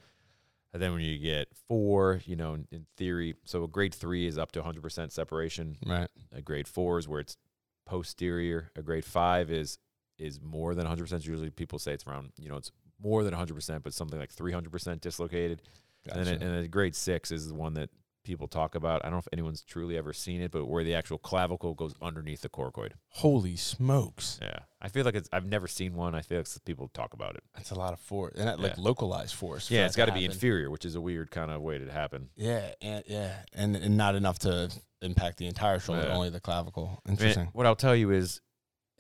And 0.73 0.81
then 0.81 0.93
when 0.93 1.03
you 1.03 1.19
get 1.19 1.49
four, 1.69 2.23
you 2.25 2.37
know, 2.37 2.55
in, 2.55 2.67
in 2.71 2.87
theory, 2.97 3.35
so 3.45 3.65
a 3.65 3.69
grade 3.69 3.93
three 3.95 4.27
is 4.27 4.39
up 4.39 4.53
to 4.53 4.63
100% 4.63 5.11
separation 5.13 5.77
Right. 5.85 6.09
a 6.33 6.41
grade 6.41 6.69
four 6.69 6.99
is 6.99 7.07
where 7.09 7.21
it's 7.21 7.37
posterior. 7.85 8.71
A 8.77 8.83
grade 8.83 9.05
five 9.05 9.51
is 9.51 9.79
is 10.21 10.41
more 10.41 10.75
than 10.75 10.87
100%. 10.87 11.25
Usually 11.27 11.51
people 11.51 11.79
say 11.79 11.93
it's 11.93 12.07
around, 12.07 12.33
you 12.39 12.49
know, 12.49 12.57
it's 12.57 12.71
more 13.03 13.25
than 13.25 13.35
100%, 13.35 13.83
but 13.83 13.95
something 13.95 14.19
like 14.19 14.35
300% 14.35 15.01
dislocated. 15.01 15.63
And, 16.11 16.27
then, 16.27 16.35
and 16.35 16.43
then 16.43 16.65
a 16.65 16.69
grade 16.69 16.95
six 16.95 17.31
is 17.31 17.49
the 17.49 17.55
one 17.55 17.75
that 17.75 17.91
people 18.25 18.49
talk 18.49 18.75
about. 18.75 19.01
I 19.03 19.09
don't 19.09 19.13
know 19.15 19.19
if 19.19 19.29
anyone's 19.33 19.63
truly 19.63 19.97
ever 19.97 20.13
seen 20.13 20.41
it, 20.43 20.51
but 20.51 20.67
where 20.67 20.85
the 20.85 20.95
actual 20.95 21.19
clavicle 21.19 21.75
goes 21.75 21.95
underneath 22.03 22.43
the 22.43 22.49
coracoid. 22.51 22.93
Holy 23.09 23.57
smokes, 23.57 24.39
Yeah. 24.43 24.61
I 24.83 24.89
feel 24.89 25.05
like 25.05 25.15
it's, 25.15 25.29
I've 25.33 25.47
never 25.47 25.67
seen 25.69 25.95
one. 25.95 26.15
I 26.15 26.21
feel 26.23 26.39
like 26.39 26.47
people 26.65 26.89
talk 26.89 27.13
about 27.15 27.35
it. 27.37 27.43
that's 27.55 27.71
a 27.71 27.75
lot 27.75 27.93
of 27.93 28.01
force, 28.01 28.35
and 28.39 28.47
that, 28.49 28.61
like 28.61 28.79
localized 28.79 29.35
force. 29.35 29.71
Yeah, 29.71 29.81
that 29.81 29.87
it's 29.87 29.97
got 29.97 30.07
to 30.07 30.13
be 30.13 30.25
inferior, 30.25 30.71
which 30.71 30.85
is 30.85 30.95
a 30.95 31.01
weird 31.01 31.31
kind 31.31 31.51
of 31.51 31.61
way 31.63 31.79
to 31.79 31.91
happen. 31.91 32.29
Yeah, 32.37 32.73
and 32.81 33.03
yeah, 33.07 33.33
and, 33.55 33.77
and 33.77 33.97
not 33.97 34.15
enough 34.15 34.39
to 34.41 34.71
impact 35.03 35.37
the 35.39 35.47
entire 35.47 35.79
shoulder, 35.81 36.05
Yeah. 36.07 36.15
only 36.15 36.31
the 36.31 36.41
clavicle. 36.41 37.01
Interesting. 37.09 37.49
what 37.53 37.67
I'll 37.67 37.77
tell 37.77 37.97
you 37.97 38.11
is 38.11 38.41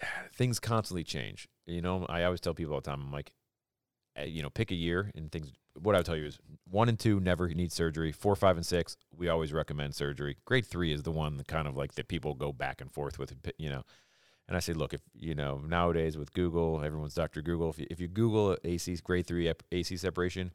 things 0.34 0.58
constantly 0.58 1.04
change. 1.04 1.48
You 1.66 1.82
know, 1.82 2.06
I 2.08 2.24
always 2.24 2.40
tell 2.40 2.54
people 2.54 2.74
all 2.74 2.80
the 2.80 2.90
time, 2.90 3.00
I'm 3.00 3.12
like, 3.12 3.32
eh, 4.16 4.24
you 4.24 4.42
know, 4.42 4.50
pick 4.50 4.70
a 4.70 4.76
year 4.76 5.10
and 5.14 5.30
things. 5.30 5.52
What 5.80 5.94
I'll 5.94 6.02
tell 6.02 6.16
you 6.16 6.26
is 6.26 6.38
one 6.68 6.88
and 6.88 6.98
two 6.98 7.20
never 7.20 7.48
need 7.48 7.72
surgery. 7.72 8.12
Four, 8.12 8.34
five, 8.34 8.56
and 8.56 8.66
six, 8.66 8.96
we 9.16 9.28
always 9.28 9.52
recommend 9.52 9.94
surgery. 9.94 10.36
Grade 10.44 10.66
three 10.66 10.92
is 10.92 11.04
the 11.04 11.12
one 11.12 11.36
that 11.36 11.46
kind 11.46 11.68
of 11.68 11.76
like 11.76 11.94
that 11.94 12.08
people 12.08 12.34
go 12.34 12.52
back 12.52 12.80
and 12.80 12.92
forth 12.92 13.18
with, 13.18 13.34
you 13.56 13.70
know. 13.70 13.82
And 14.48 14.56
I 14.56 14.60
say, 14.60 14.72
look, 14.72 14.92
if 14.92 15.00
you 15.14 15.36
know 15.36 15.62
nowadays 15.64 16.18
with 16.18 16.32
Google, 16.32 16.82
everyone's 16.82 17.14
Dr. 17.14 17.40
Google. 17.40 17.70
If 17.70 17.78
you, 17.78 17.86
if 17.88 18.00
you 18.00 18.08
Google 18.08 18.56
AC 18.64 18.96
grade 19.04 19.26
three 19.26 19.52
AC 19.70 19.96
separation, 19.96 20.50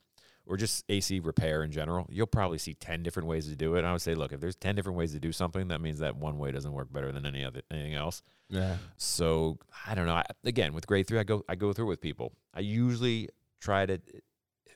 or 0.45 0.57
just 0.57 0.83
AC 0.89 1.19
repair 1.19 1.63
in 1.63 1.71
general, 1.71 2.07
you'll 2.09 2.27
probably 2.27 2.57
see 2.57 2.73
10 2.75 3.03
different 3.03 3.27
ways 3.27 3.47
to 3.47 3.55
do 3.55 3.75
it. 3.75 3.79
And 3.79 3.87
I 3.87 3.91
would 3.91 4.01
say, 4.01 4.15
look, 4.15 4.31
if 4.31 4.39
there's 4.39 4.55
10 4.55 4.75
different 4.75 4.97
ways 4.97 5.11
to 5.13 5.19
do 5.19 5.31
something, 5.31 5.69
that 5.69 5.81
means 5.81 5.99
that 5.99 6.15
one 6.15 6.37
way 6.37 6.51
doesn't 6.51 6.71
work 6.71 6.91
better 6.91 7.11
than 7.11 7.25
any 7.25 7.43
other 7.43 7.61
anything 7.71 7.95
else. 7.95 8.21
yeah, 8.49 8.77
So 8.97 9.57
I 9.87 9.95
don't 9.95 10.05
know. 10.05 10.15
I, 10.15 10.25
again, 10.43 10.73
with 10.73 10.87
grade 10.87 11.07
three, 11.07 11.19
I 11.19 11.23
go 11.23 11.43
I 11.49 11.55
go 11.55 11.73
through 11.73 11.87
with 11.87 12.01
people. 12.01 12.33
I 12.53 12.59
usually 12.59 13.29
try 13.59 13.85
to. 13.85 13.99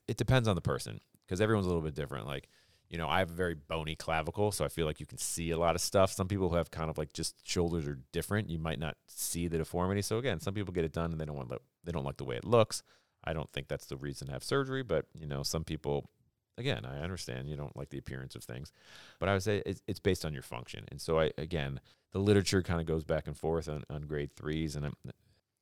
It 0.07 0.17
depends 0.17 0.47
on 0.47 0.55
the 0.55 0.61
person 0.61 0.99
because 1.25 1.39
everyone's 1.39 1.67
a 1.67 1.69
little 1.69 1.83
bit 1.83 1.93
different. 1.93 2.25
Like, 2.25 2.47
you 2.89 2.97
know, 2.97 3.07
I 3.07 3.19
have 3.19 3.29
a 3.29 3.33
very 3.33 3.53
bony 3.53 3.95
clavicle, 3.95 4.51
so 4.51 4.65
I 4.65 4.67
feel 4.69 4.87
like 4.87 4.99
you 4.99 5.05
can 5.05 5.19
see 5.19 5.51
a 5.51 5.57
lot 5.59 5.75
of 5.75 5.81
stuff. 5.81 6.11
Some 6.11 6.27
people 6.27 6.49
who 6.49 6.55
have 6.55 6.71
kind 6.71 6.89
of 6.89 6.97
like 6.97 7.13
just 7.13 7.47
shoulders 7.47 7.87
are 7.87 7.99
different. 8.11 8.49
You 8.49 8.57
might 8.57 8.79
not 8.79 8.97
see 9.05 9.47
the 9.47 9.59
deformity. 9.59 10.01
So 10.01 10.17
again, 10.17 10.39
some 10.39 10.55
people 10.55 10.73
get 10.73 10.85
it 10.85 10.91
done 10.93 11.11
and 11.11 11.21
they 11.21 11.25
don't 11.25 11.35
want 11.35 11.51
they 11.83 11.91
don't 11.91 12.05
like 12.05 12.17
the 12.17 12.23
way 12.23 12.35
it 12.35 12.45
looks. 12.45 12.81
I 13.23 13.33
don't 13.33 13.51
think 13.51 13.67
that's 13.67 13.85
the 13.85 13.97
reason 13.97 14.27
to 14.27 14.33
have 14.33 14.43
surgery, 14.43 14.83
but 14.83 15.05
you 15.17 15.27
know, 15.27 15.43
some 15.43 15.63
people. 15.63 16.09
Again, 16.57 16.83
I 16.83 16.99
understand 16.99 17.47
you 17.47 17.55
don't 17.55 17.77
like 17.77 17.89
the 17.89 17.97
appearance 17.97 18.35
of 18.35 18.43
things, 18.43 18.73
but 19.17 19.29
I 19.29 19.33
would 19.33 19.43
say 19.43 19.63
it's, 19.65 19.81
it's 19.87 20.01
based 20.01 20.25
on 20.25 20.33
your 20.33 20.43
function. 20.43 20.83
And 20.89 20.99
so, 20.99 21.17
I 21.17 21.31
again, 21.37 21.79
the 22.11 22.19
literature 22.19 22.61
kind 22.61 22.81
of 22.81 22.85
goes 22.85 23.05
back 23.05 23.27
and 23.27 23.37
forth 23.37 23.69
on, 23.69 23.85
on 23.89 24.01
grade 24.01 24.35
threes, 24.35 24.75
and 24.75 24.87
I'm, 24.87 24.95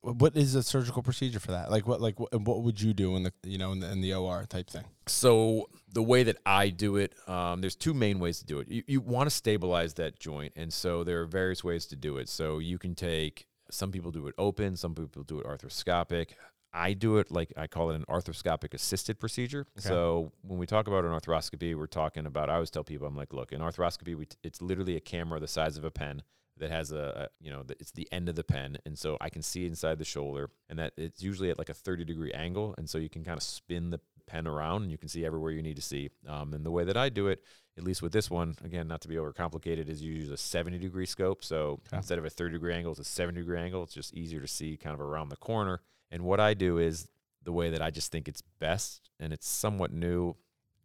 what 0.00 0.36
is 0.36 0.54
a 0.54 0.62
surgical 0.62 1.02
procedure 1.02 1.40
for 1.40 1.50
that? 1.50 1.70
Like 1.70 1.86
what, 1.86 2.00
like 2.00 2.18
what, 2.20 2.32
what 2.40 2.62
would 2.62 2.80
you 2.80 2.94
do 2.94 3.16
in 3.16 3.24
the, 3.24 3.32
you 3.44 3.58
know, 3.58 3.72
in 3.72 3.80
the, 3.80 3.90
in 3.90 4.00
the 4.00 4.14
OR 4.14 4.44
type 4.48 4.70
thing? 4.70 4.84
So 5.06 5.68
the 5.92 6.02
way 6.02 6.22
that 6.22 6.36
I 6.46 6.68
do 6.68 6.96
it, 6.96 7.14
um, 7.28 7.60
there's 7.60 7.76
two 7.76 7.94
main 7.94 8.18
ways 8.18 8.38
to 8.38 8.44
do 8.44 8.60
it. 8.60 8.68
You, 8.68 8.82
you 8.86 9.00
want 9.00 9.28
to 9.28 9.34
stabilize 9.34 9.94
that 9.94 10.18
joint, 10.18 10.52
and 10.56 10.72
so 10.72 11.04
there 11.04 11.20
are 11.20 11.26
various 11.26 11.64
ways 11.64 11.86
to 11.86 11.96
do 11.96 12.16
it. 12.18 12.28
So 12.28 12.58
you 12.58 12.78
can 12.78 12.94
take. 12.94 13.46
Some 13.70 13.92
people 13.92 14.10
do 14.10 14.26
it 14.28 14.34
open. 14.38 14.76
Some 14.76 14.94
people 14.94 15.24
do 15.24 15.40
it 15.40 15.46
arthroscopic. 15.46 16.28
I 16.72 16.92
do 16.92 17.18
it 17.18 17.30
like 17.30 17.52
I 17.56 17.66
call 17.66 17.90
it 17.90 17.96
an 17.96 18.04
arthroscopic 18.08 18.74
assisted 18.74 19.18
procedure. 19.18 19.66
Okay. 19.78 19.88
So 19.88 20.32
when 20.42 20.58
we 20.58 20.66
talk 20.66 20.86
about 20.86 21.04
an 21.04 21.10
arthroscopy, 21.10 21.74
we're 21.74 21.86
talking 21.86 22.26
about. 22.26 22.50
I 22.50 22.54
always 22.54 22.70
tell 22.70 22.84
people, 22.84 23.06
I'm 23.06 23.16
like, 23.16 23.32
look, 23.32 23.52
in 23.52 23.60
arthroscopy, 23.60 24.14
we 24.14 24.26
t- 24.26 24.36
it's 24.42 24.60
literally 24.60 24.96
a 24.96 25.00
camera 25.00 25.40
the 25.40 25.48
size 25.48 25.76
of 25.76 25.84
a 25.84 25.90
pen 25.90 26.22
that 26.58 26.70
has 26.70 26.90
a, 26.92 27.28
a 27.30 27.44
you 27.44 27.50
know, 27.50 27.62
the, 27.62 27.76
it's 27.80 27.92
the 27.92 28.08
end 28.10 28.28
of 28.28 28.34
the 28.34 28.44
pen, 28.44 28.76
and 28.84 28.98
so 28.98 29.16
I 29.20 29.30
can 29.30 29.42
see 29.42 29.64
inside 29.64 29.98
the 29.98 30.04
shoulder, 30.04 30.50
and 30.68 30.78
that 30.78 30.92
it's 30.96 31.22
usually 31.22 31.50
at 31.50 31.58
like 31.58 31.68
a 31.68 31.74
30 31.74 32.04
degree 32.04 32.32
angle, 32.32 32.74
and 32.76 32.90
so 32.90 32.98
you 32.98 33.08
can 33.08 33.24
kind 33.24 33.36
of 33.36 33.42
spin 33.42 33.90
the 33.90 34.00
pen 34.26 34.46
around, 34.46 34.82
and 34.82 34.90
you 34.90 34.98
can 34.98 35.08
see 35.08 35.24
everywhere 35.24 35.52
you 35.52 35.62
need 35.62 35.76
to 35.76 35.82
see. 35.82 36.10
Um, 36.26 36.52
and 36.52 36.66
the 36.66 36.70
way 36.70 36.84
that 36.84 36.96
I 36.96 37.08
do 37.08 37.28
it, 37.28 37.42
at 37.78 37.84
least 37.84 38.02
with 38.02 38.12
this 38.12 38.28
one, 38.28 38.56
again, 38.62 38.88
not 38.88 39.00
to 39.02 39.08
be 39.08 39.14
overcomplicated, 39.14 39.88
is 39.88 40.02
you 40.02 40.12
use 40.12 40.30
a 40.30 40.36
70 40.36 40.78
degree 40.78 41.06
scope. 41.06 41.44
So 41.44 41.80
Okay. 41.86 41.96
instead 41.96 42.18
of 42.18 42.24
a 42.24 42.30
30 42.30 42.54
degree 42.54 42.74
angle, 42.74 42.90
it's 42.90 43.00
a 43.00 43.04
70 43.04 43.40
degree 43.40 43.58
angle. 43.60 43.84
It's 43.84 43.94
just 43.94 44.12
easier 44.12 44.40
to 44.40 44.48
see 44.48 44.76
kind 44.76 44.92
of 44.94 45.00
around 45.00 45.28
the 45.30 45.36
corner. 45.36 45.80
And 46.10 46.22
what 46.22 46.40
I 46.40 46.54
do 46.54 46.78
is 46.78 47.08
the 47.42 47.52
way 47.52 47.70
that 47.70 47.82
I 47.82 47.90
just 47.90 48.10
think 48.12 48.28
it's 48.28 48.42
best, 48.60 49.10
and 49.20 49.32
it's 49.32 49.48
somewhat 49.48 49.92
new. 49.92 50.34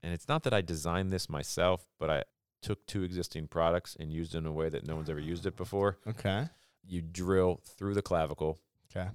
And 0.02 0.14
it's 0.14 0.28
not 0.28 0.44
that 0.44 0.54
I 0.54 0.62
designed 0.62 1.12
this 1.14 1.30
myself, 1.30 1.86
but 2.00 2.10
I 2.10 2.24
took 2.62 2.86
two 2.88 3.04
existing 3.04 3.48
products 3.48 3.96
and 4.00 4.12
used 4.12 4.36
it 4.36 4.40
in 4.40 4.46
a 4.46 4.52
way 4.52 4.70
that 4.70 4.86
no 4.86 4.96
one's 4.96 5.10
ever 5.10 5.20
used 5.20 5.46
it 5.46 5.56
before. 5.56 5.98
Okay. 6.08 6.48
You 6.86 7.02
drill 7.02 7.62
through 7.78 7.94
the 7.94 8.02
clavicle 8.02 8.58
Okay. 8.96 9.10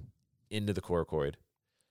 into 0.49 0.73
the 0.73 0.81
coracoid, 0.81 1.35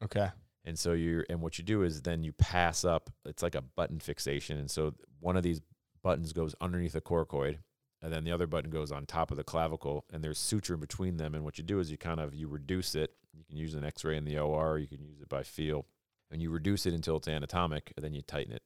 Okay. 0.05 0.29
And 0.65 0.79
so 0.79 0.93
you 0.93 1.25
and 1.31 1.41
what 1.41 1.57
you 1.59 1.65
do 1.65 1.83
is 1.83 2.03
then 2.03 2.23
you 2.23 2.33
pass 2.33 2.85
up. 2.85 3.11
It's 3.25 3.43
like 3.43 3.55
a 3.55 3.63
button 3.63 4.01
fixation, 4.01 4.59
and 4.59 4.71
so 4.71 4.95
one 5.21 5.37
of 5.37 5.43
these 5.43 5.61
buttons 6.03 6.33
goes 6.33 6.55
underneath 6.61 6.93
the 6.93 7.01
coracoid, 7.01 7.59
and 8.03 8.13
then 8.13 8.25
the 8.25 8.33
other 8.33 8.47
button 8.47 8.71
goes 8.71 8.93
on 8.93 9.07
top 9.07 9.31
of 9.31 9.37
the 9.37 9.45
clavicle, 9.45 10.05
and 10.13 10.23
there's 10.23 10.39
suture 10.39 10.75
in 10.75 10.81
between 10.81 11.17
them. 11.17 11.35
And 11.35 11.45
what 11.45 11.59
you 11.59 11.65
do 11.65 11.81
is 11.81 11.91
you 11.91 11.99
kind 11.99 12.21
of 12.21 12.35
you 12.35 12.49
reduce 12.49 12.95
it. 12.95 13.13
You 13.33 13.45
can 13.45 13.57
use 13.57 13.75
an 13.75 13.85
X-ray 13.85 14.17
in 14.17 14.25
the 14.25 14.39
OR. 14.39 14.79
You 14.79 14.87
can 14.89 15.03
use 15.05 15.21
it 15.21 15.29
by 15.29 15.43
feel, 15.43 15.87
and 16.31 16.41
you 16.43 16.51
reduce 16.51 16.87
it 16.87 16.95
until 16.95 17.17
it's 17.17 17.29
anatomic, 17.29 17.93
and 17.97 18.05
then 18.05 18.15
you 18.15 18.23
tighten 18.23 18.53
it. 18.53 18.63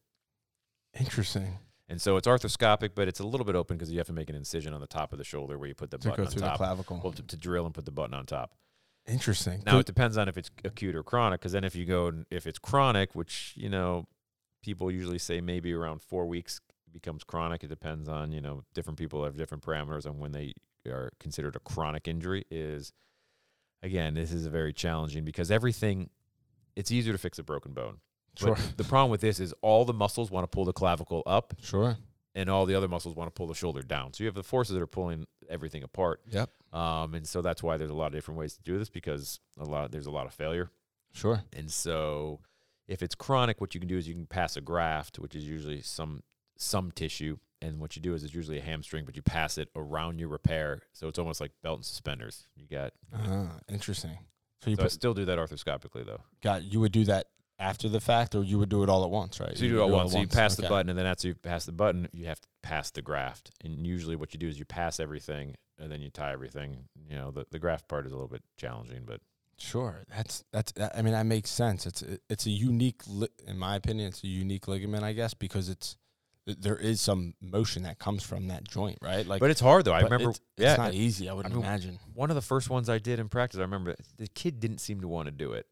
Interesting. 0.99 1.59
And 1.89 2.01
so 2.01 2.17
it's 2.17 2.27
arthroscopic, 2.29 2.91
but 2.95 3.09
it's 3.09 3.21
a 3.21 3.27
little 3.27 3.45
bit 3.45 3.55
open 3.55 3.77
because 3.77 3.91
you 3.91 3.99
have 3.99 4.07
to 4.07 4.13
make 4.13 4.31
an 4.31 4.37
incision 4.37 4.73
on 4.73 4.81
the 4.81 4.87
top 4.87 5.13
of 5.13 5.19
the 5.19 5.25
shoulder 5.25 5.59
where 5.59 5.69
you 5.69 5.75
put 5.75 5.91
the 5.91 5.99
To 5.99 6.09
button 6.09 6.25
go 6.25 6.27
on 6.27 6.33
through 6.33 6.41
the 6.43 6.47
top. 6.49 6.57
clavicle. 6.59 7.01
Well, 7.03 7.13
to, 7.13 7.23
to 7.23 7.37
drill 7.37 7.67
and 7.67 7.75
put 7.75 7.85
the 7.85 7.91
button 7.91 8.15
on 8.15 8.25
top. 8.27 8.53
Interesting. 9.07 9.63
Now 9.67 9.79
it 9.79 9.87
depends 9.87 10.17
on 10.17 10.29
if 10.29 10.39
it's 10.39 10.51
acute 10.65 10.95
or 10.95 11.03
chronic, 11.03 11.41
because 11.41 11.53
then 11.53 11.65
if 11.65 11.75
you 11.75 11.85
go 11.85 12.07
and- 12.07 12.25
if 12.31 12.47
it's 12.47 12.59
chronic, 12.59 13.15
which 13.15 13.53
you 13.57 13.69
know 13.69 14.07
people 14.63 14.91
usually 14.93 15.19
say 15.19 15.41
maybe 15.41 15.73
around 15.73 16.01
four 16.03 16.25
weeks 16.27 16.61
becomes 16.93 17.25
chronic. 17.25 17.65
It 17.65 17.69
depends 17.69 18.09
on 18.09 18.33
you 18.33 18.41
know 18.41 18.63
different 18.75 18.99
people 18.99 19.25
have 19.25 19.37
different 19.37 19.63
parameters 19.65 20.07
on 20.07 20.19
when 20.19 20.33
they 20.33 20.55
are 20.87 21.11
considered 21.21 21.57
a 21.57 21.61
chronic 21.61 22.07
injury. 22.09 22.45
Is 22.51 22.93
again, 23.83 24.15
this 24.15 24.33
is 24.33 24.47
a 24.47 24.51
very 24.51 24.73
challenging 24.73 25.25
because 25.25 25.51
everything. 25.51 26.11
It's 26.75 26.91
easier 26.91 27.13
to 27.13 27.19
fix 27.19 27.39
a 27.39 27.43
broken 27.43 27.75
bone. 27.75 27.99
sure. 28.35 28.55
But 28.55 28.79
the 28.79 28.85
problem 28.85 29.11
with 29.11 29.21
this 29.21 29.39
is 29.41 29.53
all 29.61 29.85
the 29.85 29.93
muscles 29.93 30.31
want 30.31 30.45
to 30.45 30.49
pull 30.49 30.65
the 30.65 30.73
clavicle 30.73 31.23
up, 31.27 31.53
Sure. 31.61 31.99
and 32.35 32.49
all 32.49 32.65
the 32.65 32.75
other 32.75 32.89
muscles 32.89 33.15
want 33.15 33.29
to 33.29 33.31
pull 33.39 33.47
the 33.47 33.55
shoulder 33.55 33.83
down. 33.83 34.15
So 34.15 34.25
you 34.25 34.29
have 34.29 34.35
the 34.35 34.43
forces 34.43 34.73
that 34.73 34.81
are 34.83 34.87
pulling 34.87 35.27
everything 35.51 35.83
apart. 35.83 36.23
Yep. 36.31 36.49
Um, 36.73 37.13
and 37.15 37.29
so 37.29 37.43
that's 37.43 37.63
why 37.63 37.77
there's 37.77 37.91
a 37.91 37.95
lot 37.95 38.07
of 38.07 38.13
different 38.15 38.39
ways 38.41 38.55
to 38.55 38.63
do 38.63 38.79
this 38.79 38.89
because 38.89 39.39
a 39.59 39.65
lot 39.65 39.93
there's 39.93 40.07
a 40.07 40.11
lot 40.11 40.25
of 40.25 40.33
failure. 40.33 40.71
Sure. 41.13 41.43
And 41.55 41.71
so 41.71 42.41
if 42.89 43.03
it's 43.03 43.15
chronic, 43.15 43.61
what 43.61 43.75
you 43.75 43.81
can 43.81 43.89
do 43.89 43.99
is 43.99 44.09
you 44.09 44.15
can 44.15 44.25
pass 44.25 44.57
a 44.57 44.63
graft, 44.63 45.19
which 45.19 45.35
is 45.37 45.47
usually 45.47 45.83
some 45.83 46.23
some 46.57 46.91
tissue. 46.91 47.39
And 47.61 47.79
what 47.79 47.95
you 47.95 48.03
do 48.03 48.13
is 48.15 48.25
it's 48.25 48.35
usually 48.35 48.59
a 48.59 48.63
hamstring, 48.63 49.05
but 49.05 49.15
you 49.15 49.23
pass 49.23 49.57
it 49.57 49.69
around 49.77 50.19
your 50.19 50.29
repair. 50.29 50.83
So 50.93 51.07
it's 51.07 51.19
almost 51.19 51.41
like 51.41 51.53
belt 51.63 51.79
and 51.79 51.85
suspenders. 51.85 52.49
You 52.57 52.67
got 52.67 52.93
Ah, 53.15 53.59
interesting. 53.71 54.19
So 54.65 54.71
you 54.71 54.77
so 54.77 54.85
I 54.85 54.89
still 54.89 55.15
do 55.15 55.25
that 55.27 55.39
arthroscopically 55.39 56.05
though. 56.05 56.23
got 56.43 56.63
you 56.65 56.81
would 56.81 56.93
do 56.93 57.05
that 57.05 57.29
after 57.59 57.89
the 57.89 58.01
fact, 58.01 58.35
or 58.35 58.43
you 58.43 58.59
would 58.59 58.69
do 58.69 58.83
it 58.83 58.89
all 58.89 59.05
at 59.05 59.11
once, 59.11 59.39
right? 59.39 59.57
So 59.57 59.63
you 59.65 59.71
do 59.71 59.79
it 59.79 59.83
all 59.83 59.91
once. 59.91 60.13
So 60.13 60.19
you 60.19 60.27
pass 60.27 60.57
the 60.57 60.63
button, 60.69 60.89
and 60.91 60.99
then 60.99 61.07
after 61.07 61.29
you 61.29 61.35
pass 61.37 61.65
the 61.65 61.71
button, 61.73 62.09
you 62.13 62.27
have 62.27 62.41
to 62.41 62.49
pass 62.65 62.91
the 62.91 63.03
graft. 63.03 63.53
And 63.63 63.87
usually, 63.87 64.17
what 64.17 64.33
you 64.35 64.41
do 64.41 64.49
is 64.49 64.59
you 64.59 64.65
pass 64.65 64.99
everything, 64.99 65.55
and 65.79 65.91
then 65.93 66.01
you 66.01 66.11
tie 66.11 66.33
everything. 66.33 66.89
You 67.09 67.17
know, 67.17 67.31
the, 67.31 67.47
the 67.53 67.61
graft 67.61 67.87
part 67.87 68.07
is 68.07 68.11
a 68.13 68.17
little 68.17 68.27
bit 68.29 68.43
challenging, 68.57 69.03
but 69.07 69.21
Sure, 69.59 70.03
that's 70.09 70.43
that's. 70.53 70.73
that- 70.73 70.97
I 70.99 71.03
mean, 71.03 71.13
that 71.13 71.27
makes 71.27 71.51
sense. 71.51 71.87
It's 71.87 72.03
it's 72.29 72.47
a 72.47 72.51
unique, 72.51 73.03
li- 73.07 73.29
in 73.47 73.59
my 73.59 73.77
opinion, 73.77 74.09
it's 74.09 74.25
a 74.25 74.29
unique 74.29 74.67
ligament, 74.67 75.05
I 75.05 75.13
guess, 75.13 75.35
because 75.35 75.69
it's 75.69 75.97
there 76.47 76.77
is 76.77 77.01
some 77.01 77.35
motion 77.41 77.85
that 77.85 77.99
comes 77.99 78.23
from 78.23 78.49
that 78.49 78.69
joint, 78.69 78.99
right? 79.01 79.27
Like, 79.27 79.41
but 79.41 79.51
it's 79.51 79.61
hard 79.61 79.85
though. 79.85 79.93
I 79.93 80.01
remember, 80.01 80.31
it's, 80.31 80.41
yeah, 80.57 80.71
it's 80.73 80.79
not 80.79 80.95
easy. 80.95 81.29
I 81.29 81.33
would 81.33 81.47
I 81.47 81.51
mean, 81.51 81.59
imagine. 81.59 81.99
one 82.15 82.31
of 82.31 82.35
the 82.37 82.43
first 82.43 82.69
ones 82.69 82.89
I 82.89 82.99
did 82.99 83.19
in 83.21 83.29
practice. 83.29 83.59
I 83.59 83.63
remember 83.63 83.95
the 84.19 84.27
kid 84.27 84.59
didn't 84.61 84.79
seem 84.79 85.01
to 85.03 85.09
want 85.09 85.27
to 85.27 85.33
do 85.33 85.53
it. 85.53 85.67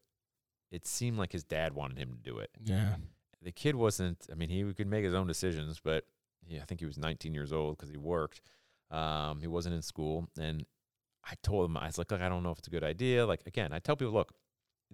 It 0.71 0.87
seemed 0.87 1.17
like 1.17 1.33
his 1.33 1.43
dad 1.43 1.73
wanted 1.73 1.97
him 1.97 2.11
to 2.13 2.31
do 2.31 2.37
it. 2.39 2.49
Yeah, 2.63 2.95
The 3.41 3.51
kid 3.51 3.75
wasn't. 3.75 4.25
I 4.31 4.35
mean, 4.35 4.47
he 4.49 4.63
could 4.73 4.87
make 4.87 5.03
his 5.03 5.13
own 5.13 5.27
decisions, 5.27 5.81
but 5.83 6.05
yeah, 6.47 6.61
I 6.61 6.65
think 6.65 6.79
he 6.79 6.85
was 6.85 6.97
19 6.97 7.33
years 7.33 7.51
old 7.51 7.77
because 7.77 7.89
he 7.89 7.97
worked. 7.97 8.39
Um, 8.89 9.41
he 9.41 9.47
wasn't 9.47 9.75
in 9.75 9.81
school, 9.81 10.29
and 10.39 10.65
I 11.25 11.33
told 11.43 11.69
him 11.69 11.75
I 11.77 11.87
was 11.87 11.97
like, 11.97 12.11
look, 12.11 12.21
I 12.21 12.29
don't 12.29 12.43
know 12.43 12.51
if 12.51 12.59
it's 12.59 12.67
a 12.67 12.71
good 12.71 12.83
idea. 12.83 13.25
Like 13.25 13.41
again, 13.45 13.73
I 13.73 13.79
tell 13.79 13.95
people, 13.97 14.13
look, 14.13 14.33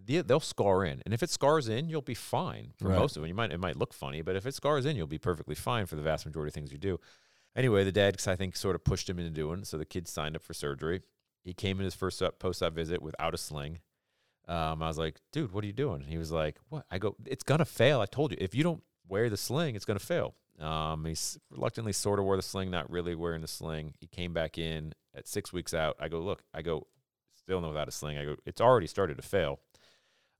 they'll 0.05 0.39
scar 0.39 0.85
in, 0.85 1.01
and 1.05 1.13
if 1.13 1.23
it 1.23 1.29
scars 1.29 1.67
in, 1.67 1.89
you'll 1.89 2.01
be 2.01 2.13
fine 2.13 2.73
for 2.77 2.89
Right. 2.89 2.99
most 2.99 3.15
of 3.17 3.21
them. 3.21 3.27
You 3.29 3.35
might 3.35 3.51
it 3.51 3.59
might 3.59 3.75
look 3.77 3.93
funny, 3.93 4.21
but 4.21 4.35
if 4.35 4.45
it 4.45 4.53
scars 4.53 4.85
in, 4.85 4.95
you'll 4.95 5.07
be 5.07 5.17
perfectly 5.17 5.55
fine 5.55 5.85
for 5.85 5.95
the 5.95 6.01
vast 6.01 6.25
majority 6.25 6.49
of 6.49 6.53
things 6.53 6.71
you 6.71 6.77
do. 6.77 6.99
Anyway, 7.55 7.83
the 7.83 7.91
dad, 7.91 8.15
I 8.27 8.35
think, 8.35 8.55
sort 8.55 8.75
of 8.75 8.83
pushed 8.83 9.09
him 9.09 9.17
into 9.17 9.31
doing. 9.31 9.63
So 9.63 9.77
the 9.77 9.85
kid 9.85 10.07
signed 10.07 10.35
up 10.35 10.43
for 10.43 10.53
surgery. 10.53 11.01
He 11.43 11.53
came 11.53 11.79
in 11.79 11.85
his 11.85 11.95
first 11.95 12.21
post 12.39 12.61
op 12.61 12.73
visit 12.73 13.01
without 13.01 13.33
a 13.33 13.37
sling. 13.37 13.79
Um, 14.47 14.81
I 14.81 14.87
was 14.87 14.97
like, 14.97 15.19
dude, 15.33 15.51
what 15.51 15.63
are 15.63 15.67
you 15.67 15.73
doing? 15.73 16.01
And 16.01 16.09
he 16.09 16.17
was 16.17 16.31
like, 16.31 16.57
what? 16.69 16.85
I 16.91 16.99
go, 16.99 17.15
it's 17.25 17.43
gonna 17.43 17.65
fail. 17.65 17.99
I 17.99 18.05
told 18.05 18.31
you, 18.31 18.37
if 18.39 18.53
you 18.53 18.63
don't 18.63 18.83
wear 19.07 19.29
the 19.29 19.37
sling, 19.37 19.75
it's 19.75 19.85
gonna 19.85 19.99
fail. 19.99 20.35
Um, 20.59 21.05
he 21.05 21.15
reluctantly 21.51 21.93
sort 21.93 22.19
of 22.19 22.25
wore 22.25 22.35
the 22.35 22.41
sling, 22.41 22.69
not 22.71 22.89
really 22.89 23.13
wearing 23.15 23.41
the 23.41 23.47
sling. 23.47 23.93
He 23.99 24.07
came 24.07 24.33
back 24.33 24.57
in 24.57 24.93
at 25.15 25.27
six 25.27 25.51
weeks 25.51 25.73
out. 25.73 25.95
I 25.99 26.07
go, 26.09 26.19
look, 26.19 26.43
I 26.53 26.61
go, 26.61 26.87
still 27.35 27.59
no 27.61 27.69
without 27.69 27.87
a 27.87 27.91
sling. 27.91 28.17
I 28.17 28.25
go, 28.25 28.35
it's 28.45 28.61
already 28.61 28.87
started 28.87 29.17
to 29.17 29.23
fail. 29.23 29.59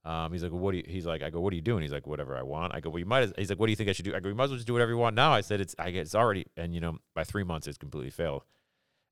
Um, 0.04 0.32
he's 0.32 0.42
like, 0.42 0.52
well, 0.52 0.60
what 0.60 0.72
do 0.72 0.78
you, 0.78 0.84
he's 0.86 1.04
like, 1.04 1.22
I 1.22 1.30
go, 1.30 1.40
what 1.40 1.52
are 1.52 1.56
you 1.56 1.62
doing? 1.62 1.82
He's 1.82 1.92
like, 1.92 2.06
whatever 2.06 2.36
I 2.36 2.42
want. 2.42 2.74
I 2.74 2.80
go, 2.80 2.88
well, 2.88 2.98
you 3.00 3.04
might, 3.04 3.24
as, 3.24 3.32
he's 3.36 3.50
like, 3.50 3.58
what 3.58 3.66
do 3.66 3.72
you 3.72 3.76
think 3.76 3.90
I 3.90 3.92
should 3.92 4.04
do? 4.04 4.14
I 4.14 4.20
go, 4.20 4.28
you 4.28 4.34
might 4.34 4.44
as 4.44 4.50
well 4.50 4.56
just 4.56 4.66
do 4.66 4.72
whatever 4.72 4.90
you 4.92 4.96
want 4.96 5.16
now. 5.16 5.32
I 5.32 5.40
said, 5.42 5.60
it's, 5.60 5.74
I 5.78 5.90
get, 5.90 6.00
it's 6.02 6.14
already, 6.14 6.46
and 6.56 6.72
you 6.74 6.80
know, 6.80 6.98
by 7.14 7.24
three 7.24 7.44
months, 7.44 7.66
it's 7.66 7.76
completely 7.78 8.10
failed. 8.10 8.42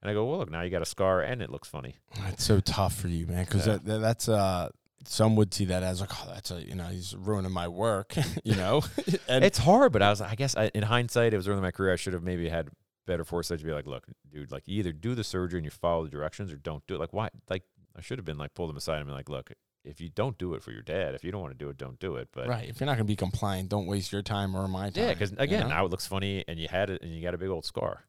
And 0.01 0.11
I 0.11 0.15
go, 0.15 0.25
well, 0.25 0.39
look, 0.39 0.51
now 0.51 0.63
you 0.63 0.71
got 0.71 0.83
a 0.83 0.87
scar 0.87 1.21
and 1.23 1.43
it 1.43 1.51
looks 1.51 1.69
funny. 1.69 1.97
it's 2.29 2.45
so 2.45 2.61
tough 2.61 2.95
for 2.95 3.09
you, 3.09 3.27
man, 3.27 3.45
because 3.45 3.67
Yeah. 3.67 3.75
that, 3.75 3.85
that, 3.87 3.99
that's 3.99 4.29
uh. 4.29 4.69
Some 5.09 5.37
would 5.37 5.55
see 5.55 5.67
that 5.67 5.85
as 5.85 6.01
like, 6.01 6.11
oh, 6.13 6.29
that's 6.35 6.51
a 6.51 6.67
you 6.67 6.75
know, 6.75 6.85
he's 6.85 7.15
ruining 7.17 7.53
my 7.53 7.69
work, 7.69 8.15
you 8.45 8.57
know. 8.57 8.83
and 9.29 9.45
it's 9.45 9.59
hard, 9.59 9.93
but 9.93 10.03
I 10.03 10.11
was, 10.11 10.21
I 10.21 10.35
guess, 10.35 10.57
I, 10.57 10.69
in 10.75 10.83
hindsight, 10.83 11.33
it 11.33 11.37
was 11.37 11.47
early 11.47 11.59
in 11.59 11.63
my 11.63 11.71
career. 11.71 11.93
I 11.93 11.97
should 11.97 12.13
have 12.13 12.25
maybe 12.25 12.49
had 12.49 12.71
better 13.07 13.25
foresight 13.25 13.61
to 13.61 13.65
be 13.65 13.71
like, 13.73 13.87
look, 13.87 14.07
dude, 14.33 14.51
like 14.51 14.65
either 14.67 14.91
do 14.93 15.15
the 15.15 15.23
surgery 15.23 15.59
and 15.59 15.65
you 15.65 15.71
follow 15.71 16.03
the 16.05 16.11
directions, 16.11 16.51
or 16.53 16.57
don't 16.57 16.85
do 16.89 16.97
it. 16.97 16.99
Like, 16.99 17.13
why? 17.13 17.29
Like, 17.49 17.63
I 17.97 18.01
should 18.01 18.19
have 18.19 18.25
been 18.25 18.39
like 18.39 18.55
pulled 18.55 18.69
him 18.71 18.77
aside 18.77 18.97
and 18.97 19.07
been 19.07 19.15
like, 19.15 19.29
look, 19.29 19.53
if 19.87 20.01
you 20.01 20.09
don't 20.09 20.37
do 20.39 20.55
it 20.55 20.63
for 20.63 20.73
your 20.73 20.83
dad, 20.83 21.15
if 21.15 21.25
you 21.25 21.31
don't 21.31 21.41
want 21.41 21.57
to 21.57 21.65
do 21.65 21.71
it, 21.71 21.79
don't 21.79 21.99
do 21.99 22.17
it. 22.17 22.29
But 22.33 22.49
right, 22.49 22.69
if 22.69 22.81
you're 22.81 22.87
not 22.87 22.95
gonna 22.95 23.05
be 23.05 23.17
compliant, 23.17 23.69
don't 23.69 23.87
waste 23.87 24.13
your 24.13 24.23
time 24.23 24.55
or 24.57 24.67
my 24.69 24.91
time. 24.91 25.05
yeah, 25.05 25.13
because 25.13 25.31
you 25.31 25.37
again, 25.39 25.63
know? 25.63 25.69
now 25.69 25.85
it 25.87 25.91
looks 25.91 26.07
funny, 26.07 26.45
and 26.49 26.59
you 26.59 26.69
had 26.69 26.91
it, 26.91 27.03
and 27.03 27.15
you 27.15 27.23
got 27.23 27.35
a 27.35 27.39
big 27.39 27.49
old 27.49 27.65
scar. 27.65 28.05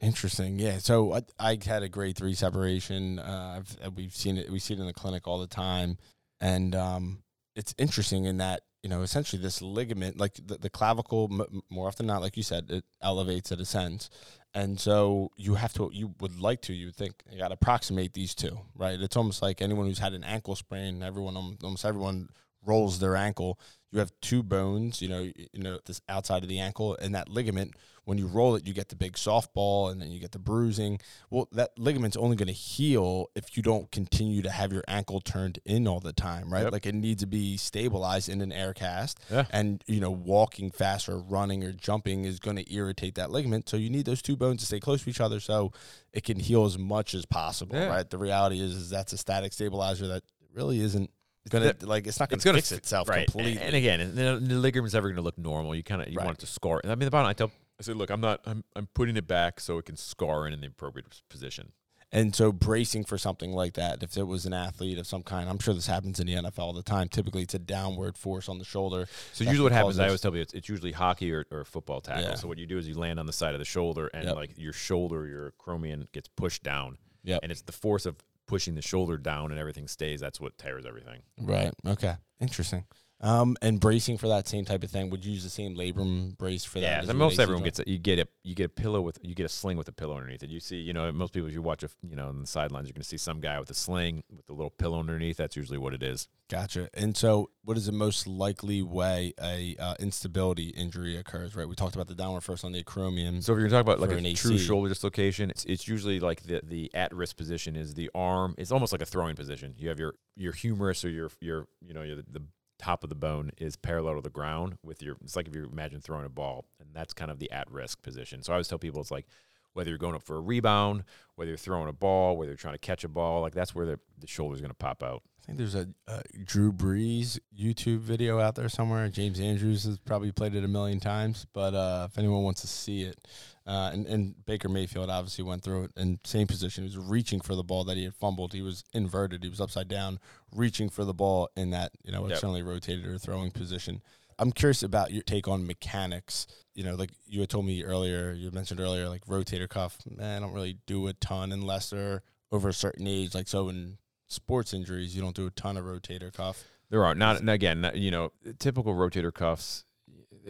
Interesting. 0.00 0.58
Yeah. 0.60 0.78
So 0.78 1.12
I, 1.12 1.22
I 1.40 1.58
had 1.64 1.82
a 1.82 1.88
grade 1.88 2.16
three 2.16 2.34
separation. 2.34 3.18
Uh, 3.18 3.56
I've, 3.58 3.86
uh, 3.86 3.90
we've 3.90 4.14
seen 4.14 4.38
it. 4.38 4.48
We 4.50 4.60
see 4.60 4.74
it 4.74 4.80
in 4.80 4.86
the 4.86 4.92
clinic 4.92 5.26
all 5.26 5.40
the 5.40 5.48
time, 5.48 5.98
and 6.40 6.74
um, 6.76 7.22
it's 7.56 7.74
interesting 7.78 8.24
in 8.24 8.36
that 8.38 8.62
you 8.84 8.88
know 8.88 9.02
essentially 9.02 9.42
this 9.42 9.60
ligament, 9.60 10.16
like 10.16 10.34
the, 10.34 10.56
the 10.56 10.70
clavicle, 10.70 11.28
m- 11.32 11.62
more 11.68 11.88
often 11.88 12.06
than 12.06 12.14
not, 12.14 12.22
like 12.22 12.36
you 12.36 12.44
said, 12.44 12.70
it 12.70 12.84
elevates, 13.02 13.50
it 13.50 13.60
ascends, 13.60 14.08
and 14.54 14.78
so 14.80 15.30
you 15.36 15.54
have 15.54 15.72
to. 15.74 15.90
You 15.92 16.14
would 16.20 16.40
like 16.40 16.62
to. 16.62 16.72
You 16.72 16.90
think 16.90 17.22
you 17.30 17.38
got 17.38 17.48
to 17.48 17.54
approximate 17.54 18.14
these 18.14 18.34
two, 18.34 18.58
right? 18.74 19.00
It's 19.00 19.16
almost 19.16 19.42
like 19.42 19.60
anyone 19.60 19.86
who's 19.86 19.98
had 19.98 20.14
an 20.14 20.24
ankle 20.24 20.56
sprain. 20.56 21.02
Everyone, 21.02 21.36
almost 21.36 21.84
everyone 21.84 22.28
rolls 22.64 22.98
their 22.98 23.16
ankle. 23.16 23.58
You 23.90 24.00
have 24.00 24.12
two 24.20 24.42
bones, 24.42 25.00
you 25.00 25.08
know, 25.08 25.20
you 25.20 25.62
know, 25.62 25.78
this 25.86 26.02
outside 26.10 26.42
of 26.42 26.48
the 26.48 26.58
ankle, 26.60 26.96
and 27.00 27.14
that 27.14 27.28
ligament. 27.28 27.74
When 28.04 28.16
you 28.16 28.26
roll 28.26 28.54
it, 28.54 28.66
you 28.66 28.72
get 28.72 28.88
the 28.88 28.96
big 28.96 29.14
softball, 29.14 29.90
and 29.92 30.00
then 30.00 30.10
you 30.10 30.18
get 30.18 30.32
the 30.32 30.38
bruising. 30.38 30.98
Well, 31.30 31.46
that 31.52 31.78
ligament's 31.78 32.16
only 32.16 32.36
going 32.36 32.46
to 32.46 32.54
heal 32.54 33.26
if 33.34 33.54
you 33.54 33.62
don't 33.62 33.90
continue 33.90 34.40
to 34.42 34.50
have 34.50 34.72
your 34.72 34.82
ankle 34.88 35.20
turned 35.20 35.58
in 35.66 35.86
all 35.86 36.00
the 36.00 36.14
time, 36.14 36.50
right? 36.50 36.62
Yep. 36.64 36.72
Like 36.72 36.86
it 36.86 36.94
needs 36.94 37.20
to 37.22 37.26
be 37.26 37.58
stabilized 37.58 38.30
in 38.30 38.40
an 38.40 38.50
air 38.50 38.72
cast, 38.72 39.20
Yeah. 39.30 39.44
and 39.50 39.84
you 39.86 40.00
know, 40.00 40.10
walking 40.10 40.70
fast 40.70 41.06
or 41.10 41.18
running 41.18 41.62
or 41.64 41.72
jumping 41.72 42.24
is 42.24 42.38
going 42.40 42.56
to 42.56 42.74
irritate 42.74 43.14
that 43.16 43.30
ligament. 43.30 43.68
So 43.68 43.76
you 43.76 43.90
need 43.90 44.06
those 44.06 44.22
two 44.22 44.36
bones 44.36 44.60
to 44.60 44.66
stay 44.66 44.80
close 44.80 45.04
to 45.04 45.10
each 45.10 45.20
other, 45.20 45.38
so 45.38 45.72
it 46.14 46.24
can 46.24 46.40
heal 46.40 46.64
as 46.64 46.78
much 46.78 47.12
as 47.14 47.26
possible, 47.26 47.76
Yeah. 47.76 47.88
right? 47.88 48.08
The 48.08 48.16
reality 48.18 48.58
is, 48.60 48.74
is 48.74 48.88
that's 48.90 49.12
a 49.12 49.18
static 49.18 49.52
stabilizer 49.52 50.06
that 50.08 50.22
really 50.54 50.80
isn't 50.80 51.10
gonna 51.48 51.66
that- 51.66 51.82
like 51.82 52.06
it's 52.06 52.18
not 52.20 52.28
gonna 52.28 52.36
it's 52.38 52.44
gonna 52.44 52.58
fix 52.58 52.70
fi- 52.70 52.76
itself 52.76 53.08
right. 53.08 53.26
completely. 53.26 53.60
And 53.62 53.74
again, 53.74 54.14
the, 54.14 54.38
the 54.40 54.54
ligament's 54.54 54.94
never 54.94 55.08
going 55.08 55.16
to 55.16 55.22
look 55.22 55.38
normal. 55.38 55.74
You 55.74 55.82
kind 55.82 56.02
of 56.02 56.08
you 56.08 56.16
Right. 56.16 56.24
want 56.26 56.38
it 56.38 56.40
to 56.40 56.46
scar. 56.46 56.80
I 56.84 56.88
mean, 56.88 57.00
the 57.00 57.10
bottom. 57.10 57.28
I 57.28 57.32
tell. 57.32 57.50
I 57.80 57.84
said, 57.84 57.96
look, 57.96 58.10
I'm 58.10 58.20
not. 58.20 58.40
I'm 58.46 58.64
I'm 58.74 58.88
putting 58.94 59.16
it 59.16 59.26
back 59.28 59.60
so 59.60 59.78
it 59.78 59.84
can 59.86 59.96
scar 59.96 60.46
in 60.46 60.52
in 60.52 60.60
the 60.60 60.66
appropriate 60.66 61.20
position. 61.28 61.72
And 62.10 62.34
so 62.34 62.52
bracing 62.52 63.04
for 63.04 63.18
something 63.18 63.52
like 63.52 63.74
that, 63.74 64.02
if 64.02 64.16
it 64.16 64.22
was 64.26 64.46
an 64.46 64.54
athlete 64.54 64.96
of 64.98 65.06
some 65.06 65.22
kind, 65.22 65.46
I'm 65.46 65.58
sure 65.58 65.74
this 65.74 65.86
happens 65.88 66.18
in 66.18 66.26
the 66.26 66.32
NFL 66.36 66.58
all 66.60 66.72
the 66.72 66.82
time. 66.82 67.08
Typically, 67.10 67.42
it's 67.42 67.52
a 67.52 67.58
downward 67.58 68.16
force 68.16 68.48
on 68.48 68.58
the 68.58 68.64
shoulder. 68.64 69.06
So 69.34 69.44
usually 69.44 69.62
what 69.64 69.72
happens, 69.72 69.98
I 69.98 70.06
always 70.06 70.22
tell 70.22 70.34
you, 70.34 70.40
it's, 70.40 70.54
it's 70.54 70.70
usually 70.70 70.92
hockey 70.92 71.30
or, 71.30 71.44
or 71.50 71.66
football 71.66 72.00
tackle. 72.00 72.22
Yeah. 72.22 72.34
So 72.36 72.48
what 72.48 72.56
you 72.56 72.64
do 72.64 72.78
is 72.78 72.88
you 72.88 72.94
land 72.94 73.20
on 73.20 73.26
the 73.26 73.32
side 73.34 73.52
of 73.54 73.58
the 73.58 73.66
shoulder, 73.66 74.06
and 74.14 74.24
Yep. 74.24 74.36
like 74.36 74.50
your 74.56 74.72
shoulder, 74.72 75.26
your 75.26 75.52
acromion 75.52 76.10
gets 76.12 76.28
pushed 76.28 76.62
down, 76.62 76.96
Yep. 77.24 77.40
and 77.42 77.52
it's 77.52 77.60
the 77.60 77.72
force 77.72 78.06
of 78.06 78.16
pushing 78.48 78.74
the 78.74 78.82
shoulder 78.82 79.16
down, 79.16 79.52
and 79.52 79.60
everything 79.60 79.86
stays. 79.86 80.18
That's 80.18 80.40
what 80.40 80.58
tears 80.58 80.84
everything. 80.84 81.20
Right. 81.40 81.72
Okay. 81.86 82.14
Interesting. 82.40 82.84
Um, 83.20 83.56
and 83.60 83.80
bracing 83.80 84.16
for 84.16 84.28
that 84.28 84.46
same 84.46 84.64
type 84.64 84.84
of 84.84 84.90
thing, 84.90 85.10
would 85.10 85.24
you 85.24 85.32
use 85.32 85.42
the 85.42 85.50
same 85.50 85.74
labrum 85.74 86.38
brace 86.38 86.64
for 86.64 86.78
that? 86.78 86.86
Yeah, 86.86 86.98
as 86.98 87.08
and 87.08 87.18
you 87.18 87.24
would 87.24 87.30
most 87.30 87.40
everyone 87.40 87.64
gets 87.64 87.80
a, 87.80 87.88
you 87.88 87.98
get 87.98 88.20
a 88.20 88.28
you 88.44 88.54
get 88.54 88.66
a 88.66 88.68
pillow 88.68 89.00
with 89.00 89.18
you 89.22 89.34
get 89.34 89.46
a 89.46 89.48
sling 89.48 89.76
with 89.76 89.88
a 89.88 89.92
pillow 89.92 90.16
underneath 90.16 90.44
it. 90.44 90.50
You 90.50 90.60
see, 90.60 90.76
you 90.76 90.92
know, 90.92 91.10
most 91.10 91.32
people 91.32 91.48
if 91.48 91.54
you 91.54 91.62
watch 91.62 91.82
a 91.82 91.88
you 92.08 92.14
know 92.14 92.28
on 92.28 92.40
the 92.40 92.46
sidelines, 92.46 92.86
you're 92.86 92.94
going 92.94 93.02
to 93.02 93.08
see 93.08 93.16
some 93.16 93.40
guy 93.40 93.58
with 93.58 93.70
a 93.70 93.74
sling 93.74 94.22
with 94.30 94.48
a 94.48 94.52
little 94.52 94.70
pillow 94.70 95.00
underneath. 95.00 95.36
That's 95.36 95.56
usually 95.56 95.78
what 95.78 95.94
it 95.94 96.02
is. 96.02 96.28
Gotcha. 96.48 96.88
And 96.94 97.14
so, 97.14 97.50
what 97.62 97.76
is 97.76 97.86
the 97.86 97.92
most 97.92 98.26
likely 98.26 98.80
way 98.80 99.34
a 99.42 99.76
uh, 99.78 99.96
instability 99.98 100.68
injury 100.68 101.16
occurs? 101.16 101.54
Right. 101.54 101.68
We 101.68 101.74
talked 101.74 101.94
about 101.94 102.06
the 102.06 102.14
downward 102.14 102.40
force 102.40 102.64
on 102.64 102.72
the 102.72 102.82
acromion. 102.82 103.42
So 103.42 103.52
if 103.52 103.58
you're 103.58 103.68
talking 103.68 103.80
about 103.80 104.00
like 104.00 104.10
a 104.10 104.32
true 104.34 104.56
shoulder 104.56 104.88
dislocation, 104.88 105.50
it's, 105.50 105.64
it's 105.64 105.86
usually 105.86 106.20
like 106.20 106.44
the 106.44 106.62
the 106.64 106.90
at 106.94 107.12
risk 107.14 107.36
position 107.36 107.76
is 107.76 107.94
the 107.94 108.10
arm. 108.14 108.54
It's 108.56 108.72
almost 108.72 108.92
like 108.92 109.02
a 109.02 109.06
throwing 109.06 109.36
position. 109.36 109.74
You 109.76 109.88
have 109.88 109.98
your 109.98 110.14
your 110.36 110.52
humerus 110.52 111.04
or 111.04 111.10
your 111.10 111.30
your 111.40 111.66
you 111.84 111.92
know 111.92 112.02
your, 112.02 112.16
the 112.16 112.42
top 112.78 113.02
of 113.02 113.10
the 113.10 113.16
bone 113.16 113.50
is 113.58 113.76
parallel 113.76 114.14
to 114.14 114.20
the 114.20 114.30
ground 114.30 114.78
with 114.84 115.02
your 115.02 115.16
it's 115.22 115.36
like 115.36 115.48
if 115.48 115.54
you 115.54 115.68
imagine 115.70 116.00
throwing 116.00 116.24
a 116.24 116.30
ball 116.30 116.64
and 116.80 116.88
that's 116.92 117.12
kind 117.12 117.30
of 117.30 117.38
the 117.38 117.50
at 117.50 117.70
risk 117.70 118.02
position 118.02 118.42
so 118.42 118.52
i 118.52 118.54
always 118.54 118.68
tell 118.68 118.78
people 118.78 119.00
it's 119.00 119.10
like 119.10 119.26
whether 119.72 119.90
you're 119.90 119.98
going 119.98 120.14
up 120.14 120.22
for 120.22 120.36
a 120.36 120.40
rebound 120.40 121.04
whether 121.34 121.50
you're 121.50 121.58
throwing 121.58 121.88
a 121.88 121.92
ball 121.92 122.36
whether 122.36 122.50
you're 122.50 122.56
trying 122.56 122.74
to 122.74 122.78
catch 122.78 123.04
a 123.04 123.08
ball 123.08 123.40
like 123.40 123.54
that's 123.54 123.74
where 123.74 123.86
the, 123.86 123.98
the 124.20 124.26
shoulder's 124.26 124.60
going 124.60 124.70
to 124.70 124.76
pop 124.76 125.02
out 125.02 125.22
I 125.42 125.46
think 125.46 125.58
there's 125.58 125.74
a, 125.74 125.88
a 126.06 126.22
Drew 126.44 126.72
Brees 126.72 127.38
YouTube 127.58 128.00
video 128.00 128.38
out 128.38 128.54
there 128.54 128.68
somewhere. 128.68 129.08
James 129.08 129.40
Andrews 129.40 129.84
has 129.84 129.98
probably 129.98 130.30
played 130.30 130.54
it 130.54 130.62
a 130.62 130.68
million 130.68 131.00
times, 131.00 131.46
but 131.54 131.72
uh, 131.72 132.06
if 132.10 132.18
anyone 132.18 132.42
wants 132.42 132.60
to 132.60 132.66
see 132.66 133.00
it, 133.04 133.26
uh, 133.68 133.90
and, 133.92 134.06
and 134.06 134.34
Baker 134.46 134.68
Mayfield 134.68 135.10
obviously 135.10 135.44
went 135.44 135.62
through 135.62 135.84
it 135.84 135.90
in 135.96 136.18
same 136.24 136.46
position. 136.46 136.84
He 136.84 136.88
was 136.88 136.98
reaching 136.98 137.40
for 137.40 137.54
the 137.54 137.62
ball 137.62 137.84
that 137.84 137.96
he 137.98 138.04
had 138.04 138.14
fumbled. 138.14 138.54
He 138.54 138.62
was 138.62 138.82
inverted. 138.92 139.44
He 139.44 139.50
was 139.50 139.60
upside 139.60 139.88
down, 139.88 140.18
reaching 140.52 140.88
for 140.88 141.04
the 141.04 141.14
ball 141.14 141.50
in 141.56 141.70
that 141.70 141.92
you 142.02 142.10
know 142.10 142.22
Yep. 142.22 142.30
externally 142.32 142.62
rotated 142.62 143.06
or 143.06 143.18
throwing 143.18 143.50
position. 143.50 144.00
I'm 144.40 144.52
curious 144.52 144.82
about 144.82 145.12
your 145.12 145.22
take 145.22 145.46
on 145.48 145.66
mechanics. 145.66 146.46
You 146.74 146.84
know, 146.84 146.94
like 146.94 147.10
you 147.26 147.40
had 147.40 147.50
told 147.50 147.66
me 147.66 147.82
earlier, 147.84 148.32
you 148.32 148.50
mentioned 148.52 148.80
earlier, 148.80 149.08
like 149.08 149.24
rotator 149.26 149.68
cuff. 149.68 149.98
Man, 150.08 150.36
I 150.36 150.40
don't 150.46 150.54
really 150.54 150.78
do 150.86 151.06
a 151.08 151.12
ton 151.12 151.52
unless 151.52 151.90
they're 151.90 152.22
over 152.50 152.68
a 152.70 152.72
certain 152.72 153.06
age. 153.06 153.34
Like 153.34 153.48
so 153.48 153.68
in 153.68 153.98
sports 154.28 154.72
injuries, 154.72 155.14
you 155.14 155.20
don't 155.20 155.34
do 155.36 155.46
a 155.46 155.50
ton 155.50 155.76
of 155.76 155.84
rotator 155.84 156.32
cuff. 156.32 156.64
There 156.90 157.04
are 157.04 157.14
not 157.14 157.40
and 157.40 157.50
again, 157.50 157.82
not, 157.82 157.96
you 157.96 158.10
know, 158.10 158.32
typical 158.58 158.94
rotator 158.94 159.34
cuffs. 159.34 159.84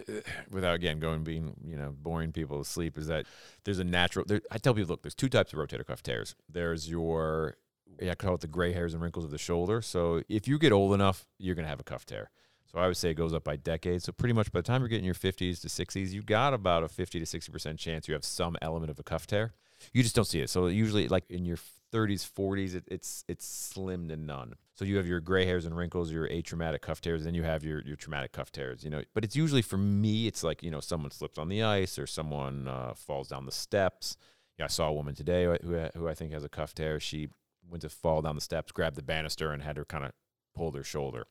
Without 0.51 0.75
again 0.75 0.99
going 0.99 1.25
being 1.25 1.55
you 1.65 1.77
know 1.77 1.95
boring 1.97 2.33
people 2.33 2.59
to 2.59 2.69
sleep 2.69 2.99
is 2.99 3.07
that 3.09 3.27
there's 3.65 3.79
a 3.79 3.85
natural. 3.85 4.25
There, 4.27 4.41
I 4.51 4.59
tell 4.59 4.75
people, 4.75 4.91
look, 4.91 5.03
there's 5.03 5.15
two 5.15 5.29
types 5.29 5.53
of 5.53 5.59
rotator 5.59 5.87
cuff 5.87 6.03
tears. 6.03 6.35
There's 6.49 6.89
your 6.91 7.57
yeah, 8.01 8.13
I 8.13 8.15
call 8.15 8.35
it 8.35 8.41
the 8.41 8.47
gray 8.47 8.73
hairs 8.73 8.95
and 8.95 9.03
wrinkles 9.03 9.25
of 9.25 9.31
the 9.31 9.39
shoulder. 9.39 9.83
So 9.83 10.23
if 10.29 10.47
you 10.47 10.59
get 10.59 10.73
old 10.73 10.95
enough, 10.95 11.27
you're 11.39 11.55
gonna 11.55 11.69
have 11.69 11.81
a 11.81 11.85
cuff 11.85 12.07
tear. 12.07 12.31
So 12.71 12.79
I 12.79 12.87
would 12.87 12.97
say 12.97 13.11
it 13.11 13.15
goes 13.15 13.33
up 13.33 13.45
by 13.45 13.57
decades. 13.57 14.05
So 14.05 14.13
pretty 14.13 14.35
much 14.35 14.53
by 14.53 14.61
the 14.61 14.65
time 14.65 14.83
you're 14.83 14.89
getting 14.89 15.05
your 15.05 15.15
50s 15.15 15.61
to 15.63 15.69
60s, 15.69 16.11
you've 16.11 16.27
got 16.27 16.53
about 16.53 16.85
a 16.85 16.89
50 16.89 17.19
to 17.19 17.27
60 17.27 17.51
percent 17.51 17.79
chance 17.79 18.07
you 18.09 18.15
have 18.15 18.25
some 18.25 18.57
element 18.61 18.91
of 18.91 18.99
a 18.99 19.03
cuff 19.03 19.27
tear. 19.27 19.55
You 19.93 20.03
just 20.03 20.15
don't 20.15 20.27
see 20.27 20.41
it. 20.41 20.51
So 20.51 20.67
usually, 20.67 21.09
like 21.09 21.25
in 21.31 21.45
your 21.45 21.59
30s, 21.93 22.29
40s, 22.31 22.75
it, 22.75 22.85
it's 22.89 23.25
it's 23.29 23.47
slim 23.47 24.09
to 24.09 24.17
none. 24.17 24.55
So 24.79 24.85
you 24.85 24.97
have 24.97 25.09
your 25.09 25.19
gray 25.19 25.45
hairs 25.45 25.65
and 25.65 25.77
wrinkles, 25.77 26.13
your 26.13 26.29
atraumatic 26.29 26.83
cuff 26.83 27.01
tears, 27.01 27.25
then 27.25 27.35
you 27.35 27.43
have 27.43 27.65
your 27.65 27.81
your 27.83 27.97
traumatic 27.97 28.31
cuff 28.31 28.53
tears. 28.53 28.85
You 28.85 28.91
know, 28.91 29.03
but 29.13 29.25
it's 29.25 29.35
usually 29.35 29.61
for 29.61 29.77
me, 29.77 30.29
it's 30.29 30.45
like 30.45 30.63
you 30.63 30.71
know 30.71 30.79
someone 30.79 31.11
slips 31.11 31.37
on 31.37 31.49
the 31.49 31.65
ice 31.65 31.99
or 31.99 32.07
someone 32.07 32.69
uh, 32.69 32.95
falls 32.95 33.27
down 33.27 33.45
the 33.45 33.51
steps. 33.53 34.17
I 34.61 34.69
saw 34.69 34.89
a 34.89 34.93
woman 34.93 35.17
today 35.17 35.45
who 35.45 35.89
who 35.97 36.07
I 36.09 36.15
think 36.15 36.33
has 36.33 36.45
a 36.45 36.49
cuff 36.49 36.75
tear. 36.75 37.01
She 37.01 37.29
went 37.69 37.83
to 37.83 37.89
fall 37.89 38.23
down 38.23 38.37
the 38.37 38.41
steps, 38.41 38.71
grabbed 38.71 38.95
the 38.97 39.03
banister, 39.03 39.51
and 39.51 39.63
had 39.65 39.77
her 39.79 39.85
kind 39.85 40.05
of 40.05 40.13
pull 40.55 40.71
their 40.71 40.85
shoulder. 40.85 41.27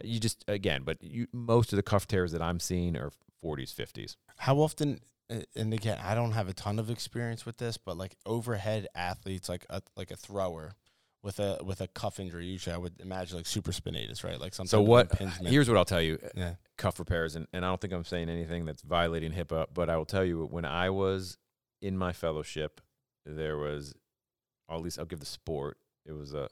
You 0.00 0.20
just 0.20 0.44
again, 0.46 0.82
but 0.84 1.02
you 1.02 1.26
most 1.32 1.72
of 1.72 1.78
the 1.78 1.82
cuff 1.82 2.06
tears 2.06 2.30
that 2.32 2.42
I'm 2.42 2.60
seeing 2.60 2.96
are 2.96 3.10
40s, 3.44 3.74
50s. 3.74 4.14
How 4.36 4.58
often? 4.58 5.00
uh, 5.28 5.40
And 5.56 5.72
again, 5.74 5.98
I 6.00 6.14
don't 6.14 6.32
have 6.32 6.48
a 6.48 6.52
ton 6.52 6.78
of 6.78 6.88
experience 6.88 7.44
with 7.44 7.56
this, 7.56 7.78
but 7.78 7.96
like 7.96 8.14
overhead 8.24 8.86
athletes, 8.94 9.48
like 9.48 9.66
a 9.70 9.82
like 9.96 10.12
a 10.12 10.16
thrower 10.16 10.74
with 11.26 11.40
a 11.40 11.58
with 11.64 11.80
a 11.80 11.88
cuff 11.88 12.20
injury, 12.20 12.46
usually 12.46 12.72
I 12.72 12.78
would 12.78 13.00
imagine 13.00 13.36
like 13.36 13.46
supraspinatus, 13.46 14.22
right? 14.22 14.40
Like 14.40 14.54
something. 14.54 14.70
So 14.70 14.80
what? 14.80 15.12
Here's 15.42 15.68
what 15.68 15.76
I'll 15.76 15.84
tell 15.84 16.00
you. 16.00 16.20
Uh, 16.24 16.28
yeah, 16.36 16.54
cuff 16.78 17.00
repairs, 17.00 17.34
and, 17.34 17.48
and 17.52 17.64
I 17.64 17.68
don't 17.68 17.80
think 17.80 17.92
I'm 17.92 18.04
saying 18.04 18.30
anything 18.30 18.64
that's 18.64 18.82
violating 18.82 19.32
HIPAA, 19.32 19.66
but 19.74 19.90
I 19.90 19.96
will 19.96 20.06
tell 20.06 20.24
you 20.24 20.46
when 20.46 20.64
I 20.64 20.88
was 20.88 21.36
in 21.82 21.98
my 21.98 22.12
fellowship, 22.12 22.80
there 23.26 23.58
was, 23.58 23.92
at 24.70 24.80
least 24.80 25.00
I'll 25.00 25.04
give 25.04 25.18
the 25.18 25.26
sport. 25.26 25.78
It 26.06 26.12
was 26.12 26.32
a, 26.32 26.48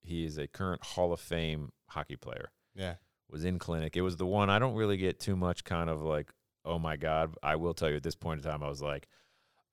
he 0.00 0.24
is 0.24 0.38
a 0.38 0.48
current 0.48 0.82
Hall 0.82 1.12
of 1.12 1.20
Fame 1.20 1.70
hockey 1.90 2.16
player. 2.16 2.50
yeah. 2.74 2.94
Was 3.30 3.44
in 3.46 3.58
clinic. 3.58 3.96
It 3.96 4.02
was 4.02 4.16
the 4.18 4.26
one 4.26 4.50
I 4.50 4.58
don't 4.58 4.74
really 4.74 4.98
get 4.98 5.18
too 5.18 5.36
much 5.36 5.64
kind 5.64 5.88
of 5.88 6.02
like, 6.02 6.30
oh 6.66 6.78
my 6.78 6.96
god. 6.96 7.34
I 7.42 7.56
will 7.56 7.72
tell 7.72 7.88
you 7.88 7.96
at 7.96 8.02
this 8.02 8.14
point 8.14 8.44
in 8.44 8.50
time, 8.50 8.62
I 8.62 8.68
was 8.68 8.82
like, 8.82 9.08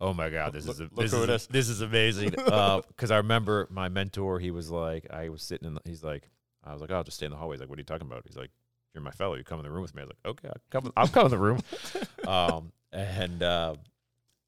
oh 0.02 0.14
my 0.14 0.30
god, 0.30 0.54
this 0.54 0.66
is 0.68 0.80
a, 0.80 0.90
this 0.96 1.14
is 1.14 1.30
is. 1.30 1.48
this 1.48 1.70
is 1.70 1.82
amazing. 1.82 2.34
Because 2.90 3.12
I 3.12 3.18
remember 3.18 3.68
my 3.70 3.90
mentor. 3.90 4.40
He 4.40 4.52
was 4.52 4.70
like, 4.70 5.08
I 5.12 5.30
was 5.30 5.42
sitting 5.42 5.68
in. 5.68 5.74
The, 5.76 5.82
he's 5.86 6.04
like, 6.04 6.30
I 6.64 6.74
was 6.74 6.82
like, 6.82 6.92
oh, 6.92 6.96
I'll 6.96 7.04
just 7.04 7.18
stay 7.18 7.26
in 7.26 7.32
the 7.32 7.38
hallway. 7.38 7.56
He's 7.56 7.62
like, 7.62 7.70
what 7.70 7.78
are 7.78 7.82
you 7.82 7.86
talking 7.86 8.08
about? 8.08 8.24
He's 8.26 8.38
like, 8.38 8.52
you're 8.94 9.04
my 9.04 9.12
fellow. 9.12 9.36
You 9.36 9.44
come 9.44 9.60
in 9.60 9.64
the 9.64 9.72
room 9.72 9.82
with 9.82 9.96
me. 9.96 10.02
I 10.02 10.06
was 10.06 10.14
like, 10.24 10.32
okay, 10.32 10.48
I'll 10.50 10.82
come. 10.82 10.94
I'll 10.98 11.08
come 11.08 11.26
in 11.26 11.32
the 11.32 11.38
room. 11.38 11.60
um, 12.28 12.72
and 12.92 13.42
uh, 13.44 13.76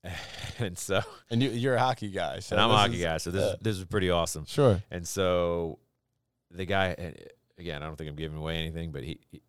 and 0.59 0.77
so, 0.77 1.01
And 1.29 1.41
you, 1.41 1.49
you're 1.49 1.75
a 1.75 1.79
hockey 1.79 2.09
guy, 2.09 2.39
so 2.39 2.55
and 2.55 2.61
I'm 2.63 2.71
a 2.71 2.77
hockey 2.77 2.95
is- 2.95 3.03
guy. 3.03 3.17
So 3.17 3.31
this 3.31 3.43
uh, 3.43 3.55
this 3.61 3.77
is 3.77 3.85
pretty 3.85 4.09
awesome. 4.09 4.45
Sure. 4.45 4.81
And 4.89 5.07
so, 5.07 5.79
the 6.49 6.65
guy 6.65 7.13
again, 7.57 7.83
I 7.83 7.85
don't 7.85 7.95
think 7.95 8.09
I'm 8.09 8.15
giving 8.15 8.37
away 8.37 8.57
anything, 8.57 8.91
but 8.91 9.03
he, 9.03 9.19
he 9.31 9.41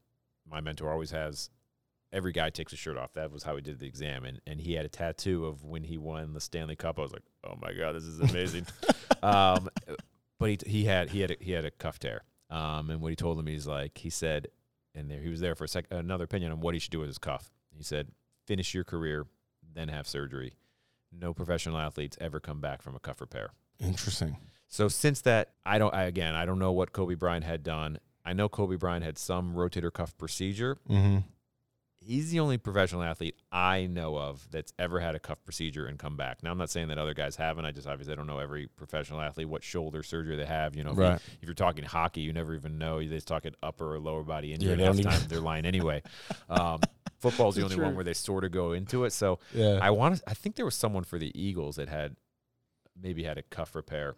my 0.50 0.60
mentor 0.60 0.90
always 0.90 1.10
has. 1.10 1.50
Every 2.12 2.32
guy 2.32 2.50
takes 2.50 2.72
a 2.72 2.76
shirt 2.76 2.98
off. 2.98 3.14
That 3.14 3.32
was 3.32 3.42
how 3.42 3.56
he 3.56 3.62
did 3.62 3.78
the 3.78 3.86
exam, 3.86 4.24
and, 4.24 4.40
and 4.46 4.60
he 4.60 4.74
had 4.74 4.84
a 4.84 4.88
tattoo 4.88 5.46
of 5.46 5.64
when 5.64 5.84
he 5.84 5.96
won 5.96 6.34
the 6.34 6.40
Stanley 6.40 6.76
Cup. 6.76 6.98
I 6.98 7.02
was 7.02 7.12
like, 7.12 7.22
oh 7.44 7.54
my 7.60 7.72
god, 7.72 7.94
this 7.94 8.04
is 8.04 8.20
amazing. 8.20 8.66
um, 9.22 9.68
but 10.38 10.50
he 10.50 10.58
he 10.66 10.84
had 10.84 11.10
he 11.10 11.20
had 11.20 11.30
a, 11.30 11.36
he 11.40 11.52
had 11.52 11.64
a 11.64 11.70
cuff 11.70 11.98
tear. 11.98 12.24
Um, 12.50 12.90
and 12.90 13.00
what 13.00 13.08
he 13.08 13.16
told 13.16 13.38
him, 13.38 13.46
he's 13.46 13.66
like, 13.66 13.96
he 13.96 14.10
said, 14.10 14.48
and 14.94 15.10
there 15.10 15.20
he 15.20 15.30
was 15.30 15.40
there 15.40 15.54
for 15.54 15.64
a 15.64 15.68
sec, 15.68 15.86
another 15.90 16.24
opinion 16.24 16.52
on 16.52 16.60
what 16.60 16.74
he 16.74 16.80
should 16.80 16.90
do 16.90 16.98
with 16.98 17.08
his 17.08 17.16
cuff. 17.16 17.50
He 17.74 17.82
said, 17.82 18.08
finish 18.46 18.74
your 18.74 18.84
career, 18.84 19.24
then 19.74 19.88
have 19.88 20.06
surgery. 20.06 20.52
No 21.10 21.32
professional 21.32 21.78
athletes 21.78 22.18
ever 22.20 22.40
come 22.40 22.60
back 22.60 22.82
from 22.82 22.94
a 22.94 22.98
cuff 22.98 23.20
repair. 23.20 23.50
Interesting. 23.78 24.36
So 24.68 24.88
since 24.88 25.20
that, 25.22 25.52
I 25.66 25.78
don't. 25.78 25.92
I, 25.94 26.04
again, 26.04 26.34
I 26.34 26.46
don't 26.46 26.58
know 26.58 26.72
what 26.72 26.92
Kobe 26.92 27.14
Bryant 27.14 27.44
had 27.44 27.62
done. 27.62 27.98
I 28.24 28.32
know 28.32 28.48
Kobe 28.48 28.76
Bryant 28.76 29.04
had 29.04 29.18
some 29.18 29.54
rotator 29.54 29.92
cuff 29.92 30.16
procedure. 30.16 30.78
Mm-hmm. 30.88 31.18
He's 32.04 32.30
the 32.30 32.40
only 32.40 32.58
professional 32.58 33.02
athlete 33.02 33.36
I 33.52 33.86
know 33.86 34.16
of 34.18 34.46
that's 34.50 34.72
ever 34.78 34.98
had 34.98 35.14
a 35.14 35.18
cuff 35.20 35.38
procedure 35.44 35.86
and 35.86 35.98
come 35.98 36.16
back. 36.16 36.42
Now, 36.42 36.50
I'm 36.50 36.58
not 36.58 36.68
saying 36.70 36.88
that 36.88 36.98
other 36.98 37.14
guys 37.14 37.36
haven't. 37.36 37.64
I 37.64 37.70
just 37.70 37.86
obviously 37.86 38.12
I 38.12 38.16
don't 38.16 38.26
know 38.26 38.38
every 38.38 38.66
professional 38.66 39.20
athlete 39.20 39.48
what 39.48 39.62
shoulder 39.62 40.02
surgery 40.02 40.36
they 40.36 40.44
have. 40.46 40.74
You 40.74 40.82
know, 40.84 40.90
if, 40.90 40.96
you, 40.96 41.02
Right. 41.02 41.20
if 41.40 41.44
you're 41.44 41.54
talking 41.54 41.84
hockey, 41.84 42.22
you 42.22 42.32
never 42.32 42.54
even 42.54 42.76
know. 42.78 43.02
They're 43.06 43.20
talking 43.20 43.54
upper 43.62 43.94
or 43.94 44.00
lower 44.00 44.24
body 44.24 44.52
injury. 44.52 44.70
Yeah, 44.70 44.76
half 44.78 44.86
don't 44.86 44.96
the 44.96 45.00
even- 45.02 45.12
time 45.12 45.28
they're 45.28 45.40
lying 45.40 45.64
anyway. 45.66 46.02
Um, 46.48 46.80
football's 47.20 47.54
the 47.56 47.62
only 47.62 47.76
one 47.80 47.94
where 47.94 48.04
they 48.04 48.14
sort 48.14 48.44
of 48.44 48.50
go 48.50 48.72
into 48.72 49.04
it. 49.04 49.12
So 49.12 49.38
Yeah. 49.54 49.78
I 49.80 49.90
want 49.90 50.16
to. 50.16 50.22
I 50.28 50.34
think 50.34 50.56
there 50.56 50.64
was 50.64 50.74
someone 50.74 51.04
for 51.04 51.18
the 51.18 51.30
Eagles 51.40 51.76
that 51.76 51.88
had 51.88 52.16
maybe 53.00 53.22
had 53.22 53.38
a 53.38 53.42
cuff 53.42 53.74
repair. 53.74 54.16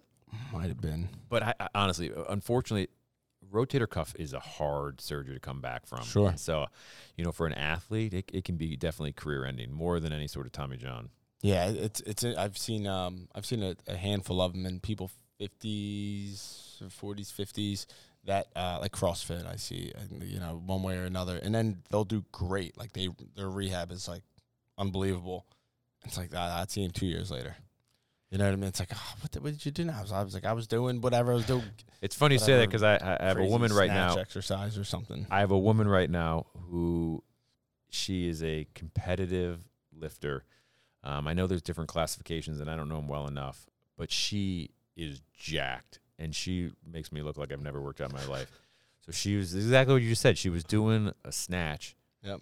Might 0.53 0.69
have 0.69 0.81
been. 0.81 1.11
But 1.29 1.43
I, 1.45 1.55
I 1.61 1.69
honestly, 1.75 2.11
unfortunately, 2.29 2.89
rotator 3.55 3.89
cuff 3.89 4.15
is 4.19 4.33
a 4.33 4.41
hard 4.41 5.01
surgery 5.01 5.35
to 5.35 5.41
come 5.41 5.61
back 5.61 5.87
from. 5.87 6.03
Sure. 6.03 6.29
And 6.31 6.41
so, 6.41 6.67
you 7.17 7.25
know, 7.25 7.33
for 7.33 7.47
an 7.47 7.55
athlete, 7.55 8.13
it, 8.13 8.31
it 8.33 8.45
can 8.45 8.57
be 8.57 8.77
definitely 8.77 9.13
career 9.13 9.45
ending 9.45 9.73
more 9.73 10.01
than 10.01 10.13
any 10.13 10.29
sort 10.29 10.47
of 10.47 10.53
Tommy 10.53 10.77
John. 10.77 11.11
Yeah, 11.41 11.69
it's 11.69 12.01
it's. 12.01 12.25
A, 12.25 12.41
I've 12.41 12.57
seen 12.57 12.87
um 12.87 13.29
I've 13.35 13.45
seen 13.47 13.63
a, 13.63 13.77
a 13.87 13.97
handful 13.97 14.41
of 14.41 14.53
them 14.53 14.67
in 14.67 14.81
people 14.81 15.11
fifties, 15.39 16.83
forties, 16.91 17.31
fifties 17.31 17.87
that 18.25 18.47
uh 18.57 18.79
like 18.81 18.93
CrossFit. 18.93 19.47
I 19.47 19.57
see, 19.57 19.93
you 20.21 20.41
know, 20.41 20.63
one 20.65 20.83
way 20.83 20.97
or 20.97 21.05
another, 21.05 21.37
and 21.37 21.55
then 21.55 21.83
they'll 21.91 22.05
do 22.05 22.25
great. 22.33 22.79
Like 22.79 22.95
they 22.95 23.09
their 23.37 23.51
rehab 23.51 23.93
is 23.93 24.09
like 24.09 24.23
unbelievable. 24.79 25.45
It's 26.07 26.17
like 26.17 26.31
that. 26.31 26.51
I'd 26.51 26.71
see 26.71 26.83
him 26.83 26.91
two 26.91 27.07
years 27.07 27.31
later. 27.31 27.57
You 28.35 28.39
know 28.39 28.47
what 28.47 28.53
I 28.53 28.57
mean? 28.57 28.65
It's 28.69 28.81
like, 28.81 28.91
oh, 28.93 29.15
what, 29.21 29.31
the, 29.31 29.41
what 29.41 29.53
did 29.53 29.65
you 29.65 29.71
do 29.71 29.85
now? 29.85 29.97
I 29.97 30.03
was, 30.03 30.11
I 30.11 30.21
was 30.25 30.35
like, 30.35 30.45
I 30.45 30.55
was 30.55 30.67
doing 30.67 31.01
whatever 31.01 31.31
I 31.31 31.35
was 31.37 31.47
doing. 31.47 31.63
It's 32.03 32.17
funny 32.17 32.35
you 32.35 32.41
say 32.41 32.57
that 32.57 32.67
because 32.67 32.83
I, 32.83 32.97
I 33.21 33.27
have 33.29 33.39
a 33.39 33.45
woman 33.45 33.73
right 33.73 33.87
now. 33.89 34.17
exercise 34.17 34.77
or 34.77 34.83
something. 34.83 35.25
I 35.31 35.39
have 35.39 35.53
a 35.53 35.59
woman 35.59 35.87
right 35.87 36.11
now 36.11 36.47
who 36.69 37.23
she 37.91 38.27
is 38.29 38.43
a 38.43 38.67
competitive 38.75 39.61
lifter. 39.97 40.43
Um, 41.05 41.29
I 41.29 41.33
know 41.35 41.47
there's 41.47 41.63
different 41.63 41.87
classifications 41.89 42.59
and 42.59 42.69
I 42.69 42.75
don't 42.75 42.89
know 42.89 42.97
them 42.97 43.07
well 43.07 43.29
enough, 43.29 43.67
but 43.97 44.11
she 44.11 44.71
is 44.97 45.23
jacked 45.33 46.01
and 46.19 46.35
she 46.35 46.73
makes 46.85 47.13
me 47.13 47.23
look 47.23 47.39
like 47.39 47.53
I've 47.53 47.63
never 47.63 47.81
worked 47.81 48.01
out 48.01 48.11
in 48.11 48.17
my 48.17 48.27
life. 48.27 48.51
So 49.07 49.13
she 49.13 49.37
was 49.37 49.55
exactly 49.55 49.93
what 49.95 50.03
you 50.03 50.09
just 50.09 50.23
said. 50.23 50.39
She 50.39 50.49
was 50.49 50.65
doing 50.65 51.13
a 51.27 51.31
snatch 51.31 51.95
Yep. 52.23 52.41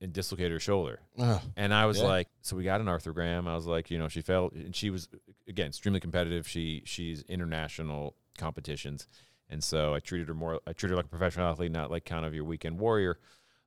and 0.00 0.12
dislocated 0.12 0.50
her 0.50 0.58
shoulder. 0.58 0.98
Ugh. 1.16 1.40
And 1.56 1.72
I 1.72 1.86
was 1.86 1.98
Yeah. 1.98 2.04
like, 2.08 2.26
so 2.42 2.56
we 2.56 2.64
got 2.64 2.80
an 2.80 2.88
arthrogram. 2.88 3.46
I 3.46 3.54
was 3.54 3.64
like, 3.64 3.92
you 3.92 3.98
know, 3.98 4.08
she 4.08 4.20
fell 4.20 4.50
and 4.52 4.74
she 4.74 4.90
was 4.90 5.08
again 5.50 5.66
extremely 5.66 6.00
competitive. 6.00 6.48
She 6.48 6.82
she's 6.86 7.22
international 7.22 8.16
competitions, 8.38 9.06
and 9.50 9.62
so 9.62 9.94
I 9.94 10.00
treated 10.00 10.28
her 10.28 10.34
more. 10.34 10.60
I 10.66 10.72
treated 10.72 10.92
her 10.92 10.96
like 10.96 11.06
a 11.06 11.10
professional 11.10 11.50
athlete, 11.50 11.72
not 11.72 11.90
like 11.90 12.06
kind 12.06 12.24
of 12.24 12.34
your 12.34 12.44
weekend 12.44 12.78
warrior. 12.78 13.18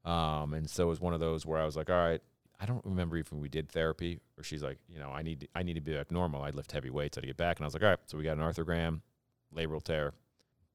Um, 0.03 0.53
and 0.53 0.69
so 0.69 0.83
it 0.83 0.87
was 0.87 0.99
one 0.99 1.13
of 1.13 1.19
those 1.19 1.45
where 1.45 1.59
I 1.59 1.65
was 1.65 1.75
like, 1.75 1.89
all 1.89 1.95
right. 1.95 2.21
I 2.59 2.65
don't 2.65 2.85
remember 2.85 3.17
even 3.17 3.39
we 3.39 3.49
did 3.49 3.69
therapy, 3.69 4.19
or 4.37 4.43
she's 4.43 4.63
like, 4.63 4.77
you 4.87 4.97
know, 4.97 5.09
I 5.09 5.21
need 5.21 5.49
I 5.53 5.63
need 5.63 5.73
to 5.73 5.81
be 5.81 5.93
back 5.93 6.11
normal. 6.11 6.43
I 6.43 6.51
lift 6.51 6.71
heavy 6.71 6.89
weights. 6.89 7.17
I 7.17 7.21
to 7.21 7.27
get 7.27 7.35
back, 7.35 7.57
and 7.57 7.65
I 7.65 7.67
was 7.67 7.73
like, 7.73 7.83
all 7.83 7.89
right. 7.89 7.99
So 8.05 8.17
we 8.17 8.23
got 8.23 8.37
an 8.37 8.43
arthrogram, 8.43 9.01
labral 9.53 9.83
tear. 9.83 10.13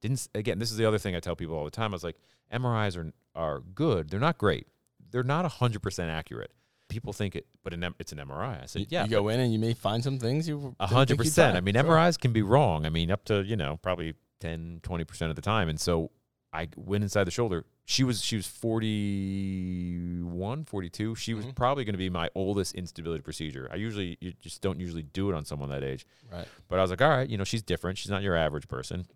Didn't 0.02 0.28
again. 0.34 0.58
This 0.58 0.70
is 0.70 0.76
the 0.76 0.84
other 0.84 0.98
thing 0.98 1.16
I 1.16 1.20
tell 1.20 1.36
people 1.36 1.56
all 1.56 1.64
the 1.64 1.70
time. 1.70 1.92
I 1.92 1.96
was 1.96 2.04
like, 2.04 2.16
MRIs 2.52 2.96
are 2.96 3.12
are 3.34 3.60
good. 3.60 4.10
They're 4.10 4.20
not 4.20 4.36
great. 4.36 4.66
They're 5.10 5.22
not 5.22 5.50
hundred 5.50 5.80
percent 5.80 6.10
accurate. 6.10 6.52
People 6.88 7.12
think 7.12 7.37
it, 7.37 7.46
but 7.62 7.74
an 7.74 7.94
it's 7.98 8.12
an 8.12 8.18
MRI. 8.18 8.62
I 8.62 8.66
said, 8.66 8.87
yeah, 8.88 9.05
you 9.05 9.11
go 9.11 9.29
in 9.29 9.40
and 9.40 9.53
you 9.53 9.59
may 9.59 9.74
find 9.74 10.03
some 10.03 10.18
things 10.18 10.48
you 10.48 10.74
a 10.81 10.87
hundred 10.87 11.18
percent. 11.18 11.57
I 11.57 11.61
mean, 11.61 11.74
Sure. 11.74 11.85
MRIs 11.85 12.18
can 12.18 12.33
be 12.33 12.40
wrong. 12.42 12.87
I 12.87 12.88
mean, 12.88 13.11
up 13.11 13.24
to 13.27 13.42
you 13.42 13.57
know 13.57 13.79
probably 13.83 14.14
10, 14.40 14.81
20 14.83 15.05
percent 15.05 15.29
of 15.31 15.37
the 15.37 15.42
time. 15.42 15.68
And 15.68 15.79
so 15.79 16.11
I 16.53 16.68
went 16.77 17.03
inside 17.05 17.24
the 17.24 17.31
shoulder. 17.31 17.66
She 17.85 18.05
was 18.05 18.22
she 18.22 18.37
was 18.37 18.46
41, 18.46 20.64
42. 20.64 21.14
She 21.14 21.35
was 21.35 21.46
Mhm. 21.46 21.55
probably 21.55 21.85
going 21.85 21.94
to 21.94 21.98
be 21.98 22.11
my 22.11 22.31
oldest 22.35 22.74
instability 22.74 23.22
procedure. 23.22 23.68
I 23.70 23.77
usually 23.77 24.16
you 24.20 24.33
just 24.40 24.61
don't 24.62 24.81
usually 24.81 25.03
do 25.03 25.29
it 25.31 25.35
on 25.35 25.44
someone 25.44 25.68
that 25.70 25.85
age. 25.85 26.07
Right. 26.31 26.46
But 26.68 26.79
I 26.79 26.83
was 26.83 26.90
like, 26.90 27.03
all 27.03 27.09
right, 27.11 27.29
you 27.29 27.37
know, 27.38 27.44
she's 27.44 27.62
different. 27.62 27.98
She's 27.98 28.11
not 28.11 28.22
your 28.22 28.37
average 28.37 28.68
person. 28.68 29.07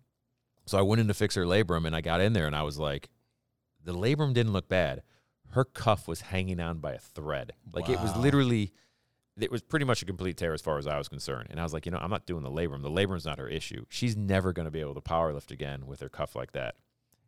So 0.65 0.77
I 0.77 0.81
went 0.81 1.01
in 1.01 1.07
to 1.07 1.13
fix 1.13 1.35
her 1.35 1.45
labrum 1.45 1.85
and 1.85 1.95
I 1.95 2.01
got 2.01 2.21
in 2.21 2.33
there 2.33 2.47
and 2.47 2.55
I 2.55 2.63
was 2.63 2.77
like, 2.79 3.09
the 3.83 3.93
labrum 3.93 4.33
didn't 4.33 4.53
look 4.53 4.69
bad. 4.69 5.03
Her 5.53 5.63
cuff 5.65 6.07
was 6.07 6.21
hanging 6.21 6.59
on 6.59 6.79
by 6.79 6.93
a 6.93 6.99
thread. 6.99 7.53
Like 7.73 7.89
it 7.89 7.99
was 7.99 8.15
literally, 8.17 8.73
it 9.39 9.51
was 9.51 9.61
pretty 9.61 9.85
much 9.85 10.01
a 10.01 10.05
complete 10.05 10.37
tear 10.37 10.53
as 10.53 10.61
far 10.61 10.77
as 10.77 10.87
I 10.87 10.97
was 10.97 11.07
concerned. 11.07 11.47
And 11.51 11.59
I 11.59 11.63
was 11.63 11.73
like, 11.73 11.85
you 11.85 11.91
know, 11.91 11.99
I'm 11.99 12.09
not 12.09 12.25
doing 12.25 12.43
the 12.43 12.51
labrum. 12.51 12.81
The 12.81 12.89
labrum's 12.89 13.25
not 13.25 13.39
her 13.39 13.47
issue. 13.47 13.85
She's 13.89 14.15
never 14.17 14.51
going 14.53 14.65
to 14.65 14.71
be 14.71 14.79
able 14.81 14.95
to 14.95 15.01
power 15.01 15.33
lift 15.33 15.51
again 15.51 15.85
with 15.85 15.99
her 16.01 16.09
cuff 16.09 16.35
like 16.35 16.51
that. 16.53 16.75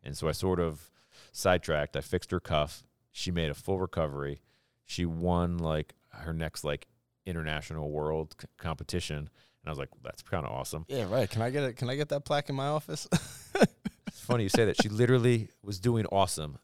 And 0.03 0.15
so 0.17 0.27
I 0.27 0.31
sort 0.31 0.59
of 0.59 0.91
sidetracked. 1.31 1.95
I 1.95 2.01
fixed 2.01 2.31
her 2.31 2.39
cuff. 2.39 2.83
She 3.11 3.31
made 3.31 3.49
a 3.49 3.53
full 3.55 3.79
recovery. 3.79 4.41
She 4.85 5.05
won 5.05 5.57
like 5.57 5.93
her 6.09 6.33
next 6.33 6.63
like 6.63 6.87
international 7.25 7.89
world 7.91 8.35
c- 8.39 8.47
competition. 8.57 9.17
And 9.17 9.27
I 9.67 9.69
was 9.69 9.79
like, 9.79 9.89
that's 10.03 10.21
kind 10.21 10.45
of 10.45 10.51
awesome. 10.51 10.85
Yeah, 10.87 11.07
right. 11.09 11.29
Can 11.29 11.41
I 11.41 11.49
get 11.49 11.63
it? 11.63 11.75
Can 11.75 11.89
I 11.89 11.95
get 11.95 12.09
that 12.09 12.23
plaque 12.25 12.49
in 12.49 12.55
my 12.55 12.67
office? 12.67 13.07
It's 14.07 14.21
funny 14.23 14.43
you 14.43 14.49
say 14.49 14.63
that. 14.65 14.81
She 14.81 14.87
literally 14.87 15.49
was 15.61 15.77
doing 15.79 16.05
awesome. 16.05 16.57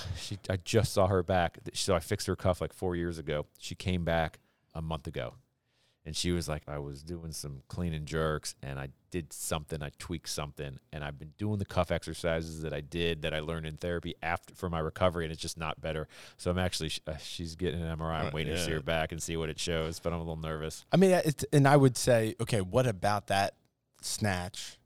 She, 0.16 0.38
I 0.48 0.56
just 0.56 0.92
saw 0.92 1.06
her 1.08 1.22
back. 1.22 1.58
So 1.74 1.94
I 1.94 2.00
fixed 2.00 2.26
her 2.26 2.36
cuff 2.36 2.60
like 2.60 2.72
four 2.72 2.94
years 2.96 3.18
ago. 3.18 3.46
She 3.58 3.74
came 3.74 4.04
back 4.04 4.38
a 4.74 4.80
month 4.80 5.06
ago, 5.06 5.34
and 6.06 6.16
she 6.16 6.30
was 6.32 6.48
like, 6.48 6.62
"I 6.68 6.78
was 6.78 7.02
doing 7.02 7.32
some 7.32 7.62
clean 7.68 7.92
and 7.92 8.06
jerks, 8.06 8.54
and 8.62 8.78
I 8.78 8.88
did 9.10 9.32
something. 9.32 9.82
I 9.82 9.90
tweaked 9.98 10.28
something, 10.30 10.78
and 10.92 11.04
I've 11.04 11.18
been 11.18 11.32
doing 11.36 11.58
the 11.58 11.64
cuff 11.66 11.90
exercises 11.90 12.62
that 12.62 12.72
I 12.72 12.80
did 12.80 13.22
that 13.22 13.34
I 13.34 13.40
learned 13.40 13.66
in 13.66 13.76
therapy 13.76 14.14
after 14.22 14.54
for 14.54 14.70
my 14.70 14.78
recovery, 14.78 15.24
and 15.24 15.32
it's 15.32 15.42
just 15.42 15.58
not 15.58 15.80
better. 15.80 16.08
So 16.38 16.50
I'm 16.50 16.58
actually, 16.58 16.92
uh, 17.06 17.16
she's 17.18 17.54
getting 17.56 17.82
an 17.82 17.98
MRI. 17.98 18.14
I'm 18.14 18.24
Right, 18.26 18.32
waiting 18.32 18.54
to 18.54 18.64
see 18.64 18.70
her 18.72 18.80
back 18.80 19.12
and 19.12 19.22
see 19.22 19.36
what 19.36 19.48
it 19.50 19.58
shows, 19.58 19.98
but 19.98 20.12
I'm 20.12 20.20
a 20.20 20.22
little 20.22 20.36
nervous. 20.36 20.86
I 20.92 20.96
mean, 20.96 21.10
it's, 21.10 21.44
and 21.52 21.68
I 21.68 21.76
would 21.76 21.96
say, 21.98 22.34
okay, 22.40 22.60
what 22.62 22.86
about 22.86 23.26
that 23.26 23.54
snatch? 24.00 24.78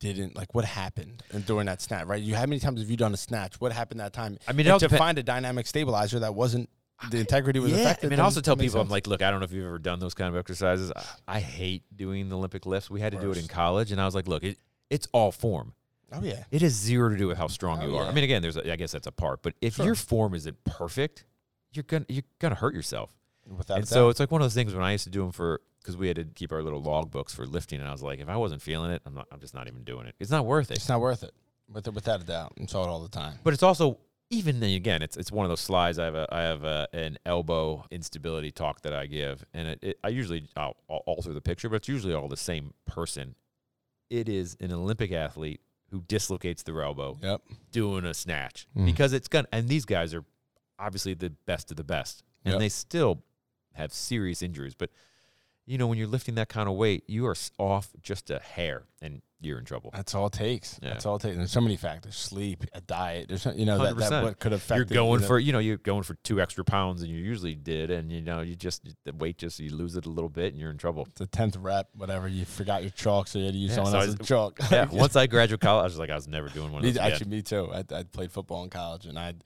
Didn't 0.00 0.34
like 0.34 0.54
what 0.54 0.64
happened 0.64 1.22
during 1.46 1.66
that 1.66 1.80
snatch, 1.82 2.06
right? 2.06 2.22
You 2.22 2.34
how 2.34 2.46
many 2.46 2.58
times 2.58 2.80
have 2.80 2.90
you 2.90 2.96
done 2.96 3.12
a 3.12 3.18
snatch? 3.18 3.60
What 3.60 3.70
happened 3.72 4.00
that 4.00 4.12
time? 4.14 4.38
I 4.48 4.52
mean, 4.52 4.60
it 4.60 4.70
And 4.70 4.72
all 4.72 4.80
to 4.80 4.88
depen- 4.88 4.96
find 4.98 5.18
a 5.18 5.22
dynamic 5.22 5.66
stabilizer 5.66 6.18
that 6.20 6.34
wasn't 6.34 6.70
the 7.10 7.18
integrity 7.18 7.60
was 7.60 7.72
yeah, 7.72 7.78
affected. 7.78 8.06
I 8.06 8.10
mean, 8.10 8.20
I 8.20 8.24
also 8.24 8.40
tell 8.40 8.56
people, 8.56 8.80
I'm 8.80 8.88
like, 8.88 9.06
look, 9.06 9.20
I 9.22 9.30
don't 9.30 9.40
know 9.40 9.44
if 9.44 9.52
you've 9.52 9.64
ever 9.66 9.78
done 9.78 9.98
those 10.00 10.14
kind 10.14 10.34
of 10.34 10.38
exercises. 10.40 10.90
I, 11.28 11.36
I 11.36 11.40
hate 11.40 11.82
doing 11.94 12.28
the 12.30 12.36
Olympic 12.36 12.64
lifts. 12.66 12.90
We 12.90 13.00
had 13.00 13.12
to 13.12 13.18
do 13.20 13.30
it 13.30 13.36
in 13.38 13.46
college, 13.46 13.92
and 13.92 14.00
I 14.00 14.04
was 14.06 14.14
like, 14.14 14.26
look, 14.26 14.42
it, 14.42 14.58
it's 14.88 15.06
all 15.12 15.32
form. 15.32 15.74
oh 16.12 16.22
yeah, 16.22 16.44
It 16.50 16.62
has 16.62 16.72
zero 16.72 17.08
to 17.10 17.16
do 17.16 17.28
with 17.28 17.36
how 17.38 17.46
strong 17.48 17.80
Oh, 17.82 17.86
you 17.86 17.96
are. 17.96 18.04
I 18.06 18.12
mean, 18.12 18.24
again, 18.24 18.40
there's, 18.42 18.56
a, 18.56 18.72
I 18.72 18.76
guess 18.76 18.92
that's 18.92 19.06
a 19.06 19.12
part, 19.12 19.42
but 19.42 19.54
if 19.60 19.74
Sure. 19.76 19.84
your 19.86 19.94
form 19.94 20.34
isn't 20.34 20.62
perfect, 20.64 21.24
you're 21.72 21.82
gonna 21.84 22.06
you're 22.08 22.24
gonna 22.38 22.54
hurt 22.54 22.74
yourself. 22.74 23.10
without 23.46 23.78
and 23.78 23.88
so 23.88 24.08
it's 24.08 24.18
like 24.20 24.30
one 24.30 24.40
of 24.40 24.44
those 24.46 24.54
things 24.54 24.74
when 24.74 24.82
I 24.84 24.92
used 24.92 25.04
to 25.04 25.10
do 25.10 25.20
them 25.22 25.32
for 25.32 25.60
because 25.80 25.96
we 25.96 26.06
had 26.08 26.16
to 26.16 26.24
keep 26.24 26.52
our 26.52 26.62
little 26.62 26.82
log 26.82 27.10
books 27.10 27.34
for 27.34 27.46
lifting, 27.46 27.80
and 27.80 27.88
I 27.88 27.92
was 27.92 28.02
like, 28.02 28.20
if 28.20 28.28
I 28.28 28.36
wasn't 28.36 28.62
feeling 28.62 28.90
it, 28.90 29.02
I'm 29.06 29.14
not, 29.14 29.26
I'm 29.32 29.40
just 29.40 29.54
not 29.54 29.66
even 29.66 29.82
doing 29.84 30.06
it. 30.06 30.14
It's 30.20 30.30
not 30.30 30.46
worth 30.46 30.70
it. 30.70 30.76
it's 30.76 30.88
not 30.88 31.00
worth 31.00 31.22
it. 31.22 31.32
With 31.72 31.86
without 31.92 32.20
a 32.20 32.24
doubt, 32.24 32.52
I 32.60 32.66
saw 32.66 32.84
it 32.84 32.88
all 32.88 33.00
the 33.00 33.08
time. 33.08 33.34
But 33.44 33.54
it's 33.54 33.62
also 33.62 33.98
even 34.30 34.60
then 34.60 34.70
again, 34.70 35.02
it's 35.02 35.16
it's 35.16 35.30
one 35.32 35.44
of 35.46 35.50
those 35.50 35.60
slides. 35.60 35.98
I 35.98 36.04
have 36.04 36.14
a 36.14 36.26
I 36.30 36.40
have 36.42 36.64
a, 36.64 36.88
an 36.92 37.18
elbow 37.24 37.84
instability 37.90 38.50
talk 38.50 38.82
that 38.82 38.92
I 38.92 39.06
give, 39.06 39.44
and 39.54 39.68
it, 39.68 39.78
it 39.82 39.98
I 40.04 40.08
usually 40.08 40.48
I'll, 40.56 40.76
I'll 40.88 41.02
alter 41.06 41.32
the 41.32 41.40
picture, 41.40 41.68
but 41.68 41.76
it's 41.76 41.88
usually 41.88 42.12
all 42.14 42.28
the 42.28 42.36
same 42.36 42.74
person. 42.86 43.34
It 44.08 44.28
is 44.28 44.56
an 44.60 44.72
Olympic 44.72 45.12
athlete 45.12 45.60
who 45.90 46.00
dislocates 46.02 46.62
their 46.64 46.82
elbow 46.82 47.16
Yep. 47.22 47.42
doing 47.72 48.04
a 48.04 48.14
snatch 48.14 48.66
Mm. 48.76 48.86
because 48.86 49.12
it's 49.12 49.28
gonna. 49.28 49.48
And 49.52 49.68
these 49.68 49.84
guys 49.84 50.12
are 50.14 50.24
obviously 50.78 51.14
the 51.14 51.30
best 51.30 51.70
of 51.70 51.76
the 51.76 51.84
best, 51.84 52.24
and 52.44 52.52
Yep. 52.54 52.60
they 52.60 52.68
still 52.68 53.22
have 53.74 53.92
serious 53.92 54.42
injuries. 54.42 54.74
But 54.74 54.90
you 55.66 55.78
know 55.78 55.86
when 55.86 55.98
you're 55.98 56.06
lifting 56.08 56.34
that 56.36 56.48
kind 56.48 56.68
of 56.68 56.74
weight, 56.74 57.04
you 57.06 57.26
are 57.26 57.36
off 57.58 57.88
just 58.02 58.30
a 58.30 58.38
hair, 58.40 58.84
and 59.00 59.22
you're 59.42 59.58
in 59.58 59.64
trouble. 59.64 59.90
That's 59.94 60.14
all 60.14 60.26
it 60.26 60.32
takes. 60.34 60.78
Yeah. 60.82 60.90
That's 60.90 61.06
all 61.06 61.16
it 61.16 61.22
takes. 61.22 61.36
There's 61.36 61.50
so 61.52 61.60
many 61.60 61.76
factors: 61.76 62.16
sleep, 62.16 62.64
a 62.74 62.80
diet. 62.80 63.28
There's 63.28 63.46
you 63.54 63.64
know 63.66 63.78
that, 63.78 63.96
that 63.96 64.22
what 64.24 64.38
could 64.38 64.52
affect. 64.52 64.76
you're 64.76 64.84
going 64.84 65.20
you 65.20 65.22
know. 65.22 65.26
for 65.26 65.38
you 65.38 65.52
know 65.52 65.58
you're 65.60 65.76
going 65.78 66.02
for 66.02 66.14
two 66.24 66.40
extra 66.40 66.64
pounds 66.64 67.00
than 67.00 67.10
you 67.10 67.18
usually 67.18 67.54
did 67.54 67.90
and 67.90 68.10
you 68.12 68.20
know 68.20 68.40
you 68.40 68.54
just 68.56 68.82
the 69.04 69.12
weight 69.14 69.38
just 69.38 69.58
you 69.60 69.74
lose 69.74 69.96
it 69.96 70.04
a 70.06 70.10
little 70.10 70.28
bit 70.28 70.52
and 70.52 70.60
you're 70.60 70.70
in 70.70 70.76
trouble 70.78 71.06
the 71.16 71.26
tenth 71.26 71.56
rep, 71.56 71.88
whatever. 71.94 72.26
You 72.28 72.44
forgot 72.44 72.82
your 72.82 72.90
chalk, 72.90 73.28
so 73.28 73.38
you 73.38 73.46
had 73.46 73.54
to 73.54 73.58
use 73.58 73.70
Yeah, 73.70 73.76
someone 73.76 73.92
so 73.92 73.98
else's 73.98 74.18
was- 74.18 74.28
chalk. 74.28 74.58
yeah 74.70 74.86
once 74.92 75.16
i 75.16 75.26
graduated 75.26 75.60
college 75.60 75.82
i 75.82 75.84
was 75.84 75.98
like 75.98 76.10
i 76.10 76.14
was 76.16 76.28
never 76.28 76.48
doing 76.48 76.72
one 76.72 76.80
of 76.80 76.82
those 76.84 76.96
again. 76.96 77.12
actually, 77.12 77.30
me 77.30 77.42
too. 77.42 77.70
I, 77.72 77.84
I 77.94 78.02
played 78.02 78.32
football 78.32 78.62
in 78.64 78.70
college, 78.70 79.06
and 79.06 79.18
I'd, 79.18 79.42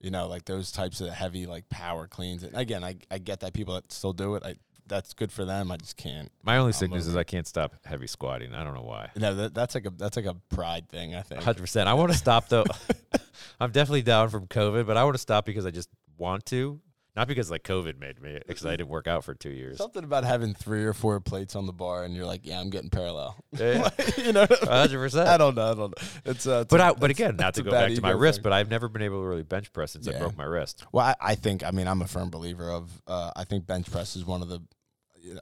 you 0.00 0.10
know, 0.10 0.28
like 0.28 0.44
those 0.44 0.70
types 0.72 1.00
of 1.00 1.08
heavy 1.10 1.46
like 1.46 1.68
power 1.68 2.06
cleans. 2.06 2.42
And 2.42 2.54
again, 2.54 2.84
I 2.84 2.96
I 3.10 3.18
get 3.18 3.40
that 3.40 3.52
people 3.54 3.74
that 3.74 3.90
still 3.92 4.12
do 4.12 4.34
it. 4.36 4.42
I 4.44 4.54
that's 4.88 5.14
good 5.14 5.30
for 5.30 5.44
them. 5.44 5.70
I 5.70 5.76
just 5.76 5.96
can't. 5.96 6.30
my 6.42 6.56
only 6.58 6.72
sickness 6.72 7.06
is 7.06 7.16
i 7.16 7.24
can't 7.24 7.46
stop 7.46 7.74
heavy 7.84 8.06
squatting 8.06 8.54
i 8.54 8.64
don't 8.64 8.74
know 8.74 8.82
why 8.82 9.10
No, 9.16 9.34
that, 9.34 9.54
that's 9.54 9.74
like 9.74 9.86
a 9.86 9.90
that's 9.90 10.16
like 10.16 10.26
a 10.26 10.34
pride 10.54 10.88
thing. 10.88 11.14
I 11.14 11.22
think. 11.22 11.42
100% 11.42 11.86
i 11.86 11.94
want 11.94 12.12
to 12.12 12.18
stop 12.18 12.48
though 12.48 12.64
i'm 13.60 13.70
definitely 13.70 14.02
down 14.02 14.28
from 14.28 14.46
covid 14.46 14.86
but 14.86 14.96
i 14.96 15.04
want 15.04 15.14
to 15.14 15.20
stop 15.20 15.44
because 15.46 15.66
i 15.66 15.70
just 15.70 15.88
want 16.16 16.44
to 16.46 16.80
not 17.16 17.26
because 17.26 17.50
like 17.50 17.64
covid 17.64 17.98
made 17.98 18.20
me 18.22 18.38
because 18.46 18.64
i 18.64 18.70
didn't 18.70 18.88
work 18.88 19.06
out 19.08 19.24
for 19.24 19.34
two 19.34 19.50
years 19.50 19.78
Something 19.78 20.04
about 20.04 20.24
having 20.24 20.54
three 20.54 20.84
or 20.84 20.92
four 20.92 21.18
plates 21.20 21.56
on 21.56 21.66
the 21.66 21.72
bar, 21.72 22.04
and 22.04 22.14
you're 22.14 22.26
like, 22.26 22.42
yeah, 22.44 22.60
I'm 22.60 22.70
getting 22.70 22.90
parallel. 22.90 23.36
Yeah. 23.56 23.88
you 24.18 24.32
know, 24.32 24.42
I 24.42 24.86
100% 24.86 25.26
I 25.26 25.36
don't 25.36 25.54
know. 25.56 25.70
I 25.70 25.74
don't 25.74 25.78
know. 26.00 26.08
It's 26.24 26.46
uh, 26.46 26.60
it's 26.62 26.70
but 26.70 26.80
a- 26.80 26.84
I, 26.84 26.92
but 26.92 27.10
again, 27.10 27.36
not 27.36 27.54
to 27.54 27.62
go 27.64 27.70
back 27.72 27.92
to 27.92 28.00
my 28.00 28.10
wrist, 28.10 28.42
but 28.42 28.52
I've 28.52 28.70
never 28.70 28.88
been 28.88 29.02
able 29.02 29.20
to 29.22 29.26
really 29.26 29.42
bench 29.42 29.72
press 29.72 29.92
since 29.92 30.06
I 30.06 30.16
broke 30.18 30.36
my 30.36 30.44
wrist. 30.44 30.84
Well, 30.92 31.06
I, 31.06 31.14
I 31.20 31.34
think 31.34 31.64
I 31.64 31.70
mean 31.72 31.88
I'm 31.88 32.02
a 32.02 32.06
firm 32.06 32.30
believer 32.30 32.70
of 32.70 32.90
uh, 33.08 33.32
I 33.34 33.44
think 33.44 33.66
bench 33.66 33.90
press 33.90 34.14
is 34.16 34.24
one 34.24 34.42
of 34.42 34.48
the 34.48 34.60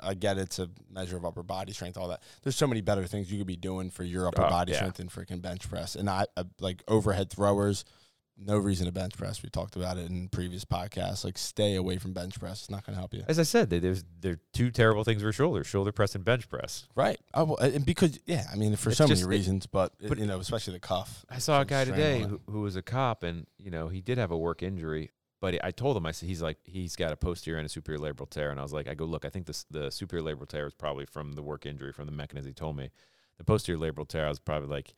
I 0.02 0.14
get 0.14 0.38
it's 0.38 0.58
a 0.58 0.68
measure 0.90 1.16
of 1.16 1.24
upper 1.24 1.42
body 1.42 1.72
strength, 1.72 1.96
all 1.96 2.08
that. 2.08 2.22
There's 2.42 2.56
so 2.56 2.66
many 2.66 2.80
better 2.80 3.06
things 3.06 3.30
you 3.30 3.38
could 3.38 3.46
be 3.46 3.56
doing 3.56 3.90
for 3.90 4.04
your 4.04 4.28
upper 4.28 4.44
Oh, 4.44 4.48
body 4.48 4.72
yeah. 4.72 4.78
strength 4.78 4.96
than 4.98 5.08
freaking 5.08 5.40
bench 5.42 5.68
press. 5.68 5.94
And 5.96 6.08
I, 6.10 6.26
I 6.36 6.44
like 6.60 6.82
overhead 6.88 7.30
throwers. 7.30 7.84
No 8.38 8.58
reason 8.58 8.84
to 8.84 8.92
bench 8.92 9.16
press. 9.16 9.42
We 9.42 9.48
talked 9.48 9.76
about 9.76 9.96
it 9.96 10.10
in 10.10 10.28
previous 10.28 10.62
podcasts. 10.62 11.24
Like 11.24 11.38
stay 11.38 11.74
away 11.74 11.96
from 11.96 12.12
bench 12.12 12.38
press. 12.38 12.60
It's 12.60 12.70
not 12.70 12.84
going 12.84 12.92
to 12.94 12.98
help 13.00 13.14
you. 13.14 13.22
As 13.26 13.38
I 13.38 13.44
said, 13.44 13.70
there's 13.70 14.04
there 14.20 14.32
are 14.34 14.40
two 14.52 14.70
terrible 14.70 15.04
things 15.04 15.22
for 15.22 15.32
shoulders: 15.32 15.66
shoulder 15.66 15.90
press 15.90 16.14
and 16.14 16.22
bench 16.22 16.46
press. 16.50 16.86
Right. 16.94 17.18
Oh, 17.32 17.44
well, 17.44 17.56
and 17.56 17.86
because 17.86 18.20
yeah, 18.26 18.44
I 18.52 18.56
mean 18.56 18.76
for 18.76 18.90
It's 18.90 18.98
so 18.98 19.08
many 19.08 19.20
it- 19.22 19.26
reasons, 19.26 19.64
but, 19.66 19.94
but- 20.06 20.18
you 20.18 20.26
know, 20.26 20.38
especially 20.38 20.74
the 20.74 20.80
cuff. 20.80 21.24
I 21.30 21.38
saw 21.38 21.62
a 21.62 21.64
guy 21.64 21.86
today 21.86 22.24
who, 22.24 22.42
who 22.50 22.60
was 22.60 22.76
a 22.76 22.82
cop, 22.82 23.22
and 23.22 23.46
you 23.58 23.70
know 23.70 23.88
he 23.88 24.02
did 24.02 24.18
have 24.18 24.30
a 24.30 24.36
work 24.36 24.62
injury. 24.62 25.12
But 25.40 25.62
I 25.64 25.70
told 25.70 25.96
him, 25.96 26.06
I 26.06 26.12
said 26.12 26.28
he's 26.28 26.42
like 26.42 26.58
he's 26.64 26.96
got 26.96 27.12
a 27.12 27.16
posterior 27.16 27.58
and 27.58 27.66
a 27.66 27.68
superior 27.68 28.00
labral 28.00 28.28
tear, 28.28 28.50
and 28.50 28.58
I 28.58 28.62
was 28.62 28.72
like, 28.72 28.88
I 28.88 28.94
go 28.94 29.04
look, 29.04 29.24
I 29.24 29.28
think 29.28 29.46
this 29.46 29.64
the 29.70 29.90
superior 29.90 30.24
labral 30.24 30.48
tear 30.48 30.66
is 30.66 30.74
probably 30.74 31.04
from 31.06 31.34
the 31.34 31.42
work 31.42 31.66
injury 31.66 31.92
from 31.92 32.06
the 32.06 32.12
mechanism 32.12 32.48
he 32.48 32.54
told 32.54 32.76
me. 32.76 32.90
The 33.38 33.44
posterior 33.44 33.78
labral 33.78 34.08
tear, 34.08 34.26
I 34.26 34.30
was 34.30 34.38
probably 34.38 34.68
like, 34.68 34.94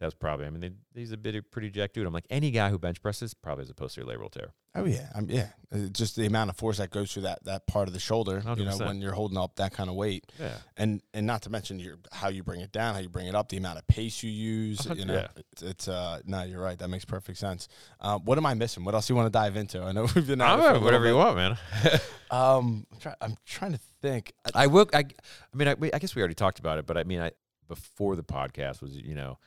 that 0.00 0.06
was 0.06 0.14
probably. 0.14 0.46
I 0.46 0.50
mean, 0.50 0.60
they, 0.60 0.72
he's 0.98 1.12
a 1.12 1.18
bit 1.18 1.50
pretty 1.50 1.70
jack 1.70 1.92
dude. 1.92 2.06
I'm 2.06 2.12
like, 2.12 2.26
any 2.30 2.50
guy 2.50 2.70
who 2.70 2.78
bench 2.78 3.02
presses 3.02 3.34
probably 3.34 3.62
has 3.62 3.70
a 3.70 3.74
posterior 3.74 4.08
labral 4.08 4.32
tear. 4.32 4.54
Oh 4.74 4.86
yeah, 4.86 5.10
um, 5.14 5.26
yeah. 5.28 5.48
Uh, 5.70 5.88
just 5.92 6.16
the 6.16 6.24
amount 6.24 6.48
of 6.48 6.56
force 6.56 6.78
that 6.78 6.90
goes 6.90 7.12
through 7.12 7.22
that 7.22 7.44
that 7.44 7.66
part 7.66 7.86
of 7.86 7.92
the 7.92 8.00
shoulder. 8.00 8.42
You 8.56 8.64
know, 8.64 8.78
when 8.78 9.02
you're 9.02 9.12
holding 9.12 9.36
up 9.36 9.56
that 9.56 9.72
kind 9.74 9.90
of 9.90 9.96
weight. 9.96 10.32
Yeah, 10.38 10.54
and 10.78 11.02
and 11.12 11.26
not 11.26 11.42
to 11.42 11.50
mention 11.50 11.78
your 11.78 11.98
how 12.12 12.28
you 12.28 12.42
bring 12.42 12.60
it 12.60 12.72
down, 12.72 12.94
how 12.94 13.00
you 13.00 13.10
bring 13.10 13.26
it 13.26 13.34
up, 13.34 13.50
the 13.50 13.58
amount 13.58 13.78
of 13.78 13.86
pace 13.88 14.22
you 14.22 14.30
use. 14.30 14.86
You 14.94 15.04
know, 15.04 15.14
yeah. 15.14 15.28
it's, 15.36 15.62
it's 15.62 15.88
uh 15.88 16.20
no, 16.24 16.44
you're 16.44 16.62
right. 16.62 16.78
That 16.78 16.88
makes 16.88 17.04
perfect 17.04 17.38
sense. 17.38 17.68
Um, 18.00 18.24
what 18.24 18.38
am 18.38 18.46
I 18.46 18.54
missing? 18.54 18.84
What 18.84 18.94
else 18.94 19.06
do 19.08 19.12
you 19.12 19.16
want 19.16 19.26
to 19.26 19.38
dive 19.38 19.56
into? 19.56 19.82
I 19.82 19.92
know 19.92 20.06
we've 20.14 20.26
been 20.26 20.40
at 20.40 20.58
it 20.58 20.62
for 20.62 20.74
a 20.76 20.80
whatever 20.80 21.06
you 21.06 21.16
want, 21.16 21.36
man. 21.36 21.58
Um, 22.32 22.86
I'm, 22.92 22.98
try, 23.00 23.14
I'm 23.20 23.36
trying 23.44 23.72
to 23.72 23.80
think. 24.00 24.32
I- 24.54 24.62
I 24.62 24.66
will. 24.68 24.88
I, 24.94 24.98
I 24.98 25.56
mean, 25.56 25.66
I, 25.66 25.74
we- 25.74 25.92
I 25.92 25.98
guess 25.98 26.14
we 26.14 26.22
already 26.22 26.36
talked 26.36 26.60
about 26.60 26.78
it, 26.78 26.86
but 26.86 26.96
I 26.96 27.02
mean, 27.02 27.20
I 27.20 27.32
before 27.66 28.14
the 28.14 28.22
podcast 28.22 28.82
was, 28.82 28.96
you 28.96 29.14
know, 29.14 29.38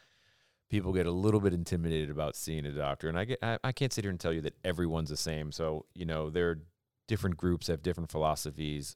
people 0.74 0.92
get 0.92 1.06
a 1.06 1.12
little 1.12 1.40
bit 1.40 1.54
intimidated 1.54 2.10
about 2.10 2.36
seeing 2.36 2.66
a 2.66 2.72
doctor, 2.72 3.08
and 3.08 3.16
I 3.16 3.26
get, 3.26 3.38
I, 3.44 3.60
I 3.64 3.72
can't 3.72 3.94
sit 3.94 4.04
here 4.04 4.10
and 4.10 4.20
tell 4.20 4.34
you 4.34 4.42
that 4.42 4.56
everyone's 4.64 5.12
the 5.12 5.16
same. 5.16 5.52
So, 5.52 5.86
you 5.94 6.04
know, 6.04 6.32
there 6.32 6.50
are 6.50 6.60
different 7.08 7.38
groups 7.38 7.68
have 7.68 7.84
different 7.84 8.10
philosophies. 8.10 8.96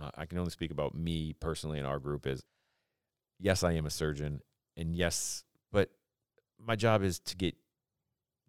Uh, 0.00 0.08
I 0.16 0.24
can 0.24 0.38
only 0.38 0.50
speak 0.50 0.70
about 0.70 0.94
me 0.94 1.34
personally, 1.38 1.78
and 1.78 1.86
our 1.86 1.98
group 1.98 2.26
is, 2.26 2.42
yes, 3.38 3.62
I 3.62 3.72
am 3.72 3.84
a 3.84 3.90
surgeon, 3.90 4.40
and 4.78 4.96
yes, 4.96 5.44
but 5.70 5.90
my 6.58 6.74
job 6.74 7.02
is 7.02 7.18
to 7.18 7.36
get 7.36 7.54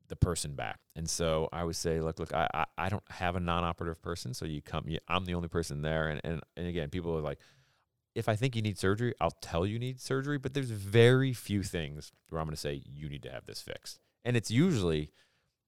the 0.08 0.16
person 0.16 0.56
back. 0.56 0.80
And 0.96 1.10
so 1.10 1.50
I 1.52 1.66
would 1.66 1.76
say, 1.76 2.00
look, 2.00 2.20
look, 2.20 2.34
I, 2.34 2.48
I, 2.54 2.66
I 2.78 2.88
don't 2.88 3.04
have 3.10 3.36
a 3.36 3.42
non-operative 3.42 4.02
person. 4.02 4.34
So 4.34 4.46
you 4.46 4.62
come, 4.62 4.86
you, 4.88 5.00
I'm 5.10 5.26
the 5.26 5.34
only 5.34 5.50
person 5.50 5.82
there. 5.82 6.08
And, 6.08 6.22
and, 6.24 6.42
and 6.56 6.68
again, 6.68 6.90
people 6.90 7.18
are 7.18 7.22
like, 7.22 7.40
if 8.16 8.30
I 8.30 8.36
think 8.36 8.56
you 8.56 8.62
need 8.62 8.80
surgery, 8.80 9.14
I'll 9.20 9.38
tell 9.42 9.66
you 9.66 9.78
need 9.78 10.00
surgery, 10.00 10.38
but 10.38 10.54
there's 10.54 10.72
very 10.72 11.34
few 11.34 11.62
things 11.64 12.14
where 12.30 12.40
I'm 12.40 12.48
going 12.48 12.56
to 12.56 12.60
say 12.60 12.82
you 12.86 13.10
need 13.10 13.24
to 13.24 13.32
have 13.32 13.46
this 13.46 13.62
fixed. 13.62 14.00
And 14.24 14.38
it's 14.38 14.50
usually 14.50 15.12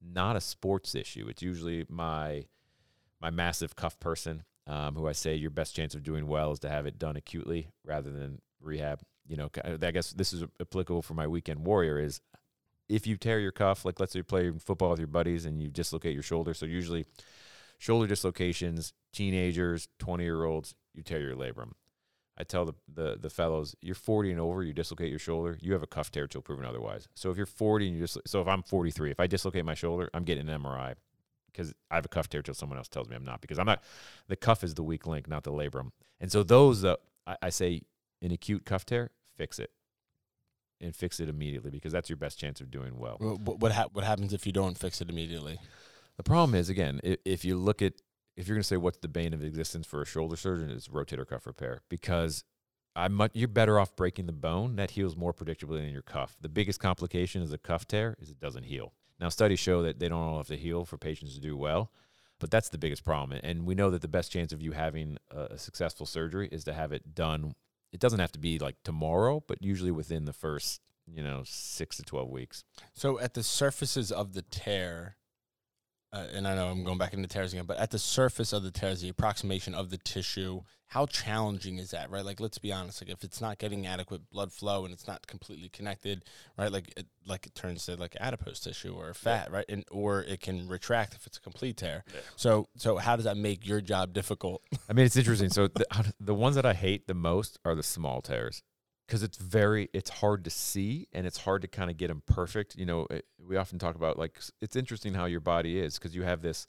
not 0.01 0.35
a 0.37 0.41
sports 0.41 0.95
issue. 0.95 1.27
It's 1.29 1.41
usually 1.41 1.85
my, 1.89 2.45
my 3.21 3.29
massive 3.29 3.75
cuff 3.75 3.99
person 3.99 4.43
um, 4.65 4.95
who 4.95 5.07
I 5.07 5.11
say 5.11 5.35
your 5.35 5.51
best 5.51 5.75
chance 5.75 5.93
of 5.93 6.03
doing 6.03 6.25
well 6.27 6.51
is 6.53 6.59
to 6.59 6.69
have 6.69 6.85
it 6.85 6.97
done 6.97 7.17
acutely 7.17 7.67
rather 7.83 8.09
than 8.11 8.41
rehab. 8.61 9.01
You 9.27 9.35
know, 9.35 9.49
I 9.63 9.91
guess 9.91 10.11
this 10.11 10.31
is 10.31 10.43
applicable 10.61 11.01
for 11.01 11.13
my 11.13 11.27
weekend 11.27 11.65
warrior 11.65 11.99
is 11.99 12.21
if 12.87 13.05
you 13.05 13.17
tear 13.17 13.39
your 13.39 13.51
cuff, 13.51 13.83
like 13.83 13.99
let's 13.99 14.13
say 14.13 14.19
you 14.19 14.23
play 14.23 14.51
football 14.51 14.91
with 14.91 14.99
your 14.99 15.07
buddies 15.07 15.45
and 15.45 15.61
you 15.61 15.69
dislocate 15.69 16.13
your 16.13 16.23
shoulder. 16.23 16.53
So 16.53 16.65
usually, 16.65 17.05
shoulder 17.77 18.07
dislocations, 18.07 18.93
teenagers, 19.11 19.89
twenty 19.99 20.23
year 20.23 20.45
olds, 20.45 20.75
you 20.93 21.03
tear 21.03 21.19
your 21.19 21.35
labrum. 21.35 21.71
I 22.37 22.43
tell 22.43 22.65
the, 22.65 22.73
the 22.93 23.17
the 23.19 23.29
fellows, 23.29 23.75
you're 23.81 23.95
40 23.95 24.31
and 24.31 24.39
over, 24.39 24.63
you 24.63 24.73
dislocate 24.73 25.09
your 25.09 25.19
shoulder, 25.19 25.57
you 25.61 25.73
have 25.73 25.83
a 25.83 25.87
cuff 25.87 26.11
tear 26.11 26.27
till 26.27 26.41
proven 26.41 26.65
otherwise. 26.65 27.07
So 27.15 27.31
if 27.31 27.37
you're 27.37 27.45
40 27.45 27.87
and 27.87 27.95
you 27.97 28.03
just 28.03 28.17
so 28.25 28.41
if 28.41 28.47
I'm 28.47 28.63
43, 28.63 29.11
if 29.11 29.19
I 29.19 29.27
dislocate 29.27 29.65
my 29.65 29.73
shoulder, 29.73 30.09
I'm 30.13 30.23
getting 30.23 30.47
an 30.47 30.61
MRI 30.61 30.95
because 31.51 31.73
I 31.89 31.95
have 31.95 32.05
a 32.05 32.09
cuff 32.09 32.29
tear 32.29 32.41
till 32.41 32.53
someone 32.53 32.77
else 32.77 32.87
tells 32.87 33.09
me 33.09 33.15
I'm 33.15 33.25
not 33.25 33.41
because 33.41 33.57
I'm 33.57 33.65
not. 33.65 33.81
The 34.27 34.35
cuff 34.35 34.63
is 34.63 34.75
the 34.75 34.83
weak 34.83 35.07
link, 35.07 35.27
not 35.27 35.43
the 35.43 35.51
labrum. 35.51 35.91
And 36.19 36.31
so 36.31 36.43
those, 36.43 36.85
uh, 36.85 36.95
I, 37.25 37.37
I 37.43 37.49
say, 37.49 37.81
an 38.21 38.31
acute 38.31 38.65
cuff 38.65 38.85
tear, 38.85 39.11
fix 39.37 39.59
it 39.59 39.71
and 40.79 40.95
fix 40.95 41.19
it 41.19 41.29
immediately 41.29 41.71
because 41.71 41.91
that's 41.91 42.09
your 42.09 42.17
best 42.17 42.39
chance 42.39 42.61
of 42.61 42.69
doing 42.69 42.97
well. 42.97 43.17
What 43.19 43.59
what, 43.59 43.71
ha- 43.71 43.87
what 43.91 44.03
happens 44.03 44.33
if 44.33 44.45
you 44.45 44.51
don't 44.51 44.77
fix 44.77 45.01
it 45.01 45.09
immediately? 45.09 45.59
The 46.17 46.23
problem 46.23 46.55
is 46.55 46.69
again, 46.69 46.99
if, 47.03 47.17
if 47.25 47.45
you 47.45 47.57
look 47.57 47.81
at 47.81 47.93
if 48.37 48.47
you're 48.47 48.55
going 48.55 48.61
to 48.61 48.67
say 48.67 48.77
what's 48.77 48.99
the 48.99 49.07
bane 49.07 49.33
of 49.33 49.43
existence 49.43 49.87
for 49.87 50.01
a 50.01 50.05
shoulder 50.05 50.37
surgeon, 50.37 50.69
it's 50.69 50.87
rotator 50.87 51.27
cuff 51.27 51.47
repair 51.47 51.81
because 51.89 52.43
I'm 52.95 53.13
much, 53.13 53.31
you're 53.33 53.47
better 53.47 53.79
off 53.79 53.95
breaking 53.95 54.27
the 54.27 54.31
bone 54.31 54.75
that 54.75 54.91
heals 54.91 55.17
more 55.17 55.33
predictably 55.33 55.81
than 55.81 55.89
your 55.89 56.03
cuff. 56.03 56.37
The 56.39 56.49
biggest 56.49 56.79
complication 56.79 57.41
is 57.41 57.51
a 57.51 57.57
cuff 57.57 57.87
tear 57.87 58.15
is 58.19 58.29
it 58.29 58.39
doesn't 58.39 58.63
heal. 58.63 58.93
Now 59.19 59.29
studies 59.29 59.59
show 59.59 59.81
that 59.81 59.99
they 59.99 60.07
don't 60.07 60.21
all 60.21 60.37
have 60.37 60.47
to 60.47 60.55
heal 60.55 60.85
for 60.85 60.97
patients 60.97 61.33
to 61.33 61.41
do 61.41 61.57
well, 61.57 61.91
but 62.39 62.51
that's 62.51 62.69
the 62.69 62.77
biggest 62.77 63.03
problem. 63.03 63.39
And 63.43 63.65
we 63.65 63.73
know 63.73 63.89
that 63.89 64.03
the 64.03 64.07
best 64.07 64.31
chance 64.31 64.53
of 64.53 64.61
you 64.61 64.71
having 64.71 65.17
a, 65.31 65.41
a 65.45 65.57
successful 65.57 66.05
surgery 66.05 66.47
is 66.51 66.63
to 66.65 66.73
have 66.73 66.91
it 66.91 67.15
done. 67.15 67.55
It 67.91 67.99
doesn't 67.99 68.19
have 68.19 68.31
to 68.33 68.39
be 68.39 68.59
like 68.59 68.75
tomorrow, 68.83 69.43
but 69.47 69.63
usually 69.63 69.91
within 69.91 70.25
the 70.25 70.33
first 70.33 70.81
you 71.11 71.23
know 71.23 71.41
six 71.45 71.97
to 71.97 72.03
twelve 72.03 72.29
weeks. 72.29 72.63
So 72.93 73.19
at 73.19 73.33
the 73.33 73.43
surfaces 73.43 74.11
of 74.11 74.33
the 74.33 74.41
tear, 74.43 75.15
uh, 76.13 76.25
and 76.33 76.47
I 76.47 76.55
know 76.55 76.67
I'm 76.67 76.83
going 76.83 76.97
back 76.97 77.13
into 77.13 77.27
tears 77.27 77.53
again, 77.53 77.65
but 77.65 77.77
at 77.77 77.91
the 77.91 77.99
surface 77.99 78.53
of 78.53 78.63
the 78.63 78.71
tears, 78.71 79.01
the 79.01 79.09
approximation 79.09 79.75
of 79.75 79.89
the 79.89 79.97
tissue, 79.97 80.61
how 80.87 81.05
challenging 81.05 81.79
is 81.79 81.91
that, 81.91 82.09
right? 82.09 82.23
Like, 82.23 82.39
let's 82.39 82.57
be 82.57 82.71
honest. 82.71 83.01
Like, 83.01 83.11
if 83.11 83.23
it's 83.23 83.41
not 83.41 83.57
getting 83.57 83.85
adequate 83.85 84.29
blood 84.29 84.53
flow 84.53 84.85
and 84.85 84.93
it's 84.93 85.05
not 85.05 85.27
completely 85.27 85.67
connected, 85.67 86.23
right? 86.57 86.71
Like, 86.71 86.93
it, 86.95 87.07
like 87.25 87.45
it 87.45 87.55
turns 87.55 87.85
to 87.87 87.97
like 87.97 88.15
adipose 88.21 88.61
tissue 88.61 88.95
or 88.95 89.13
fat, 89.13 89.49
yeah. 89.49 89.57
right? 89.57 89.65
And 89.67 89.83
or 89.91 90.21
it 90.23 90.39
can 90.39 90.67
retract 90.69 91.13
if 91.13 91.27
it's 91.27 91.37
a 91.37 91.41
complete 91.41 91.75
tear. 91.75 92.05
Yeah. 92.13 92.21
So, 92.37 92.67
so 92.77 92.95
how 92.97 93.17
does 93.17 93.25
that 93.25 93.35
make 93.35 93.67
your 93.67 93.81
job 93.81 94.13
difficult? 94.13 94.61
I 94.89 94.93
mean, 94.93 95.05
it's 95.05 95.17
interesting. 95.17 95.49
So 95.49 95.67
the 95.67 96.13
the 96.21 96.35
ones 96.35 96.55
that 96.55 96.65
I 96.65 96.73
hate 96.73 97.07
the 97.07 97.13
most 97.13 97.59
are 97.65 97.75
the 97.75 97.83
small 97.83 98.21
tears 98.21 98.63
because 99.07 99.23
it's 99.23 99.37
very 99.37 99.89
it's 99.93 100.09
hard 100.09 100.43
to 100.43 100.49
see 100.49 101.07
and 101.13 101.25
it's 101.25 101.37
hard 101.37 101.61
to 101.61 101.67
kind 101.67 101.89
of 101.89 101.97
get 101.97 102.09
them 102.09 102.21
perfect 102.25 102.75
you 102.75 102.85
know 102.85 103.07
it, 103.09 103.25
we 103.39 103.55
often 103.55 103.79
talk 103.79 103.95
about 103.95 104.19
like 104.19 104.39
it's 104.61 104.75
interesting 104.75 105.13
how 105.13 105.25
your 105.25 105.39
body 105.39 105.79
is 105.79 105.97
because 105.97 106.15
you 106.15 106.23
have 106.23 106.41
this 106.41 106.67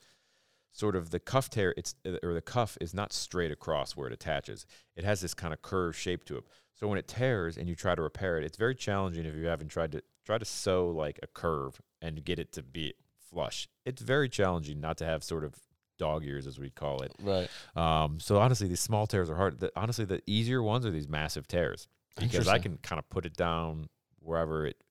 sort 0.73 0.95
of 0.95 1.11
the 1.11 1.19
cuff 1.19 1.51
tear 1.51 1.75
it's 1.77 1.95
uh, 2.07 2.17
or 2.23 2.35
the 2.35 2.41
cuff 2.41 2.79
is 2.81 2.95
not 2.95 3.13
straight 3.13 3.51
across 3.51 3.97
where 3.97 4.07
it 4.07 4.13
attaches. 4.13 4.67
It 4.97 5.05
has 5.05 5.21
this 5.21 5.35
kind 5.35 5.53
of 5.53 5.63
curved 5.63 5.97
shape 5.97 6.25
to 6.27 6.37
it. 6.39 6.45
So 6.75 6.87
when 6.87 6.99
it 6.99 7.09
tears 7.09 7.57
and 7.57 7.69
you 7.69 7.75
try 7.75 7.95
to 7.95 8.03
repair 8.03 8.39
it 8.39 8.45
it's 8.45 8.57
very 8.57 8.75
challenging 8.75 9.25
if 9.27 9.35
you 9.35 9.47
haven't 9.47 9.69
tried 9.69 9.93
to 9.93 10.03
try 10.25 10.39
to 10.39 10.45
sew 10.45 10.89
like 10.89 11.19
a 11.23 11.27
curve 11.27 11.81
and 12.01 12.25
get 12.25 12.39
it 12.39 12.53
to 12.53 12.63
be 12.63 12.95
flush. 13.31 13.69
It's 13.85 14.03
very 14.03 14.29
challenging 14.29 14.81
not 14.81 14.97
to 14.99 15.05
have 15.05 15.25
sort 15.25 15.45
of 15.45 15.55
dog 15.99 16.25
ears 16.25 16.47
as 16.47 16.61
we 16.61 16.71
call 16.71 17.03
it. 17.03 17.13
Right. 17.21 17.49
Um, 17.75 18.21
so 18.21 18.39
honestly 18.39 18.69
these 18.69 18.81
small 18.81 19.09
tears 19.09 19.29
are 19.29 19.35
hard. 19.35 19.59
The, 19.59 19.73
honestly 19.75 20.05
the 20.05 20.23
easier 20.27 20.63
ones 20.63 20.87
are 20.87 20.93
these 20.93 21.09
massive 21.09 21.49
tears 21.49 21.89
because 22.19 22.49
I 22.49 22.59
can 22.59 22.79
kind 22.79 22.99
of 22.99 23.09
put 23.11 23.27
it 23.27 23.37
down 23.37 23.89
wherever 24.21 24.67
it 24.67 24.83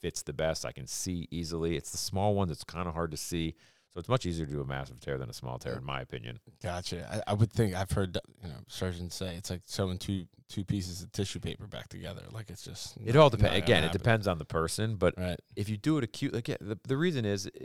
fits 0.00 0.22
the 0.22 0.32
best. 0.32 0.66
I 0.66 0.72
can 0.72 0.86
see 0.86 1.28
easily. 1.30 1.76
It's 1.76 1.90
the 1.90 1.98
small 1.98 2.34
ones. 2.34 2.50
It's 2.50 2.64
kind 2.64 2.88
of 2.88 2.94
hard 2.94 3.10
to 3.12 3.16
see. 3.16 3.54
So 3.92 4.00
it's 4.00 4.08
much 4.08 4.24
easier 4.24 4.46
to 4.46 4.52
do 4.52 4.60
a 4.62 4.64
massive 4.64 5.00
tear 5.00 5.18
than 5.18 5.28
a 5.28 5.34
small 5.34 5.58
tear, 5.58 5.74
in 5.74 5.84
my 5.84 6.00
opinion. 6.00 6.38
Gotcha. 6.62 7.22
I, 7.26 7.32
I, 7.32 7.34
would 7.34 7.52
think 7.52 7.74
I've 7.74 7.90
heard 7.90 8.18
you 8.42 8.48
know 8.48 8.56
surgeons 8.66 9.14
say 9.14 9.36
it's 9.36 9.50
like 9.50 9.60
sewing 9.66 9.98
two 9.98 10.24
two 10.48 10.64
pieces 10.64 11.02
of 11.02 11.12
tissue 11.12 11.40
paper 11.40 11.66
back 11.66 11.88
together. 11.88 12.22
Like 12.30 12.48
it's 12.48 12.64
just 12.64 12.96
it 13.04 13.16
all 13.16 13.28
depends. 13.28 13.56
Again, 13.58 13.84
it 13.84 13.92
depends 13.92 14.26
on 14.26 14.38
the 14.38 14.46
person, 14.46 14.96
but 14.96 15.14
right. 15.18 15.38
if 15.56 15.68
you 15.68 15.76
do 15.76 15.98
it 15.98 16.04
acute, 16.04 16.32
like 16.32 16.46
the 16.46 16.78
the 16.88 16.96
reason 16.96 17.26
is 17.26 17.46
eh, 17.46 17.64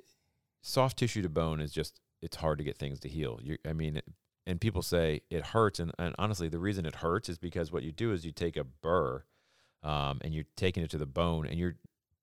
soft 0.61 0.97
tissue 0.97 1.21
to 1.21 1.29
bone 1.29 1.61
is 1.61 1.71
just 1.71 2.01
it's 2.21 2.35
hard 2.35 2.57
to 2.57 2.63
get 2.65 2.77
things 2.77 2.99
to 3.01 3.07
heal. 3.07 3.39
You, 3.41 3.57
I 3.65 3.71
mean, 3.71 4.01
and 4.47 4.61
people 4.61 4.81
say 4.81 5.21
it 5.29 5.47
hurts 5.47 5.79
and, 5.79 5.91
and 5.99 6.15
honestly 6.17 6.47
the 6.47 6.59
reason 6.59 6.85
it 6.85 6.95
hurts 6.95 7.29
is 7.29 7.37
because 7.37 7.71
what 7.71 7.83
you 7.83 7.91
do 7.91 8.11
is 8.11 8.25
you 8.25 8.31
take 8.31 8.57
a 8.57 8.63
burr 8.63 9.23
um, 9.83 10.19
and 10.21 10.33
you're 10.33 10.45
taking 10.55 10.83
it 10.83 10.89
to 10.89 10.97
the 10.97 11.05
bone 11.05 11.45
and 11.45 11.59
you're 11.59 11.75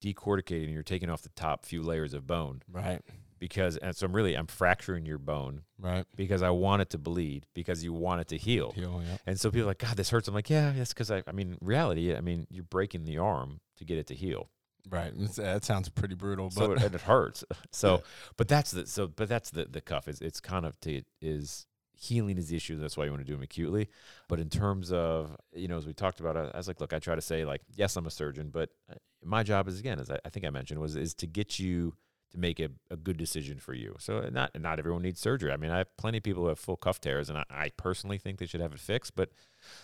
decorticating 0.03 0.65
and 0.65 0.73
you're 0.73 0.83
taking 0.83 1.09
off 1.09 1.21
the 1.21 1.29
top 1.29 1.65
few 1.65 1.81
layers 1.81 2.13
of 2.13 2.27
bone 2.27 2.61
right 2.69 3.01
because 3.39 3.77
and 3.77 3.95
so 3.95 4.05
I'm 4.05 4.13
really 4.15 4.33
I'm 4.33 4.47
fracturing 4.47 5.05
your 5.05 5.17
bone 5.17 5.61
right 5.79 6.05
because 6.15 6.41
I 6.41 6.49
want 6.49 6.81
it 6.81 6.89
to 6.91 6.97
bleed 6.97 7.45
because 7.53 7.83
you 7.83 7.93
want 7.93 8.21
it 8.21 8.27
to 8.29 8.37
heal, 8.37 8.71
heal 8.71 9.01
yeah. 9.05 9.17
and 9.25 9.39
so 9.39 9.49
people 9.49 9.63
are 9.63 9.71
like 9.71 9.79
God 9.79 9.95
this 9.95 10.09
hurts 10.09 10.27
I'm 10.27 10.33
like 10.33 10.49
yeah 10.49 10.73
that's 10.75 10.93
because 10.93 11.11
I 11.11 11.23
I 11.27 11.31
mean 11.31 11.57
reality 11.61 12.15
I 12.15 12.21
mean 12.21 12.47
you're 12.49 12.63
breaking 12.63 13.05
the 13.05 13.17
arm 13.19 13.61
to 13.77 13.85
get 13.85 13.97
it 13.97 14.07
to 14.07 14.15
heal 14.15 14.49
Right. 14.89 15.13
that 15.35 15.63
sounds 15.65 15.89
pretty 15.89 16.15
brutal. 16.15 16.51
But 16.55 16.65
so 16.65 16.71
it, 16.73 16.83
and 16.83 16.95
it 16.95 17.01
hurts. 17.01 17.43
So, 17.71 17.95
yeah. 17.95 18.01
but 18.37 18.47
that's 18.47 18.71
the 18.71 18.85
so 18.85 19.07
but 19.07 19.27
that's 19.27 19.49
the 19.49 19.65
the 19.65 19.81
cuff 19.81 20.07
is 20.07 20.21
it's 20.21 20.39
kind 20.39 20.65
of 20.65 20.79
to 20.81 21.01
is 21.21 21.65
healing 21.97 22.37
is 22.37 22.49
the 22.49 22.55
issue. 22.55 22.77
That's 22.77 22.97
why 22.97 23.05
you 23.05 23.11
want 23.11 23.21
to 23.21 23.27
do 23.27 23.33
them 23.33 23.43
acutely. 23.43 23.89
But 24.27 24.39
in 24.39 24.49
terms 24.49 24.91
of, 24.91 25.35
you 25.53 25.67
know, 25.67 25.77
as 25.77 25.85
we 25.85 25.93
talked 25.93 26.19
about, 26.19 26.37
I 26.37 26.57
was 26.57 26.67
like, 26.67 26.79
look, 26.79 26.93
I 26.93 26.99
try 26.99 27.15
to 27.15 27.21
say 27.21 27.45
like, 27.45 27.61
yes, 27.75 27.95
I'm 27.95 28.05
a 28.05 28.11
surgeon, 28.11 28.49
but 28.51 28.69
uh, 28.91 28.95
my 29.23 29.43
job 29.43 29.67
is 29.67 29.79
again, 29.79 29.99
as 29.99 30.09
I, 30.09 30.19
I 30.25 30.29
think 30.29 30.45
I 30.45 30.49
mentioned, 30.49 30.79
was 30.79 30.95
is 30.95 31.13
to 31.15 31.27
get 31.27 31.59
you 31.59 31.95
to 32.31 32.39
make 32.39 32.59
a, 32.59 32.69
a 32.89 32.95
good 32.95 33.17
decision 33.17 33.59
for 33.59 33.73
you. 33.73 33.95
So 33.99 34.29
not 34.31 34.59
not 34.59 34.79
everyone 34.79 35.01
needs 35.01 35.19
surgery. 35.19 35.51
I 35.51 35.57
mean, 35.57 35.71
I 35.71 35.79
have 35.79 35.97
plenty 35.97 36.19
of 36.19 36.23
people 36.23 36.43
who 36.43 36.49
have 36.49 36.59
full 36.59 36.77
cuff 36.77 37.01
tears, 37.01 37.29
and 37.29 37.37
I, 37.39 37.45
I 37.49 37.69
personally 37.77 38.17
think 38.17 38.39
they 38.39 38.45
should 38.45 38.61
have 38.61 38.73
it 38.73 38.79
fixed. 38.79 39.15
But 39.15 39.31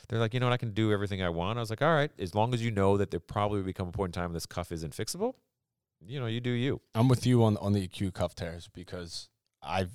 they're 0.07 0.19
like, 0.19 0.33
you 0.33 0.39
know 0.39 0.47
what, 0.47 0.53
I 0.53 0.57
can 0.57 0.71
do 0.71 0.91
everything 0.91 1.23
I 1.23 1.29
want. 1.29 1.57
I 1.57 1.61
was 1.61 1.69
like, 1.69 1.81
all 1.81 1.93
right, 1.93 2.11
as 2.19 2.35
long 2.35 2.53
as 2.53 2.63
you 2.63 2.71
know 2.71 2.97
that 2.97 3.11
there 3.11 3.19
probably 3.19 3.59
will 3.59 3.65
become 3.65 3.87
a 3.87 3.91
point 3.91 4.15
in 4.15 4.21
time 4.21 4.33
this 4.33 4.45
cuff 4.45 4.71
isn't 4.71 4.93
fixable, 4.93 5.35
you 6.05 6.19
know, 6.19 6.27
you 6.27 6.41
do 6.41 6.51
you. 6.51 6.81
I'm 6.93 7.07
with 7.07 7.25
you 7.25 7.43
on 7.43 7.57
on 7.57 7.73
the 7.73 7.83
acute 7.83 8.13
cuff 8.13 8.35
tears 8.35 8.69
because 8.73 9.29
I've 9.61 9.91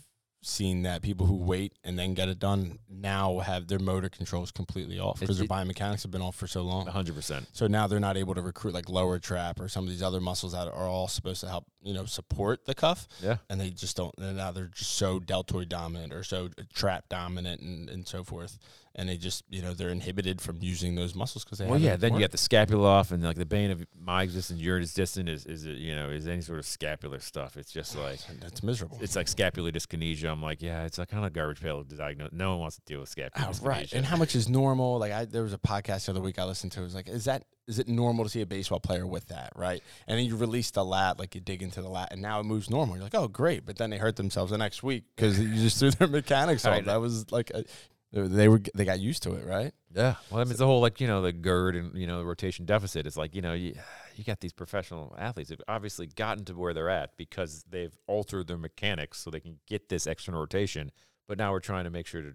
seen 0.46 0.82
that 0.82 1.02
people 1.02 1.26
who 1.26 1.34
wait 1.34 1.72
and 1.82 1.98
then 1.98 2.14
get 2.14 2.28
it 2.28 2.38
done 2.38 2.78
now 2.88 3.40
have 3.40 3.66
their 3.66 3.80
motor 3.80 4.08
controls 4.08 4.52
completely 4.52 4.98
off 4.98 5.18
because 5.18 5.38
their 5.38 5.46
biomechanics 5.46 6.02
have 6.02 6.10
been 6.10 6.22
off 6.22 6.36
for 6.36 6.46
so 6.46 6.62
long. 6.62 6.86
100%. 6.86 7.46
So 7.52 7.66
now 7.66 7.86
they're 7.86 8.00
not 8.00 8.16
able 8.16 8.34
to 8.34 8.42
recruit 8.42 8.72
like 8.72 8.88
lower 8.88 9.18
trap 9.18 9.60
or 9.60 9.68
some 9.68 9.84
of 9.84 9.90
these 9.90 10.02
other 10.02 10.20
muscles 10.20 10.52
that 10.52 10.68
are 10.68 10.86
all 10.86 11.08
supposed 11.08 11.40
to 11.40 11.48
help, 11.48 11.66
you 11.82 11.92
know, 11.92 12.04
support 12.04 12.64
the 12.64 12.74
cuff. 12.74 13.08
Yeah. 13.20 13.38
And 13.50 13.60
they 13.60 13.70
just 13.70 13.96
don't, 13.96 14.14
and 14.18 14.36
now 14.36 14.52
they're 14.52 14.66
just 14.66 14.92
so 14.92 15.18
deltoid 15.18 15.68
dominant 15.68 16.12
or 16.12 16.22
so 16.22 16.48
uh, 16.58 16.62
trap 16.72 17.08
dominant 17.08 17.60
and, 17.60 17.90
and 17.90 18.06
so 18.06 18.22
forth 18.22 18.58
and 18.96 19.08
they 19.08 19.16
just 19.16 19.44
you 19.48 19.62
know 19.62 19.74
they're 19.74 19.90
inhibited 19.90 20.40
from 20.40 20.58
using 20.60 20.94
those 20.94 21.14
muscles 21.14 21.44
because 21.44 21.58
they. 21.58 21.66
Well, 21.66 21.78
yeah. 21.78 21.96
Then 21.96 22.14
you 22.14 22.20
got 22.20 22.32
the 22.32 22.38
scapula 22.38 22.88
off, 22.88 23.12
and 23.12 23.22
like 23.22 23.36
the 23.36 23.46
bane 23.46 23.70
of 23.70 23.86
my 23.98 24.22
existence, 24.22 24.60
your 24.60 24.78
existence 24.78 25.28
is 25.28 25.46
is 25.46 25.66
it, 25.66 25.76
you 25.76 25.94
know 25.94 26.08
is 26.08 26.26
any 26.26 26.40
sort 26.40 26.58
of 26.58 26.66
scapular 26.66 27.20
stuff. 27.20 27.56
It's 27.56 27.70
just 27.70 27.96
like 27.98 28.20
that's 28.40 28.62
miserable. 28.62 28.98
It's 29.00 29.14
like 29.14 29.28
scapular 29.28 29.70
dyskinesia. 29.70 30.30
I'm 30.30 30.42
like, 30.42 30.62
yeah, 30.62 30.84
it's 30.84 30.98
a 30.98 31.06
kind 31.06 31.24
of 31.24 31.32
garbage 31.32 31.60
pail 31.60 31.84
to 31.84 31.96
diagnose. 31.96 32.32
No 32.32 32.50
one 32.50 32.60
wants 32.60 32.76
to 32.76 32.82
deal 32.86 33.00
with 33.00 33.10
scapular. 33.10 33.48
Oh, 33.48 33.64
right. 33.64 33.92
And 33.92 34.04
how 34.04 34.16
much 34.16 34.34
is 34.34 34.48
normal? 34.48 34.98
Like 34.98 35.12
I, 35.12 35.24
there 35.26 35.42
was 35.42 35.52
a 35.52 35.58
podcast 35.58 36.06
the 36.06 36.12
other 36.12 36.20
week 36.20 36.38
I 36.38 36.44
listened 36.44 36.72
to. 36.72 36.80
It 36.80 36.84
was 36.84 36.94
like, 36.94 37.08
is 37.08 37.26
that 37.26 37.44
is 37.68 37.78
it 37.78 37.88
normal 37.88 38.24
to 38.24 38.30
see 38.30 38.40
a 38.40 38.46
baseball 38.46 38.80
player 38.80 39.06
with 39.06 39.26
that, 39.26 39.52
right? 39.56 39.82
And 40.06 40.18
then 40.18 40.24
you 40.24 40.36
release 40.36 40.70
the 40.70 40.84
lat, 40.84 41.18
like 41.18 41.34
you 41.34 41.40
dig 41.40 41.62
into 41.62 41.82
the 41.82 41.88
lat, 41.88 42.08
and 42.12 42.22
now 42.22 42.40
it 42.40 42.44
moves 42.44 42.70
normal. 42.70 42.94
You're 42.94 43.04
like, 43.04 43.14
oh, 43.14 43.28
great. 43.28 43.66
But 43.66 43.76
then 43.76 43.90
they 43.90 43.98
hurt 43.98 44.16
themselves 44.16 44.52
the 44.52 44.58
next 44.58 44.82
week 44.82 45.04
because 45.14 45.38
you 45.40 45.54
just 45.56 45.78
threw 45.78 45.90
their 45.90 46.08
mechanics 46.08 46.64
off. 46.66 46.84
That 46.84 47.00
was 47.00 47.30
like 47.32 47.50
a, 47.50 47.64
they 48.12 48.48
were 48.48 48.60
they 48.74 48.84
got 48.84 49.00
used 49.00 49.22
to 49.24 49.34
it, 49.34 49.44
right? 49.46 49.72
Yeah. 49.94 50.14
Well, 50.30 50.40
I 50.40 50.44
mean, 50.44 50.50
it's 50.50 50.60
the 50.60 50.66
whole 50.66 50.80
like 50.80 51.00
you 51.00 51.06
know 51.06 51.22
the 51.22 51.32
GIRD 51.32 51.76
and 51.76 51.96
you 51.96 52.06
know 52.06 52.18
the 52.18 52.24
rotation 52.24 52.64
deficit. 52.64 53.06
It's 53.06 53.16
like 53.16 53.34
you 53.34 53.42
know 53.42 53.52
you 53.52 53.74
you 54.14 54.24
got 54.24 54.40
these 54.40 54.52
professional 54.52 55.14
athletes 55.18 55.50
who've 55.50 55.60
obviously 55.68 56.06
gotten 56.06 56.44
to 56.46 56.54
where 56.54 56.72
they're 56.72 56.88
at 56.88 57.16
because 57.16 57.64
they've 57.68 57.96
altered 58.06 58.46
their 58.46 58.56
mechanics 58.56 59.18
so 59.18 59.30
they 59.30 59.40
can 59.40 59.58
get 59.66 59.88
this 59.88 60.06
extra 60.06 60.34
rotation. 60.34 60.92
But 61.28 61.38
now 61.38 61.50
we're 61.50 61.60
trying 61.60 61.84
to 61.84 61.90
make 61.90 62.06
sure 62.06 62.22
to 62.22 62.34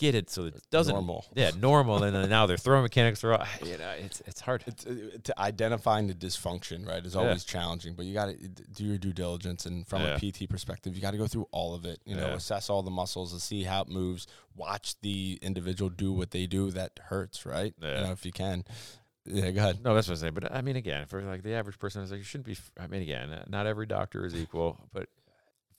get 0.00 0.14
it 0.14 0.30
so 0.30 0.46
it 0.46 0.54
doesn't 0.70 0.94
normal. 0.94 1.26
Yeah, 1.34 1.50
normal. 1.60 2.02
and 2.02 2.16
then 2.16 2.28
now 2.30 2.46
they're 2.46 2.56
throwing 2.56 2.82
mechanics 2.82 3.22
are 3.22 3.32
you 3.64 3.76
know 3.76 3.90
it's 3.98 4.20
it's 4.26 4.40
hard. 4.40 4.64
It's, 4.66 4.86
uh, 4.86 5.18
to 5.22 5.40
identifying 5.40 6.08
the 6.08 6.14
dysfunction, 6.14 6.88
right, 6.88 7.04
is 7.04 7.14
always 7.14 7.44
yeah. 7.46 7.60
challenging. 7.60 7.94
But 7.94 8.06
you 8.06 8.14
got 8.14 8.26
to 8.26 8.34
do 8.48 8.84
your 8.84 8.98
due 8.98 9.12
diligence, 9.12 9.66
and 9.66 9.86
from 9.86 10.02
yeah. 10.02 10.16
a 10.16 10.18
PT 10.18 10.48
perspective, 10.48 10.96
you 10.96 11.02
got 11.02 11.12
to 11.12 11.18
go 11.18 11.26
through 11.26 11.46
all 11.52 11.74
of 11.74 11.84
it. 11.84 12.00
You 12.04 12.16
know, 12.16 12.28
yeah. 12.28 12.34
assess 12.34 12.70
all 12.70 12.82
the 12.82 12.90
muscles 12.90 13.32
and 13.32 13.40
see 13.40 13.62
how 13.64 13.82
it 13.82 13.88
moves. 13.88 14.26
Watch 14.56 14.98
the 15.02 15.38
individual 15.42 15.90
do 15.90 16.12
what 16.12 16.30
they 16.30 16.46
do 16.46 16.70
that 16.70 16.98
hurts, 17.04 17.46
right? 17.46 17.74
You 17.80 17.88
know, 17.88 18.12
if 18.12 18.24
you 18.24 18.32
can. 18.32 18.64
Yeah, 19.26 19.50
go 19.50 19.60
ahead. 19.60 19.84
No, 19.84 19.94
that's 19.94 20.08
what 20.08 20.16
I 20.16 20.20
say. 20.20 20.30
But 20.30 20.50
I 20.52 20.62
mean, 20.62 20.76
again, 20.76 21.04
for 21.06 21.20
like 21.20 21.42
the 21.42 21.52
average 21.52 21.78
person, 21.78 22.02
is 22.02 22.10
like 22.10 22.18
you 22.18 22.24
shouldn't 22.24 22.46
be. 22.46 22.56
I 22.80 22.86
mean, 22.86 23.02
again, 23.02 23.44
not 23.48 23.66
every 23.66 23.86
doctor 23.86 24.24
is 24.24 24.34
equal, 24.34 24.78
but 24.94 25.08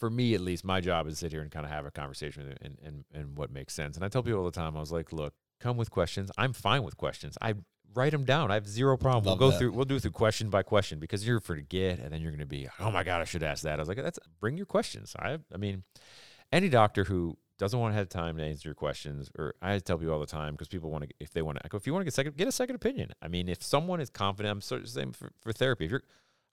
for 0.02 0.10
me 0.10 0.34
at 0.34 0.41
least, 0.41 0.66
my 0.66 0.82
job 0.82 1.06
is 1.06 1.14
to 1.14 1.20
sit 1.20 1.32
here 1.32 1.43
and 1.43 1.52
kind 1.52 1.64
of 1.64 1.72
have 1.72 1.86
a 1.86 1.91
conversation 1.91 2.47
with 2.47 2.58
and, 2.60 2.76
and, 2.84 3.06
and 3.14 3.38
what 3.38 3.52
makes 3.52 3.72
sense. 3.76 3.95
And 3.95 4.04
I 4.04 4.08
tell 4.08 4.24
people 4.24 4.39
all 4.39 4.45
the 4.45 4.52
time, 4.52 4.76
I 4.76 4.80
was 4.80 4.91
like, 4.91 5.14
look, 5.14 5.36
come 5.60 5.78
with 5.78 5.91
questions. 5.91 6.32
I'm 6.39 6.54
fine 6.54 6.82
with 6.82 6.97
questions. 6.97 7.38
I 7.39 7.54
write 7.93 8.12
them 8.12 8.26
down. 8.26 8.49
I 8.49 8.56
have 8.56 8.68
zero 8.68 8.97
problem. 8.97 9.26
Love 9.26 9.39
we'll 9.39 9.49
go 9.49 9.52
that. 9.52 9.60
through. 9.60 9.74
We'll 9.74 9.86
do 9.86 9.97
it 9.97 10.02
through 10.02 10.12
question 10.12 10.49
by 10.49 10.64
question 10.64 10.97
because 10.97 11.26
you're 11.26 11.39
forget, 11.39 11.99
and 11.99 12.12
then 12.12 12.20
you're 12.20 12.32
going 12.32 12.39
to 12.39 12.47
be, 12.47 12.68
oh 12.80 12.89
my 12.89 13.04
god, 13.04 13.22
I 13.22 13.26
should 13.26 13.43
ask 13.43 13.62
that. 13.62 13.76
I 13.76 13.82
was 13.82 13.88
like, 13.88 13.97
that's 13.97 14.18
bring 14.39 14.58
your 14.58 14.66
questions. 14.66 15.16
I, 15.20 15.38
I 15.54 15.58
mean, 15.58 15.84
any 16.52 16.68
doctor 16.68 17.04
who 17.04 17.38
doesn't 17.60 17.80
want 17.80 17.93
to 17.93 17.97
have 17.99 18.10
time 18.10 18.38
to 18.38 18.43
answer 18.43 18.70
your 18.70 18.74
questions, 18.74 19.30
or 19.38 19.54
I 19.62 19.78
tell 19.78 19.99
people 19.99 20.16
all 20.16 20.20
the 20.20 20.26
time 20.26 20.54
because 20.54 20.68
people 20.68 20.89
want 20.89 21.04
to, 21.08 21.14
if 21.20 21.32
they 21.32 21.43
want 21.43 21.60
to, 21.60 21.66
I 21.66 21.68
go, 21.68 21.78
if 21.78 21.86
you 21.86 21.93
want 21.93 22.02
to 22.02 22.06
get 22.06 22.16
second, 22.16 22.38
get 22.38 22.47
a 22.47 22.52
second 22.52 22.76
opinion. 22.76 23.12
I 23.22 23.28
mean, 23.28 23.47
if 23.47 23.62
someone 23.62 24.02
is 24.02 24.10
confident, 24.10 24.52
I'm 24.52 24.62
sort 24.62 24.82
of 24.82 24.88
the 24.88 24.93
same 24.93 25.12
for, 25.12 25.32
for 25.41 25.54
therapy. 25.54 25.86
If 25.86 25.91
you're, 25.91 26.02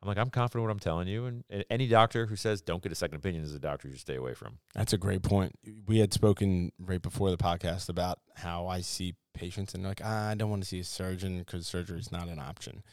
I'm 0.01 0.09
like, 0.09 0.18
I'm 0.18 0.30
confident 0.30 0.64
what 0.64 0.70
I'm 0.70 0.78
telling 0.78 1.09
you, 1.09 1.26
and, 1.26 1.44
and 1.51 1.64
any 1.70 1.88
doctor 1.88 2.26
who 2.26 2.36
says 2.36 2.61
don't 2.61 2.82
get 2.82 2.92
a 2.92 2.94
second 2.94 3.16
opinion 3.16 3.42
is 3.42 3.53
a 3.55 3.59
doctor 3.59 3.88
you 3.88 3.94
should 3.94 4.03
stay 4.03 4.14
away 4.14 4.34
from. 4.34 4.59
That's 4.74 4.92
a 4.92 4.99
great 4.99 5.22
point. 5.22 5.59
We 5.86 5.99
had 5.99 6.12
spoken 6.12 6.70
right 6.78 7.03
before 7.03 7.30
the 7.30 7.36
podcast 7.36 7.88
about 7.88 8.20
how 8.36 8.68
I 8.68 8.80
see 8.80 9.14
patients 9.34 9.74
and 9.74 9.82
like, 9.82 10.01
ah, 10.05 10.28
I 10.28 10.34
don't 10.34 10.51
want 10.51 10.62
to 10.62 10.68
see 10.68 10.80
a 10.80 10.84
surgeon 10.84 11.38
because 11.40 11.66
surgery 11.66 11.99
is 11.99 12.12
not 12.12 12.28
an 12.28 12.38
option. 12.38 12.84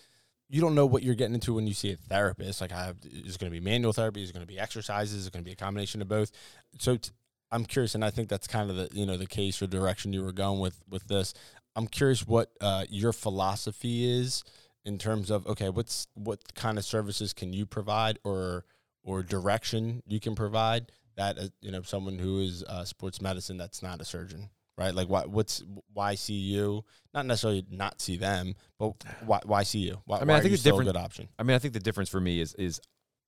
You 0.50 0.62
don't 0.62 0.74
know 0.74 0.86
what 0.86 1.04
you're 1.04 1.16
getting 1.16 1.36
into 1.36 1.54
when 1.54 1.68
you 1.68 1.74
see 1.74 1.92
a 1.92 1.96
therapist. 1.96 2.62
Like, 2.62 2.72
I 2.72 2.86
have, 2.86 2.98
is 3.04 3.38
going 3.38 3.52
to 3.52 3.60
be 3.60 3.64
manual 3.64 3.94
therapy? 3.94 4.24
Is 4.24 4.32
going 4.32 4.46
to 4.46 4.48
be 4.48 4.60
exercises? 4.60 5.14
Is 5.26 5.30
going 5.30 5.44
to 5.44 5.48
be 5.48 5.54
a 5.54 5.56
combination 5.56 6.02
of 6.02 6.08
both? 6.08 6.32
So 6.80 6.98
t- 6.98 7.12
I'm 7.52 7.66
curious, 7.66 7.96
and 7.96 8.04
I 8.04 8.10
think 8.10 8.30
that's 8.30 8.48
kind 8.48 8.70
of 8.70 8.76
the 8.76 8.90
you 8.94 9.06
know 9.06 9.18
the 9.18 9.28
case 9.28 9.62
or 9.62 9.68
direction 9.68 10.14
you 10.14 10.24
were 10.24 10.32
going 10.32 10.60
with 10.60 10.82
with 10.90 11.08
this. 11.08 11.34
I'm 11.76 11.88
curious 11.88 12.26
what 12.28 12.52
uh, 12.62 12.86
your 12.90 13.14
philosophy 13.14 14.10
is 14.10 14.44
in 14.86 14.98
terms 14.98 15.30
of 15.30 15.46
okay, 15.48 15.70
what's 15.70 16.08
what 16.14 16.54
kind 16.54 16.78
of 16.78 16.86
services 16.86 17.34
can 17.34 17.52
you 17.54 17.66
provide 17.66 18.20
or 18.24 18.66
or 19.04 19.24
direction 19.24 20.02
you 20.08 20.20
can 20.20 20.36
provide 20.36 20.92
that 21.16 21.38
uh, 21.38 21.48
you 21.62 21.72
know 21.72 21.82
someone 21.82 22.20
who 22.20 22.40
is 22.42 22.64
uh, 22.64 22.84
sports 22.86 23.22
medicine 23.22 23.58
that's 23.58 23.82
not 23.82 24.02
a 24.02 24.06
surgeon, 24.06 24.50
right? 24.78 24.94
Like 24.94 25.08
why 25.08 25.22
what's 25.26 25.64
why 25.94 26.16
see 26.16 26.34
you? 26.34 26.84
Not 27.14 27.26
necessarily 27.26 27.66
not 27.70 28.02
see 28.02 28.18
them, 28.18 28.56
but 28.78 28.94
why 29.26 29.40
why 29.46 29.64
see 29.64 29.80
you? 29.80 30.02
Why, 30.06 30.18
I 30.20 30.26
mean, 30.26 30.38
I 30.38 30.42
think 30.42 30.54
it's 30.54 30.62
a 30.64 30.66
different- 30.66 30.88
good 30.88 30.98
option. 30.98 31.30
I 31.40 31.44
mean, 31.44 31.56
I 31.56 31.60
think 31.60 31.74
the 31.74 31.80
difference 31.80 32.10
for 32.10 32.20
me 32.22 32.40
is 32.40 32.54
is 32.56 32.80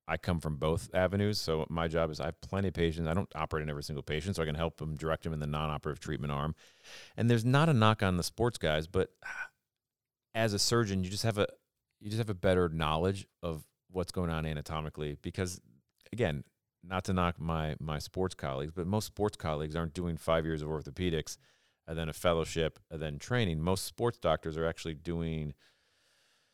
I 0.10 0.16
come 0.18 0.40
from 0.40 0.56
both 0.56 0.90
avenues. 0.94 1.40
So 1.40 1.66
my 1.70 1.88
job 1.90 2.12
is 2.12 2.20
I 2.22 2.26
have 2.26 2.40
plenty 2.42 2.70
of 2.70 2.74
patients. 2.74 3.08
I 3.08 3.14
don't 3.14 3.30
operate 3.36 3.64
on 3.64 3.70
every 3.70 3.84
single 3.84 4.04
patient, 4.04 4.36
so 4.38 4.44
I 4.44 4.46
can 4.46 4.56
help 4.56 4.78
them 4.78 4.96
direct 4.96 5.24
them 5.24 5.34
in 5.34 5.40
the 5.40 5.48
non-operative 5.48 6.00
treatment 6.00 6.32
arm. 6.32 6.56
And 7.18 7.30
there's 7.30 7.44
not 7.44 7.68
a 7.68 7.74
knock 7.74 8.02
on 8.04 8.16
the 8.16 8.24
sports 8.24 8.58
guys, 8.58 8.88
but 8.88 9.10
as 10.38 10.54
a 10.54 10.60
surgeon, 10.60 11.04
you 11.04 11.10
just 11.10 11.24
have 11.24 11.40
a 11.40 11.48
you 12.00 12.10
just 12.10 12.20
have 12.20 12.30
a 12.30 12.36
better 12.36 12.70
knowledge 12.70 13.26
of 13.42 13.64
what's 13.90 14.12
going 14.12 14.30
on 14.30 14.46
anatomically 14.46 15.18
because 15.22 15.60
again, 16.14 16.44
not 16.84 17.04
to 17.06 17.14
knock 17.14 17.40
my 17.40 17.76
my 17.80 17.98
sports 17.98 18.36
colleagues, 18.36 18.72
but 18.74 18.86
most 18.86 19.06
sports 19.08 19.36
colleagues 19.36 19.76
aren't 19.76 19.94
doing 19.94 20.16
5 20.16 20.46
years 20.46 20.62
of 20.62 20.70
orthopedics 20.70 21.38
and 21.88 21.98
then 21.98 22.08
a 22.08 22.14
fellowship 22.14 22.80
and 22.92 23.02
then 23.02 23.18
training. 23.18 23.60
Most 23.60 23.86
sports 23.86 24.20
doctors 24.20 24.58
are 24.58 24.68
actually 24.68 24.94
doing 24.94 25.54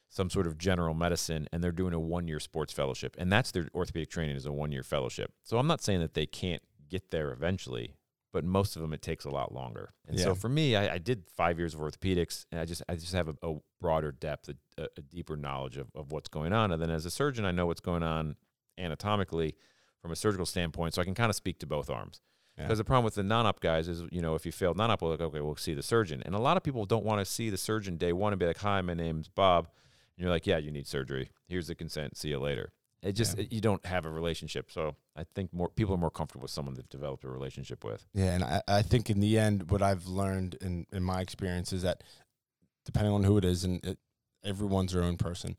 some 0.10 0.30
sort 0.30 0.48
of 0.48 0.58
general 0.58 0.94
medicine 0.94 1.50
and 1.52 1.62
they're 1.62 1.72
doing 1.72 1.94
a 1.94 2.00
one 2.00 2.28
year 2.28 2.40
sports 2.40 2.72
fellowship. 2.72 3.16
And 3.20 3.32
that's 3.32 3.52
their 3.52 3.68
orthopedic 3.76 4.10
training 4.10 4.38
is 4.38 4.46
a 4.46 4.54
one 4.54 4.72
year 4.72 4.84
fellowship. 4.84 5.34
So 5.44 5.58
I'm 5.58 5.68
not 5.68 5.84
saying 5.84 6.00
that 6.00 6.14
they 6.14 6.26
can't 6.26 6.62
get 6.90 7.12
there 7.12 7.34
eventually, 7.34 7.96
but 8.34 8.44
most 8.44 8.76
of 8.76 8.82
them 8.82 8.92
it 8.94 9.02
takes 9.02 9.24
a 9.24 9.30
lot 9.30 9.54
longer. 9.54 9.94
And 10.08 10.18
Yeah. 10.18 10.26
so 10.26 10.36
for 10.36 10.50
me, 10.50 10.76
I, 10.76 10.96
I 10.96 10.98
did 10.98 11.24
five 11.30 11.58
years 11.58 11.74
of 11.74 11.80
orthopedics 11.80 12.46
and 12.52 12.60
I 12.60 12.66
just 12.66 12.82
I 12.90 12.96
just 12.96 13.14
have 13.14 13.30
a, 13.30 13.36
a 13.48 13.56
broader 13.80 14.12
depth, 14.12 14.50
a, 14.78 14.84
a 14.98 15.02
deeper 15.02 15.38
knowledge 15.38 15.78
of, 15.78 15.88
of 15.96 16.12
what's 16.12 16.28
going 16.28 16.52
on. 16.52 16.72
And 16.74 16.82
then 16.82 16.90
as 16.90 17.06
a 17.06 17.12
surgeon, 17.12 17.46
I 17.46 17.52
know 17.52 17.68
what's 17.68 17.80
going 17.80 18.04
on 18.04 18.36
anatomically 18.78 19.56
from 20.02 20.12
a 20.12 20.16
surgical 20.16 20.46
standpoint. 20.46 20.94
So 20.96 21.02
I 21.02 21.06
can 21.06 21.14
kind 21.14 21.30
of 21.30 21.36
speak 21.36 21.60
to 21.60 21.68
both 21.68 21.90
arms. 21.90 22.20
Yeah. 22.58 22.66
Because 22.66 22.78
the 22.78 22.84
problem 22.84 23.06
with 23.06 23.16
the 23.16 23.24
non-op 23.24 23.62
guys 23.62 23.88
is, 23.88 24.04
you 24.12 24.22
know, 24.22 24.36
if 24.36 24.46
you 24.46 24.52
failed 24.52 24.78
non-op, 24.78 25.02
we're 25.02 25.10
like, 25.10 25.22
okay, 25.22 25.40
we'll 25.42 25.56
see 25.56 25.74
the 25.74 25.82
surgeon. 25.82 26.22
And 26.26 26.36
a 26.36 26.40
lot 26.40 26.58
of 26.58 26.62
people 26.64 26.86
don't 26.86 27.06
want 27.06 27.20
to 27.20 27.26
see 27.26 27.50
the 27.50 27.58
surgeon 27.58 27.98
day 27.98 28.14
one 28.14 28.32
and 28.34 28.40
be 28.40 28.46
like, 28.46 28.60
hi, 28.60 28.80
my 28.82 28.94
name's 28.94 29.28
Bob. 29.28 29.70
And 30.18 30.24
you're 30.24 30.30
like, 30.32 30.46
yeah, 30.46 30.58
you 30.58 30.70
need 30.72 30.86
surgery. 30.88 31.30
Here's 31.48 31.68
the 31.68 31.74
consent. 31.76 32.16
See 32.18 32.30
you 32.30 32.40
later. 32.40 32.72
It 33.04 33.14
just 33.14 33.38
Yeah. 33.38 33.44
it- 33.44 33.52
you 33.54 33.62
don't 33.62 33.86
have 33.86 34.06
a 34.06 34.10
relationship. 34.10 34.72
So 34.72 34.96
I 35.16 35.26
think 35.36 35.54
more 35.54 35.70
people 35.70 35.94
are 35.94 35.98
more 35.98 36.10
comfortable 36.12 36.44
with 36.44 36.52
someone 36.52 36.74
they've 36.76 36.88
developed 36.90 37.24
a 37.24 37.30
relationship 37.30 37.84
with. 37.84 38.06
Yeah, 38.14 38.34
and 38.34 38.44
I, 38.44 38.62
I 38.68 38.82
think 38.82 39.10
in 39.10 39.20
the 39.20 39.38
end, 39.38 39.70
what 39.70 39.82
I've 39.82 40.08
learned 40.08 40.56
in, 40.62 40.86
in 40.92 41.04
my 41.04 41.22
experience 41.22 41.74
is 41.74 41.82
that 41.84 42.04
depending 42.86 43.14
on 43.14 43.24
who 43.24 43.38
it 43.38 43.46
is, 43.46 43.64
and 43.64 43.84
it, 43.86 44.00
everyone's 44.44 44.94
their 44.94 45.04
own 45.04 45.18
person, 45.18 45.58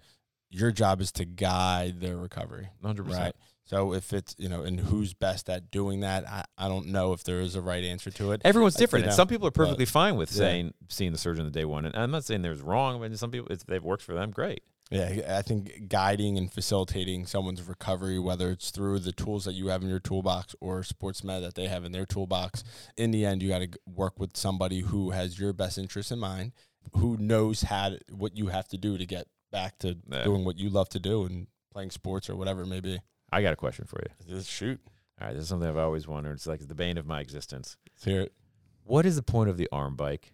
your 0.51 0.71
job 0.71 1.01
is 1.01 1.11
to 1.13 1.25
guide 1.25 2.01
their 2.01 2.17
recovery, 2.17 2.69
100%. 2.83 3.09
right? 3.09 3.35
So 3.67 3.95
if 3.95 4.13
it's 4.13 4.35
you 4.39 4.49
know, 4.51 4.63
and 4.63 4.79
who's 4.79 5.15
best 5.15 5.49
at 5.49 5.71
doing 5.71 6.01
that, 6.01 6.29
I, 6.29 6.45
I 6.59 6.69
don't 6.69 6.89
know 6.89 7.15
if 7.15 7.25
there 7.25 7.41
is 7.41 7.55
a 7.55 7.63
right 7.63 7.83
answer 7.83 8.11
to 8.11 8.33
it. 8.33 8.43
Everyone's 8.45 8.77
I- 8.77 8.79
different. 8.81 9.05
you 9.05 9.09
and 9.09 9.13
know, 9.13 9.17
some 9.17 9.29
people 9.29 9.49
are 9.49 9.51
perfectly 9.53 9.87
fine 9.87 10.17
with 10.17 10.31
yeah. 10.33 10.37
saying 10.39 10.75
seeing 10.91 11.13
the 11.13 11.19
surgeon 11.19 11.47
the 11.47 11.51
day 11.51 11.65
one. 11.65 11.87
And 11.87 11.97
I'm 11.97 12.11
not 12.11 12.25
saying 12.25 12.43
there's 12.43 12.61
wrong, 12.61 13.01
but 13.01 13.17
some 13.19 13.31
people 13.31 13.49
if 13.51 13.65
they've 13.65 13.83
worked 13.83 14.03
for 14.03 14.13
them. 14.13 14.31
Great. 14.33 14.63
Yeah, 14.95 15.37
I 15.39 15.43
think 15.43 15.89
guiding 15.89 16.39
and 16.39 16.53
facilitating 16.53 17.27
someone's 17.27 17.63
recovery, 17.63 18.19
whether 18.19 18.51
it's 18.51 18.71
through 18.71 19.01
the 19.01 19.13
tools 19.13 19.45
that 19.45 19.55
you 19.55 19.67
have 19.69 19.83
in 19.83 19.89
your 19.89 19.99
toolbox 19.99 20.55
or 20.61 20.83
sports 20.83 21.25
med 21.25 21.43
that 21.43 21.55
they 21.55 21.67
have 21.69 21.85
in 21.85 21.93
their 21.93 22.07
toolbox, 22.07 22.63
in 22.97 23.11
the 23.11 23.25
end, 23.27 23.43
you 23.43 23.49
got 23.49 23.59
to 23.61 23.69
work 23.87 24.19
with 24.21 24.37
somebody 24.37 24.81
who 24.81 25.11
has 25.11 25.39
your 25.39 25.53
best 25.53 25.79
interest 25.79 26.13
in 26.13 26.19
mind, 26.19 26.53
who 26.97 27.17
knows 27.17 27.63
how 27.63 27.91
to, 27.91 27.99
what 28.13 28.37
you 28.37 28.47
have 28.49 28.69
to 28.69 28.79
do 28.79 28.97
to 28.97 29.05
get 29.07 29.27
back 29.51 29.79
to 29.81 29.97
Yeah. 30.11 30.25
doing 30.25 30.45
what 30.45 30.59
you 30.59 30.71
love 30.71 30.89
to 30.91 30.99
do 31.01 31.25
and 31.25 31.47
playing 31.73 31.91
sports 31.91 32.31
or 32.31 32.37
whatever 32.37 32.63
it 32.63 32.67
may 32.67 32.81
be. 32.81 33.01
I 33.33 33.43
got 33.43 33.53
a 33.53 33.57
question 33.57 33.85
for 33.87 34.01
you. 34.01 34.37
Just 34.37 34.49
shoot. 34.49 34.81
All 35.21 35.27
right, 35.27 35.35
this 35.35 35.43
is 35.45 35.49
something 35.49 35.69
I've 35.69 35.77
always 35.77 36.07
wondered. 36.07 36.33
It's 36.35 36.47
like 36.47 36.67
the 36.67 36.75
bane 36.75 36.99
of 36.99 37.07
my 37.07 37.21
existence. 37.21 37.77
Let's 37.93 38.05
hear 38.05 38.21
it. 38.23 38.33
What 38.85 39.07
is 39.07 39.17
the 39.17 39.23
point 39.23 39.49
of 39.51 39.57
the 39.57 39.69
arm 39.73 39.97
bike? 39.97 40.33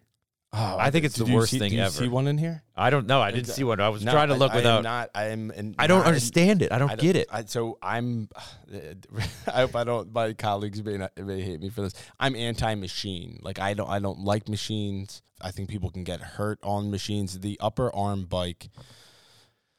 Oh, 0.53 0.75
I 0.77 0.91
think 0.91 1.05
it's 1.05 1.15
the 1.15 1.23
worst 1.25 1.51
see- 1.51 1.59
thing 1.59 1.69
do 1.69 1.75
you 1.77 1.81
ever. 1.83 1.91
See 1.91 2.09
one 2.09 2.27
in 2.27 2.37
here? 2.37 2.61
I 2.75 2.89
don't 2.89 3.07
know. 3.07 3.21
I 3.21 3.31
didn't 3.31 3.47
see 3.47 3.63
one. 3.63 3.79
I 3.79 3.87
was 3.87 4.03
No, 4.03 4.11
trying 4.11 4.27
to 4.27 4.33
I- 4.33 4.37
look 4.37 4.51
I 4.51 4.55
am 4.55 4.57
without. 4.57 4.83
not. 4.83 5.09
I 5.15 5.27
am. 5.27 5.49
in- 5.51 5.75
I 5.79 5.87
don't 5.87 6.05
understand 6.05 6.61
it. 6.61 6.73
I 6.73 6.77
don't, 6.77 6.99
get 6.99 7.15
it. 7.15 7.29
I, 7.31 7.45
so 7.45 7.77
I'm. 7.81 8.27
I 9.47 9.61
hope 9.61 9.75
I 9.77 9.85
don't. 9.85 10.11
My 10.11 10.33
colleagues 10.33 10.83
may 10.83 10.97
not, 10.97 11.15
may 11.17 11.41
hate 11.41 11.61
me 11.61 11.69
for 11.69 11.81
this. 11.81 11.93
I'm 12.19 12.35
anti-machine. 12.35 13.39
Like 13.41 13.59
I 13.59 13.73
don't. 13.73 13.89
I 13.89 13.99
don't 13.99 14.19
like 14.19 14.49
machines. 14.49 15.21
I 15.41 15.51
think 15.51 15.69
people 15.69 15.89
can 15.89 16.03
get 16.03 16.19
hurt 16.19 16.59
on 16.63 16.91
machines. 16.91 17.39
The 17.39 17.57
upper 17.61 17.93
arm 17.95 18.25
bike. 18.25 18.69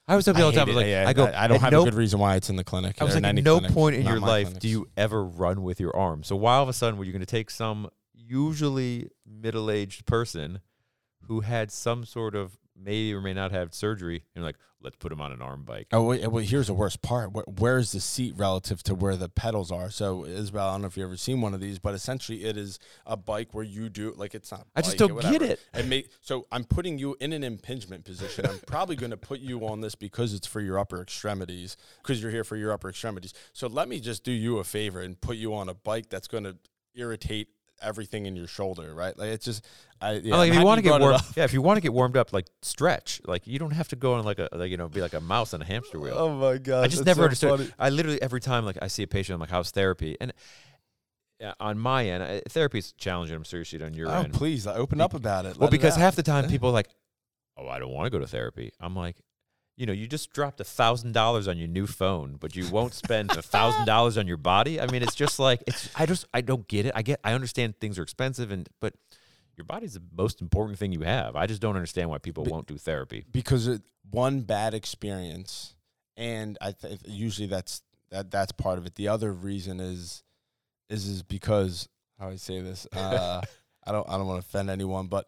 I 0.08 0.16
was 0.16 0.26
I 0.26 0.32
all 0.40 0.50
the 0.50 0.56
time. 0.64 0.74
Like, 0.74 0.86
Yeah, 0.86 1.04
I 1.06 1.12
go. 1.12 1.30
I 1.34 1.48
don't 1.48 1.60
have 1.60 1.70
no 1.72 1.82
a 1.82 1.84
good 1.84 1.94
reason 1.94 2.18
why 2.18 2.36
it's 2.36 2.48
in 2.50 2.56
the 2.56 2.64
clinic. 2.64 2.96
I 3.00 3.04
was 3.04 3.14
like, 3.14 3.24
at 3.24 3.34
no 3.36 3.58
clinic, 3.58 3.72
point 3.74 3.96
in 3.96 4.06
your 4.06 4.18
life 4.20 4.46
clinics. 4.46 4.62
do 4.62 4.68
you 4.68 4.88
ever 4.96 5.22
run 5.22 5.62
with 5.62 5.80
your 5.80 5.94
arm. 5.94 6.24
So 6.24 6.34
why 6.34 6.54
all 6.56 6.62
of 6.62 6.68
a 6.68 6.72
sudden 6.72 6.98
were 6.98 7.04
you 7.04 7.12
going 7.12 7.20
to 7.20 7.26
take 7.26 7.50
some 7.50 7.88
usually 8.32 9.08
middle-aged 9.26 10.06
person 10.06 10.60
who 11.26 11.40
had 11.40 11.70
some 11.70 12.04
sort 12.04 12.34
of 12.34 12.58
may 12.74 13.12
or 13.12 13.20
may 13.20 13.34
not 13.34 13.52
have 13.52 13.74
surgery, 13.74 14.24
and 14.34 14.42
like, 14.42 14.56
let's 14.80 14.96
put 14.96 15.12
him 15.12 15.20
on 15.20 15.30
an 15.30 15.40
arm 15.40 15.62
bike. 15.62 15.86
Oh 15.92 16.02
wait, 16.02 16.26
well, 16.26 16.42
here's 16.42 16.66
the 16.66 16.74
worst 16.74 17.02
part. 17.02 17.32
Where, 17.32 17.44
where 17.44 17.78
is 17.78 17.92
the 17.92 18.00
seat 18.00 18.34
relative 18.36 18.82
to 18.84 18.94
where 18.94 19.14
the 19.14 19.28
pedals 19.28 19.70
are? 19.70 19.90
So, 19.90 20.24
Isabel, 20.24 20.68
I 20.68 20.72
don't 20.72 20.80
know 20.80 20.88
if 20.88 20.96
you've 20.96 21.06
ever 21.06 21.16
seen 21.16 21.40
one 21.40 21.54
of 21.54 21.60
these, 21.60 21.78
but 21.78 21.94
essentially, 21.94 22.44
it 22.44 22.56
is 22.56 22.80
a 23.06 23.16
bike 23.16 23.52
where 23.52 23.64
you 23.64 23.88
do 23.88 24.12
like 24.16 24.34
it's 24.34 24.50
not. 24.50 24.66
I 24.74 24.80
just 24.80 24.96
don't 24.96 25.20
get 25.20 25.42
it. 25.42 25.60
And 25.72 25.88
may, 25.88 26.04
so 26.20 26.46
I'm 26.50 26.64
putting 26.64 26.98
you 26.98 27.16
in 27.20 27.32
an 27.32 27.44
impingement 27.44 28.04
position. 28.04 28.46
I'm 28.46 28.58
probably 28.66 28.96
going 28.96 29.10
to 29.12 29.16
put 29.16 29.38
you 29.40 29.66
on 29.66 29.82
this 29.82 29.94
because 29.94 30.34
it's 30.34 30.46
for 30.46 30.60
your 30.60 30.78
upper 30.78 31.00
extremities, 31.00 31.76
because 32.02 32.20
you're 32.20 32.32
here 32.32 32.44
for 32.44 32.56
your 32.56 32.72
upper 32.72 32.88
extremities. 32.88 33.34
So 33.52 33.68
let 33.68 33.88
me 33.88 34.00
just 34.00 34.24
do 34.24 34.32
you 34.32 34.58
a 34.58 34.64
favor 34.64 35.00
and 35.00 35.20
put 35.20 35.36
you 35.36 35.54
on 35.54 35.68
a 35.68 35.74
bike 35.74 36.08
that's 36.08 36.26
going 36.26 36.44
to 36.44 36.56
irritate 36.94 37.48
everything 37.82 38.26
in 38.26 38.36
your 38.36 38.46
shoulder, 38.46 38.94
right? 38.94 39.16
Like 39.18 39.28
it's 39.30 39.44
just, 39.44 39.64
I. 40.00 40.12
Yeah, 40.14 40.36
like, 40.36 40.50
if 40.50 40.56
you 40.58 40.64
want 40.64 40.78
to 40.78 40.82
get 40.82 41.00
it 41.00 41.02
up. 41.02 41.22
yeah, 41.36 41.44
if 41.44 41.52
you 41.52 41.62
want 41.62 41.76
to 41.76 41.80
get 41.80 41.92
warmed 41.92 42.16
up, 42.16 42.32
like 42.32 42.46
stretch. 42.62 43.20
Like 43.24 43.46
you 43.46 43.58
don't 43.58 43.72
have 43.72 43.88
to 43.88 43.96
go 43.96 44.14
on 44.14 44.24
like 44.24 44.38
a 44.38 44.48
like 44.52 44.70
you 44.70 44.76
know 44.76 44.88
be 44.88 45.00
like 45.00 45.14
a 45.14 45.20
mouse 45.20 45.52
on 45.54 45.62
a 45.62 45.64
hamster 45.64 45.98
wheel. 46.00 46.14
Oh 46.16 46.34
my 46.34 46.58
god! 46.58 46.84
I 46.84 46.88
just 46.88 47.04
never 47.04 47.20
so 47.20 47.24
understood. 47.24 47.58
funny. 47.58 47.70
I 47.78 47.90
literally 47.90 48.20
every 48.22 48.40
time 48.40 48.64
like 48.64 48.78
I 48.80 48.86
see 48.88 49.02
a 49.02 49.06
patient, 49.06 49.34
I'm 49.34 49.40
like, 49.40 49.50
"How's 49.50 49.70
therapy?" 49.70 50.16
And 50.20 50.32
on 51.58 51.78
my 51.78 52.06
end, 52.06 52.22
uh, 52.22 52.40
therapy 52.48 52.78
is 52.78 52.92
challenging. 52.92 53.34
I'm 53.34 53.44
serious 53.44 53.74
on 53.82 53.94
your 53.94 54.08
Oh 54.08 54.20
end. 54.22 54.32
please, 54.32 54.66
open 54.66 55.00
up 55.00 55.12
about 55.14 55.44
it. 55.44 55.56
Well, 55.58 55.66
Let 55.66 55.68
it 55.68 55.72
because 55.72 55.94
out. 55.94 56.00
half 56.00 56.16
the 56.16 56.22
time 56.22 56.48
people 56.48 56.68
are 56.68 56.72
like, 56.72 56.88
"Oh, 57.56 57.68
I 57.68 57.78
don't 57.80 57.90
want 57.92 58.06
to 58.06 58.10
go 58.10 58.18
to 58.20 58.26
therapy." 58.28 58.72
I'm 58.80 58.94
like, 58.94 59.16
you 59.82 59.86
know, 59.86 59.92
you 59.92 60.06
just 60.06 60.32
dropped 60.32 60.60
a 60.60 60.64
thousand 60.64 61.10
dollars 61.12 61.48
on 61.48 61.58
your 61.58 61.66
new 61.66 61.88
phone, 61.88 62.36
but 62.38 62.54
you 62.54 62.70
won't 62.70 62.94
spend 62.94 63.32
a 63.32 63.42
thousand 63.56 63.84
dollars 63.84 64.16
on 64.16 64.28
your 64.28 64.36
body. 64.36 64.80
I 64.80 64.86
mean, 64.86 65.02
it's 65.02 65.16
just 65.16 65.40
like 65.40 65.60
it's. 65.66 65.90
I 65.96 66.06
just 66.06 66.24
I 66.32 66.40
don't 66.40 66.68
get 66.68 66.86
it. 66.86 66.92
I 66.94 67.02
get. 67.02 67.18
I 67.24 67.32
understand 67.32 67.74
things 67.80 67.98
are 67.98 68.02
expensive, 68.04 68.52
and 68.52 68.68
but 68.80 68.94
your 69.56 69.64
body's 69.64 69.94
the 69.94 70.02
most 70.16 70.40
important 70.40 70.78
thing 70.78 70.92
you 70.92 71.00
have. 71.00 71.34
I 71.34 71.46
just 71.48 71.60
don't 71.60 71.74
understand 71.74 72.10
why 72.10 72.18
people 72.18 72.44
But- 72.44 72.52
won't 72.52 72.68
do 72.68 72.78
therapy. 72.78 73.24
because 73.32 73.66
it, 73.66 73.82
one 74.08 74.42
bad 74.42 74.72
experience, 74.72 75.74
and 76.16 76.56
I 76.60 76.70
th- 76.72 77.00
usually 77.08 77.48
that's 77.48 77.82
that 78.12 78.30
that's 78.30 78.52
part 78.52 78.78
of 78.78 78.86
it. 78.86 78.94
The 78.94 79.08
other 79.08 79.32
reason 79.32 79.80
is 79.80 80.22
is 80.88 81.08
is 81.08 81.24
because 81.24 81.88
how 82.20 82.28
I 82.28 82.36
say 82.36 82.60
this. 82.60 82.86
Uh, 82.96 83.40
I 83.84 83.90
don't 83.90 84.08
I 84.08 84.16
don't 84.16 84.28
want 84.28 84.40
to 84.40 84.46
offend 84.48 84.70
anyone, 84.70 85.08
but 85.08 85.26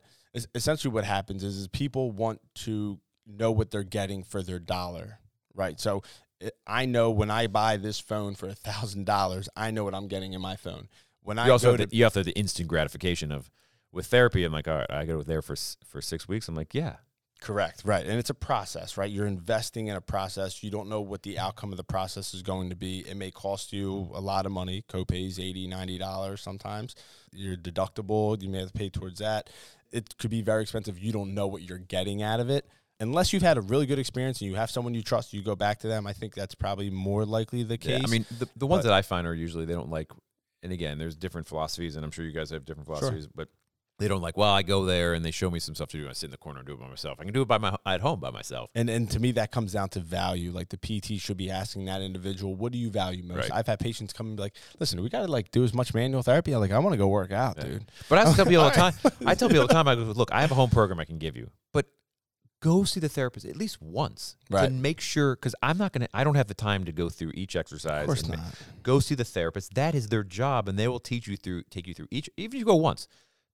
essentially 0.54 0.94
what 0.94 1.02
happens 1.04 1.42
is 1.42 1.56
is 1.56 1.66
people 1.66 2.12
want 2.12 2.38
to 2.66 3.00
know 3.26 3.50
what 3.50 3.70
they're 3.70 3.82
getting 3.82 4.22
for 4.22 4.42
their 4.42 4.58
dollar, 4.58 5.18
right? 5.54 5.78
So. 5.78 6.02
Eh, 6.40 6.50
I 6.66 6.84
know 6.84 7.12
when 7.12 7.30
I 7.30 7.46
buy 7.46 7.76
this 7.76 8.00
phone 8.00 8.34
for 8.34 8.48
a 8.48 8.54
thousand 8.54 9.06
dollars, 9.06 9.48
I 9.56 9.70
know 9.70 9.84
what 9.84 9.94
I'm 9.94 10.08
getting 10.08 10.32
in 10.32 10.40
my 10.40 10.56
phone. 10.56 10.88
When 11.22 11.38
I 11.38 11.48
also 11.48 11.68
go 11.68 11.70
have 11.72 11.80
to 11.82 11.86
the, 11.86 11.96
you 11.96 12.02
have 12.02 12.12
the, 12.12 12.24
the 12.24 12.36
instant 12.36 12.68
gratification 12.68 13.30
of 13.30 13.50
with 13.92 14.06
therapy. 14.06 14.42
I'm 14.42 14.52
like, 14.52 14.66
all 14.66 14.78
right, 14.78 14.90
I 14.90 15.04
go 15.04 15.22
there 15.22 15.42
for 15.42 15.54
for 15.86 16.02
six 16.02 16.26
weeks. 16.26 16.48
I'm 16.48 16.56
like, 16.56 16.74
yeah, 16.74 16.96
Correct. 17.44 17.82
Right. 17.84 18.06
And 18.06 18.18
it's 18.18 18.30
a 18.30 18.34
process, 18.34 18.96
right? 18.96 19.10
You're 19.10 19.26
investing 19.26 19.88
in 19.88 19.96
a 19.96 20.00
process. 20.00 20.62
You 20.62 20.70
don't 20.70 20.88
know 20.88 21.02
what 21.02 21.24
the 21.24 21.38
outcome 21.38 21.72
of 21.72 21.76
the 21.76 21.84
process 21.84 22.32
is 22.32 22.42
going 22.42 22.70
to 22.70 22.76
be. 22.76 23.00
It 23.00 23.18
may 23.18 23.30
cost 23.30 23.70
you 23.70 24.10
a 24.14 24.20
lot 24.20 24.46
of 24.46 24.52
money, 24.52 24.82
copays 24.88 25.38
80 25.38 25.68
$90 25.68 26.38
sometimes. 26.38 26.94
Your 27.32 27.56
deductible, 27.56 28.40
you 28.40 28.48
may 28.48 28.60
have 28.60 28.72
to 28.72 28.78
pay 28.78 28.88
towards 28.88 29.18
that. 29.18 29.50
It 29.92 30.16
could 30.16 30.30
be 30.30 30.40
very 30.40 30.62
expensive. 30.62 30.98
You 30.98 31.12
don't 31.12 31.34
know 31.34 31.46
what 31.46 31.60
you're 31.60 31.76
getting 31.76 32.22
out 32.22 32.40
of 32.40 32.48
it. 32.48 32.66
Unless 33.00 33.32
you've 33.32 33.42
had 33.42 33.56
a 33.58 33.60
really 33.60 33.86
good 33.86 33.98
experience 33.98 34.40
and 34.40 34.48
you 34.48 34.56
have 34.56 34.70
someone 34.70 34.94
you 34.94 35.02
trust, 35.02 35.32
you 35.32 35.42
go 35.42 35.56
back 35.56 35.80
to 35.80 35.88
them. 35.88 36.06
I 36.06 36.12
think 36.12 36.34
that's 36.34 36.54
probably 36.54 36.90
more 36.90 37.24
likely 37.24 37.62
the 37.64 37.76
case. 37.76 37.98
Yeah, 38.00 38.06
I 38.06 38.10
mean, 38.10 38.24
the, 38.38 38.48
the 38.56 38.66
ones 38.66 38.84
But- 38.84 38.90
that 38.90 38.94
I 38.94 39.02
find 39.02 39.26
are 39.26 39.34
usually 39.34 39.64
they 39.64 39.74
don't 39.74 39.90
like, 39.90 40.10
and 40.62 40.72
again, 40.72 40.98
there's 40.98 41.16
different 41.16 41.46
philosophies, 41.48 41.96
and 41.96 42.04
I'm 42.04 42.10
sure 42.12 42.24
you 42.24 42.32
guys 42.32 42.50
have 42.50 42.64
different 42.64 42.86
philosophies, 42.86 43.26
but 43.26 43.48
they 43.98 44.08
don't 44.08 44.22
like. 44.22 44.36
Well, 44.36 44.50
I 44.50 44.62
go 44.62 44.84
there 44.84 45.12
and 45.14 45.24
they 45.24 45.30
show 45.30 45.50
me 45.50 45.58
some 45.60 45.74
stuff 45.76 45.88
to 45.90 45.96
do. 45.96 46.02
and 46.04 46.10
I 46.10 46.14
sit 46.14 46.26
in 46.26 46.30
the 46.32 46.36
corner 46.36 46.58
and 46.60 46.66
do 46.66 46.74
it 46.74 46.80
by 46.80 46.88
myself. 46.88 47.18
I 47.20 47.24
can 47.24 47.32
do 47.32 47.42
it 47.42 47.48
by 47.48 47.58
my 47.58 47.76
at 47.86 48.00
home 48.00 48.18
by 48.18 48.30
myself. 48.30 48.70
And 48.74 48.88
and 48.90 49.08
to 49.12 49.20
me 49.20 49.30
that 49.32 49.52
comes 49.52 49.72
down 49.72 49.88
to 49.90 50.00
value. 50.00 50.50
Like 50.50 50.68
the 50.70 50.78
PT 50.78 51.20
should 51.20 51.36
be 51.36 51.48
asking 51.48 51.84
that 51.84 52.00
individual, 52.02 52.56
what 52.56 52.72
do 52.72 52.78
you 52.78 52.90
value 52.90 53.22
most? 53.22 53.36
Right. 53.38 53.52
I've 53.52 53.68
had 53.68 53.78
patients 53.78 54.12
come 54.12 54.26
and 54.28 54.36
be 54.36 54.42
like, 54.42 54.54
listen, 54.80 55.00
we 55.00 55.08
gotta 55.10 55.28
like 55.28 55.52
do 55.52 55.62
as 55.62 55.72
much 55.74 55.94
manual 55.94 56.22
therapy. 56.24 56.52
I'm 56.52 56.60
like, 56.60 56.72
I 56.72 56.78
want 56.80 56.94
to 56.94 56.96
go 56.98 57.06
work 57.06 57.30
out, 57.30 57.56
Yeah. 57.58 57.64
dude. 57.64 57.90
But 58.08 58.18
I 58.18 58.24
tell 58.34 58.44
people 58.46 58.62
all 58.64 58.70
the 58.70 58.74
time. 58.76 58.94
I 59.26 59.34
tell 59.36 59.48
people 59.48 59.62
all 59.62 59.68
the 59.68 59.74
time. 59.74 59.86
I 59.86 59.94
go, 59.94 60.00
look, 60.02 60.30
I 60.32 60.40
have 60.40 60.50
a 60.50 60.54
home 60.56 60.70
program 60.70 60.98
I 60.98 61.04
can 61.04 61.18
give 61.18 61.36
you, 61.36 61.50
but 61.72 61.86
go 62.68 62.84
see 62.84 62.98
the 63.00 63.08
therapist 63.08 63.44
at 63.46 63.56
least 63.56 63.80
once 63.82 64.36
Right. 64.50 64.66
to 64.66 64.70
make 64.72 65.00
sure. 65.00 65.36
Because 65.36 65.54
I'm 65.62 65.76
not 65.78 65.92
gonna. 65.92 66.08
I 66.14 66.24
don't 66.24 66.36
have 66.36 66.46
the 66.48 66.54
time 66.54 66.84
to 66.86 66.92
go 66.92 67.08
through 67.10 67.32
each 67.34 67.54
exercise. 67.56 68.02
Of 68.02 68.06
course 68.06 68.26
not. 68.26 68.38
ma- 68.38 68.44
Go 68.82 69.00
see 69.00 69.14
the 69.14 69.24
therapist. 69.24 69.74
That 69.74 69.94
is 69.94 70.08
their 70.08 70.24
job, 70.24 70.68
and 70.68 70.78
they 70.78 70.88
will 70.88 71.00
teach 71.00 71.26
you 71.28 71.36
through, 71.36 71.64
take 71.70 71.86
you 71.86 71.94
through 71.94 72.08
each. 72.10 72.28
Even 72.36 72.54
if 72.54 72.58
you 72.60 72.64
go 72.64 72.76
once, 72.76 73.06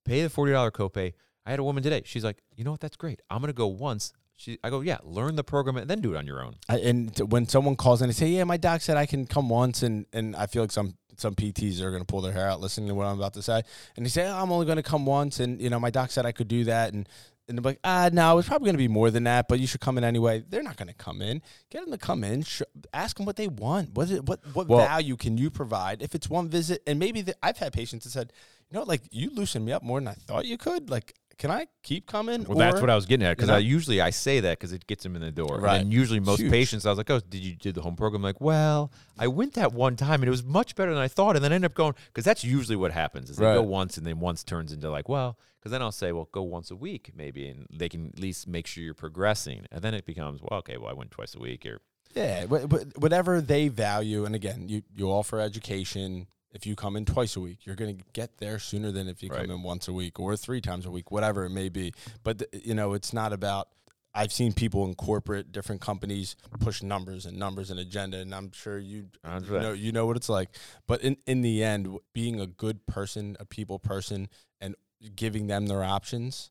pay 0.04 0.22
the 0.22 0.30
forty 0.30 0.52
dollar 0.52 0.70
copay. 0.70 1.12
I 1.44 1.50
had 1.50 1.58
a 1.58 1.64
woman 1.64 1.82
today. 1.82 2.02
She's 2.04 2.22
like, 2.24 2.38
you 2.54 2.64
know 2.64 2.70
what? 2.72 2.80
That's 2.80 2.96
great. 2.96 3.20
I'm 3.30 3.40
gonna 3.40 3.52
go 3.52 3.66
once. 3.66 4.12
She, 4.36 4.58
I 4.64 4.70
go, 4.70 4.80
yeah, 4.80 4.98
learn 5.02 5.36
the 5.36 5.44
program 5.44 5.76
and 5.76 5.90
then 5.90 6.00
do 6.00 6.14
it 6.14 6.16
on 6.16 6.26
your 6.26 6.42
own. 6.42 6.54
I, 6.68 6.78
and 6.78 7.14
t- 7.14 7.24
when 7.24 7.46
someone 7.46 7.76
calls 7.76 8.00
in 8.00 8.08
and 8.08 8.16
say, 8.16 8.28
"Yeah, 8.28 8.44
my 8.44 8.56
doc 8.56 8.80
said 8.80 8.96
I 8.96 9.04
can 9.06 9.26
come 9.26 9.48
once," 9.50 9.82
and 9.82 10.06
and 10.14 10.34
I 10.34 10.46
feel 10.46 10.62
like 10.62 10.72
some 10.72 10.96
some 11.18 11.34
PTs 11.34 11.82
are 11.82 11.90
going 11.90 12.00
to 12.00 12.06
pull 12.06 12.22
their 12.22 12.32
hair 12.32 12.48
out 12.48 12.58
listening 12.60 12.88
to 12.88 12.94
what 12.94 13.06
I'm 13.06 13.18
about 13.18 13.34
to 13.34 13.42
say, 13.42 13.60
and 13.96 14.06
they 14.06 14.08
say, 14.08 14.26
oh, 14.26 14.34
"I'm 14.42 14.50
only 14.50 14.64
going 14.64 14.76
to 14.76 14.82
come 14.82 15.04
once," 15.04 15.40
and 15.40 15.60
you 15.60 15.68
know, 15.68 15.78
my 15.78 15.90
doc 15.90 16.10
said 16.10 16.24
I 16.24 16.32
could 16.32 16.48
do 16.48 16.64
that, 16.64 16.94
and 16.94 17.06
and 17.50 17.58
they're 17.58 17.70
like, 17.72 17.80
"Ah, 17.84 18.08
no, 18.12 18.38
it's 18.38 18.48
probably 18.48 18.64
going 18.66 18.74
to 18.76 18.78
be 18.78 18.88
more 18.88 19.10
than 19.10 19.24
that, 19.24 19.48
but 19.48 19.60
you 19.60 19.66
should 19.66 19.80
come 19.82 19.98
in 19.98 20.04
anyway." 20.04 20.42
They're 20.48 20.62
not 20.62 20.76
going 20.76 20.88
to 20.88 20.94
come 20.94 21.20
in. 21.20 21.42
Get 21.68 21.82
them 21.82 21.90
to 21.92 21.98
come 21.98 22.24
in. 22.24 22.42
Sh- 22.44 22.62
ask 22.94 23.16
them 23.18 23.26
what 23.26 23.36
they 23.36 23.48
want. 23.48 23.94
What 23.94 24.04
is 24.04 24.12
it, 24.12 24.24
what 24.26 24.40
what 24.54 24.68
Well- 24.68 24.78
value 24.86 25.16
can 25.16 25.36
you 25.36 25.50
provide? 25.50 26.00
If 26.00 26.14
it's 26.14 26.30
one 26.30 26.48
visit, 26.48 26.82
and 26.86 26.98
maybe 26.98 27.20
the, 27.20 27.34
I've 27.42 27.58
had 27.58 27.72
patients 27.74 28.04
that 28.04 28.10
said, 28.10 28.32
"You 28.70 28.78
know, 28.78 28.84
like 28.84 29.02
you 29.10 29.28
loosened 29.30 29.66
me 29.66 29.72
up 29.72 29.82
more 29.82 30.00
than 30.00 30.08
I 30.08 30.14
thought 30.14 30.46
you 30.46 30.56
could. 30.56 30.88
Like, 30.88 31.14
can 31.40 31.50
I 31.50 31.66
keep 31.82 32.06
coming?" 32.06 32.44
Well, 32.44 32.56
that's 32.58 32.80
what 32.80 32.90
I 32.90 32.94
was 32.94 33.06
getting 33.06 33.26
at 33.26 33.36
because 33.36 33.48
know? 33.48 33.56
I 33.56 33.58
usually 33.58 34.00
I 34.00 34.10
say 34.10 34.38
that 34.40 34.58
because 34.58 34.72
it 34.72 34.86
gets 34.86 35.02
them 35.02 35.16
in 35.16 35.22
the 35.22 35.32
door. 35.32 35.58
Right. 35.58 35.80
And 35.80 35.92
usually 35.92 36.20
most 36.20 36.40
Huge. 36.40 36.52
patients, 36.52 36.86
I 36.86 36.90
was 36.90 36.98
like, 36.98 37.10
"Oh, 37.10 37.18
did 37.18 37.42
you 37.42 37.56
do 37.56 37.72
the 37.72 37.80
home 37.82 37.96
program?" 37.96 38.22
like, 38.22 38.40
well, 38.40 38.92
I 39.18 39.26
went 39.26 39.54
that 39.54 39.72
one 39.72 39.96
time 39.96 40.22
and 40.22 40.28
it 40.28 40.30
was 40.30 40.44
much 40.44 40.76
better 40.76 40.92
than 40.94 41.02
I 41.02 41.08
thought, 41.08 41.34
and 41.34 41.44
then 41.44 41.50
I 41.50 41.56
end 41.56 41.64
up 41.64 41.74
going 41.74 41.94
because 42.06 42.24
that's 42.24 42.44
usually 42.44 42.76
what 42.76 42.92
happens 42.92 43.30
is 43.30 43.38
they 43.38 43.44
go 43.44 43.62
once 43.62 43.96
and 43.96 44.06
then 44.06 44.20
once 44.20 44.44
turns 44.44 44.72
into 44.72 44.90
like, 44.90 45.08
well, 45.08 45.38
because 45.58 45.72
then 45.72 45.82
I'll 45.82 45.90
say, 45.92 46.12
well, 46.12 46.28
go 46.30 46.42
once 46.42 46.70
a 46.70 46.76
week 46.76 47.10
maybe, 47.16 47.48
and 47.48 47.66
they 47.72 47.88
can 47.88 48.08
at 48.08 48.20
least 48.20 48.46
make 48.46 48.66
sure 48.66 48.84
you're 48.84 48.94
progressing, 48.94 49.66
and 49.72 49.82
then 49.82 49.94
it 49.94 50.04
becomes, 50.06 50.40
well, 50.42 50.58
okay, 50.60 50.76
well, 50.76 50.90
I 50.90 50.94
went 50.94 51.10
twice 51.10 51.34
a 51.34 51.40
week 51.40 51.64
or 51.66 51.80
Yeah, 52.14 52.46
wh- 52.46 52.64
wh- 52.70 52.98
whatever 53.02 53.40
they 53.40 53.68
value, 53.68 54.24
and 54.24 54.34
again, 54.34 54.68
you 54.68 54.82
you 54.94 55.08
offer 55.10 55.40
education. 55.40 56.26
If 56.52 56.66
you 56.66 56.74
come 56.74 56.96
in 56.96 57.04
twice 57.04 57.36
a 57.36 57.40
week, 57.40 57.64
you're 57.64 57.76
going 57.76 57.96
to 57.98 58.04
get 58.12 58.38
there 58.38 58.58
sooner 58.58 58.90
than 58.90 59.08
if 59.08 59.22
you 59.22 59.30
Right. 59.30 59.42
come 59.42 59.50
in 59.50 59.62
once 59.62 59.86
a 59.88 59.92
week 59.92 60.18
or 60.18 60.36
three 60.36 60.60
times 60.60 60.84
a 60.84 60.90
week, 60.90 61.10
whatever 61.10 61.44
it 61.44 61.50
may 61.50 61.68
be. 61.68 61.92
But 62.24 62.38
th- 62.50 62.64
you 62.66 62.74
know, 62.74 62.94
it's 62.94 63.12
not 63.12 63.32
about. 63.32 63.68
I've 64.12 64.32
seen 64.32 64.52
people 64.52 64.84
in 64.86 64.96
corporate, 64.96 65.52
different 65.52 65.80
companies 65.80 66.34
push 66.58 66.82
numbers 66.82 67.26
and 67.26 67.38
numbers 67.38 67.70
and 67.70 67.78
agenda, 67.78 68.16
and 68.18 68.34
I'm 68.34 68.50
sure 68.50 68.76
you 68.76 69.06
you 69.44 69.60
know 69.62 69.72
you 69.72 69.92
know 69.92 70.04
what 70.06 70.16
it's 70.16 70.28
like. 70.28 70.48
But 70.88 71.00
in 71.02 71.16
in 71.26 71.42
the 71.42 71.62
end, 71.62 71.96
being 72.12 72.40
a 72.40 72.46
good 72.48 72.84
person, 72.86 73.36
a 73.38 73.44
people 73.44 73.78
person, 73.78 74.28
and 74.60 74.74
giving 75.14 75.46
them 75.46 75.66
their 75.68 75.84
options, 75.84 76.50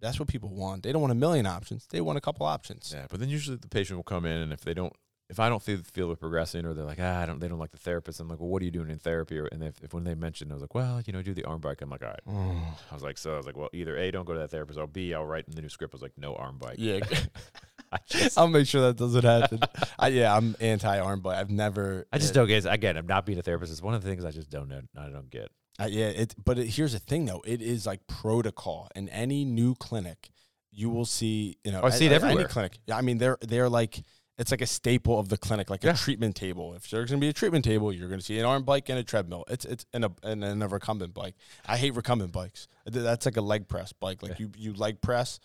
that's 0.00 0.18
what 0.18 0.26
people 0.26 0.48
want. 0.48 0.82
They 0.82 0.90
don't 0.90 1.00
want 1.00 1.12
a 1.12 1.14
million 1.14 1.46
options; 1.46 1.86
they 1.86 2.00
want 2.00 2.18
a 2.18 2.20
couple 2.20 2.44
options. 2.46 2.90
Yeah, 2.92 3.06
but 3.08 3.20
then 3.20 3.28
usually 3.28 3.58
the 3.58 3.68
patient 3.68 3.96
will 3.96 4.02
come 4.02 4.26
in, 4.26 4.36
and 4.38 4.52
if 4.52 4.62
they 4.62 4.74
don't, 4.74 4.92
if 5.30 5.38
I 5.38 5.48
don't 5.48 5.62
feel 5.62 5.78
feel 5.92 6.06
they're 6.08 6.16
progressing, 6.16 6.64
or 6.64 6.74
they're 6.74 6.84
like, 6.84 6.98
ah, 7.00 7.20
I 7.20 7.26
don't, 7.26 7.38
they 7.38 7.48
don't 7.48 7.58
like 7.58 7.70
the 7.70 7.78
therapist. 7.78 8.18
I'm 8.20 8.28
like, 8.28 8.40
well, 8.40 8.48
what 8.48 8.62
are 8.62 8.64
you 8.64 8.70
doing 8.70 8.90
in 8.90 8.98
therapy? 8.98 9.38
And 9.38 9.62
if, 9.62 9.82
if 9.82 9.92
when 9.92 10.04
they 10.04 10.14
mention, 10.14 10.50
I 10.50 10.54
was 10.54 10.62
like, 10.62 10.74
well, 10.74 11.02
you 11.04 11.12
know, 11.12 11.20
do 11.22 11.34
the 11.34 11.44
arm 11.44 11.60
bike. 11.60 11.82
I'm 11.82 11.90
like, 11.90 12.02
all 12.02 12.08
right. 12.08 12.64
I 12.90 12.94
was 12.94 13.02
like, 13.02 13.18
so 13.18 13.34
I 13.34 13.36
was 13.36 13.46
like, 13.46 13.56
well, 13.56 13.68
either 13.72 13.96
a, 13.96 14.10
don't 14.10 14.24
go 14.24 14.32
to 14.32 14.38
that 14.40 14.50
therapist, 14.50 14.78
or 14.78 14.86
b, 14.86 15.12
I'll 15.12 15.26
write 15.26 15.44
in 15.46 15.54
the 15.54 15.62
new 15.62 15.68
script. 15.68 15.94
I 15.94 15.96
was 15.96 16.02
like, 16.02 16.16
no 16.16 16.34
arm 16.34 16.56
bike. 16.58 16.76
Yeah. 16.78 17.00
I 17.92 17.98
just, 18.06 18.38
I'll 18.38 18.48
make 18.48 18.66
sure 18.66 18.82
that 18.82 18.96
doesn't 18.96 19.24
happen. 19.24 19.60
I, 19.98 20.08
yeah, 20.08 20.34
I'm 20.34 20.56
anti 20.60 20.98
arm 20.98 21.20
bike. 21.20 21.38
I've 21.38 21.50
never. 21.50 22.06
I 22.12 22.18
just 22.18 22.32
uh, 22.32 22.40
don't 22.40 22.48
get. 22.48 22.64
It. 22.64 22.72
Again, 22.72 22.96
I'm 22.96 23.06
not 23.06 23.24
being 23.26 23.38
a 23.38 23.42
therapist. 23.42 23.72
It's 23.72 23.82
one 23.82 23.94
of 23.94 24.02
the 24.02 24.08
things 24.08 24.24
I 24.24 24.30
just 24.30 24.50
don't 24.50 24.68
know. 24.68 24.80
I 24.96 25.08
don't 25.08 25.30
get. 25.30 25.50
Uh, 25.80 25.88
yeah, 25.90 26.06
it. 26.08 26.34
But 26.42 26.58
it, 26.58 26.66
here's 26.66 26.92
the 26.92 26.98
thing, 26.98 27.24
though. 27.24 27.42
It 27.46 27.62
is 27.62 27.86
like 27.86 28.06
protocol 28.06 28.88
in 28.94 29.08
any 29.08 29.44
new 29.44 29.74
clinic. 29.74 30.30
You 30.70 30.90
will 30.90 31.06
see. 31.06 31.56
You 31.64 31.72
know, 31.72 31.80
Oh, 31.82 31.86
I 31.86 31.90
see 31.90 32.06
it 32.06 32.12
at 32.12 32.16
everywhere. 32.16 32.44
Any 32.44 32.52
clinic. 32.52 32.78
Yeah, 32.86 32.96
I 32.96 33.02
mean, 33.02 33.18
they're 33.18 33.38
they're 33.40 33.68
like. 33.68 34.02
It's 34.38 34.50
like 34.52 34.60
a 34.60 34.66
staple 34.66 35.18
of 35.18 35.28
the 35.28 35.36
clinic, 35.36 35.68
like 35.68 35.82
Yeah. 35.82 35.92
a 35.92 35.96
treatment 35.96 36.36
table. 36.36 36.74
If 36.74 36.88
there's 36.90 37.10
going 37.10 37.20
to 37.20 37.24
be 37.24 37.28
a 37.28 37.32
treatment 37.32 37.64
table, 37.64 37.92
you're 37.92 38.08
going 38.08 38.20
to 38.20 38.24
see 38.24 38.38
an 38.38 38.44
arm 38.44 38.62
bike 38.62 38.88
and 38.88 38.98
a 38.98 39.02
treadmill. 39.02 39.44
It's 39.48 39.64
it's 39.64 39.84
and 39.92 40.04
a 40.04 40.12
and, 40.22 40.44
and 40.44 40.62
a 40.62 40.68
recumbent 40.68 41.12
bike. 41.12 41.34
I 41.66 41.76
hate 41.76 41.96
recumbent 41.96 42.32
bikes. 42.32 42.68
That's 42.86 43.26
like 43.26 43.36
a 43.36 43.40
leg 43.42 43.66
press 43.68 43.92
bike. 43.92 44.22
Like 44.22 44.38
you 44.38 44.50
you 44.56 44.72
leg 44.74 45.00
press. 45.00 45.40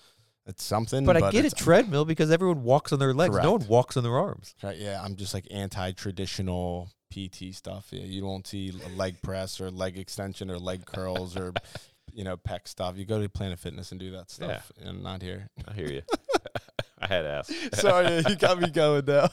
It's 0.46 0.64
something. 0.64 1.06
But 1.06 1.22
I 1.24 1.32
get 1.32 1.46
a 1.46 1.52
treadmill 1.52 2.06
because 2.06 2.30
everyone 2.30 2.64
walks 2.64 2.92
on 2.92 3.00
their 3.00 3.14
legs. 3.14 3.36
No 3.42 3.54
one 3.54 3.68
walks 3.68 3.96
on 3.98 4.04
their 4.04 4.18
arms. 4.18 4.56
Right, 4.62 4.78
yeah, 4.78 5.02
I'm 5.02 5.16
just 5.16 5.34
like 5.34 5.48
anti-traditional 5.50 6.90
PT 7.12 7.54
stuff. 7.54 7.88
Yeah, 7.92 8.04
you 8.04 8.22
don't 8.22 8.46
see 8.46 8.74
a 8.86 8.90
leg 8.98 9.22
press 9.22 9.62
or 9.62 9.72
leg 9.72 9.98
extension 9.98 10.52
or 10.52 10.60
leg 10.60 10.86
curls 10.86 11.38
or 11.38 11.54
you 12.14 12.24
know 12.24 12.38
pec 12.38 12.68
stuff. 12.68 12.98
You 12.98 13.06
go 13.06 13.22
to 13.22 13.30
Planet 13.30 13.58
Fitness 13.58 13.92
and 13.92 14.00
do 14.00 14.12
that 14.12 14.30
stuff, 14.32 14.72
yeah. 14.78 14.90
and 14.90 15.02
not 15.02 15.22
here. 15.22 15.50
I 15.68 15.74
hear 15.74 15.90
you. 15.90 16.02
I 17.04 17.08
had 17.08 17.22
to 17.24 17.30
ask. 17.30 17.54
Sorry, 17.74 18.24
you 18.28 18.36
got 18.36 18.60
me 18.60 18.70
going 18.70 19.06
now. 19.06 19.30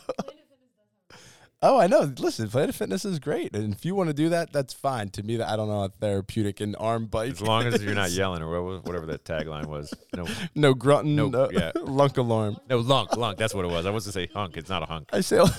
Oh, 1.62 1.78
I 1.78 1.88
know. 1.88 2.10
Listen, 2.18 2.48
Planet 2.48 2.74
Fitness 2.74 3.04
is 3.04 3.18
great, 3.18 3.54
and 3.54 3.74
if 3.74 3.84
you 3.84 3.94
want 3.94 4.08
to 4.08 4.14
do 4.14 4.30
that, 4.30 4.50
that's 4.50 4.72
fine. 4.72 5.10
To 5.10 5.22
me, 5.22 5.36
that 5.36 5.48
I 5.48 5.56
don't 5.56 5.68
know, 5.68 5.82
a 5.84 5.88
therapeutic 5.90 6.60
and 6.62 6.74
arm 6.80 7.04
bike. 7.04 7.32
As 7.32 7.42
long 7.42 7.66
as 7.66 7.84
you're 7.84 7.94
not 7.94 8.10
yelling 8.12 8.42
or 8.42 8.78
whatever 8.80 9.04
that 9.06 9.24
tagline 9.24 9.66
was. 9.66 9.92
No, 10.16 10.26
no 10.54 10.72
grunting, 10.72 11.16
No, 11.16 11.28
no, 11.28 11.50
yeah. 11.52 11.72
lunk 11.82 12.16
alarm. 12.16 12.56
no 12.70 12.78
lunk, 12.78 13.14
lunk. 13.14 13.36
That's 13.36 13.54
what 13.54 13.66
it 13.66 13.70
was. 13.70 13.84
I 13.84 13.90
was 13.90 14.04
to 14.04 14.12
say 14.12 14.26
hunk. 14.32 14.56
It's 14.56 14.70
not 14.70 14.82
a 14.82 14.86
hunk. 14.86 15.10
I 15.12 15.20
say, 15.20 15.36
all, 15.36 15.50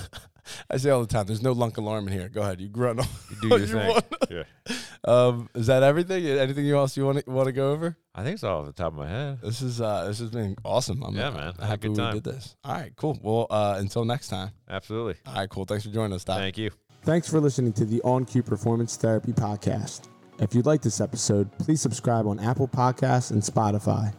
I 0.70 0.76
say 0.76 0.90
all 0.90 1.00
the 1.00 1.06
time. 1.06 1.26
There's 1.26 1.42
no 1.42 1.52
lunk 1.52 1.76
alarm 1.78 2.06
in 2.08 2.12
here. 2.12 2.28
Go 2.28 2.42
ahead, 2.42 2.60
you 2.60 2.68
grunt. 2.68 3.00
You 3.30 3.36
do 3.42 3.48
your 3.48 3.58
you 3.60 3.66
thing. 3.66 4.02
Yeah. 4.30 4.42
Um, 5.04 5.48
is 5.56 5.66
that 5.66 5.82
everything? 5.82 6.24
Anything 6.24 6.70
else 6.70 6.96
you 6.96 7.04
want 7.04 7.24
to 7.24 7.28
want 7.28 7.46
to 7.46 7.52
go 7.52 7.72
over? 7.72 7.96
I 8.14 8.22
think 8.22 8.34
it's 8.34 8.44
all 8.44 8.60
off 8.60 8.66
the 8.66 8.72
top 8.72 8.92
of 8.92 9.00
my 9.00 9.08
head. 9.08 9.40
This 9.42 9.60
is 9.60 9.80
uh, 9.80 10.04
this 10.06 10.20
has 10.20 10.30
been 10.30 10.54
awesome. 10.64 11.02
I'm 11.02 11.16
Yeah, 11.16 11.30
man. 11.30 11.40
I 11.40 11.44
had 11.46 11.58
a 11.58 11.66
Happy 11.66 11.88
good 11.88 11.98
we 11.98 12.20
did 12.20 12.22
this. 12.22 12.54
All 12.62 12.72
right, 12.72 12.92
cool. 12.94 13.18
Well, 13.20 13.48
uh, 13.50 13.78
until 13.80 14.04
next 14.04 14.28
time. 14.28 14.52
Absolutely. 14.70 15.16
All 15.26 15.34
right, 15.34 15.50
cool. 15.50 15.64
Thanks 15.64 15.82
for 15.84 15.90
joining 15.90 16.12
us, 16.12 16.22
Doc. 16.22 16.38
Thank 16.38 16.56
you. 16.56 16.70
Thanks 17.02 17.28
for 17.28 17.40
listening 17.40 17.72
to 17.72 17.84
the 17.84 18.00
On 18.02 18.24
Cue 18.24 18.44
Performance 18.44 18.96
Therapy 18.96 19.32
Podcast. 19.32 20.08
If 20.38 20.54
you 20.54 20.62
like 20.62 20.82
this 20.82 21.00
episode, 21.00 21.50
please 21.58 21.80
subscribe 21.80 22.28
on 22.28 22.38
Apple 22.38 22.68
Podcasts 22.68 23.32
and 23.32 23.42
Spotify. 23.42 24.14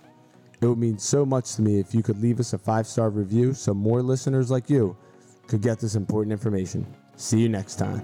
It 0.59 0.67
would 0.67 0.77
mean 0.77 0.97
so 0.97 1.25
much 1.25 1.55
to 1.55 1.61
me 1.61 1.79
if 1.79 1.95
you 1.95 2.03
could 2.03 2.21
leave 2.21 2.41
us 2.41 2.51
a 2.51 2.57
five 2.57 2.87
star 2.87 3.09
review 3.09 3.53
so 3.53 3.73
more 3.73 4.01
listeners 4.01 4.51
like 4.51 4.69
you 4.69 4.97
could 5.47 5.61
get 5.61 5.79
this 5.79 5.95
important 5.95 6.31
information. 6.31 6.85
See 7.15 7.39
you 7.39 7.49
next 7.49 7.75
time. 7.75 8.01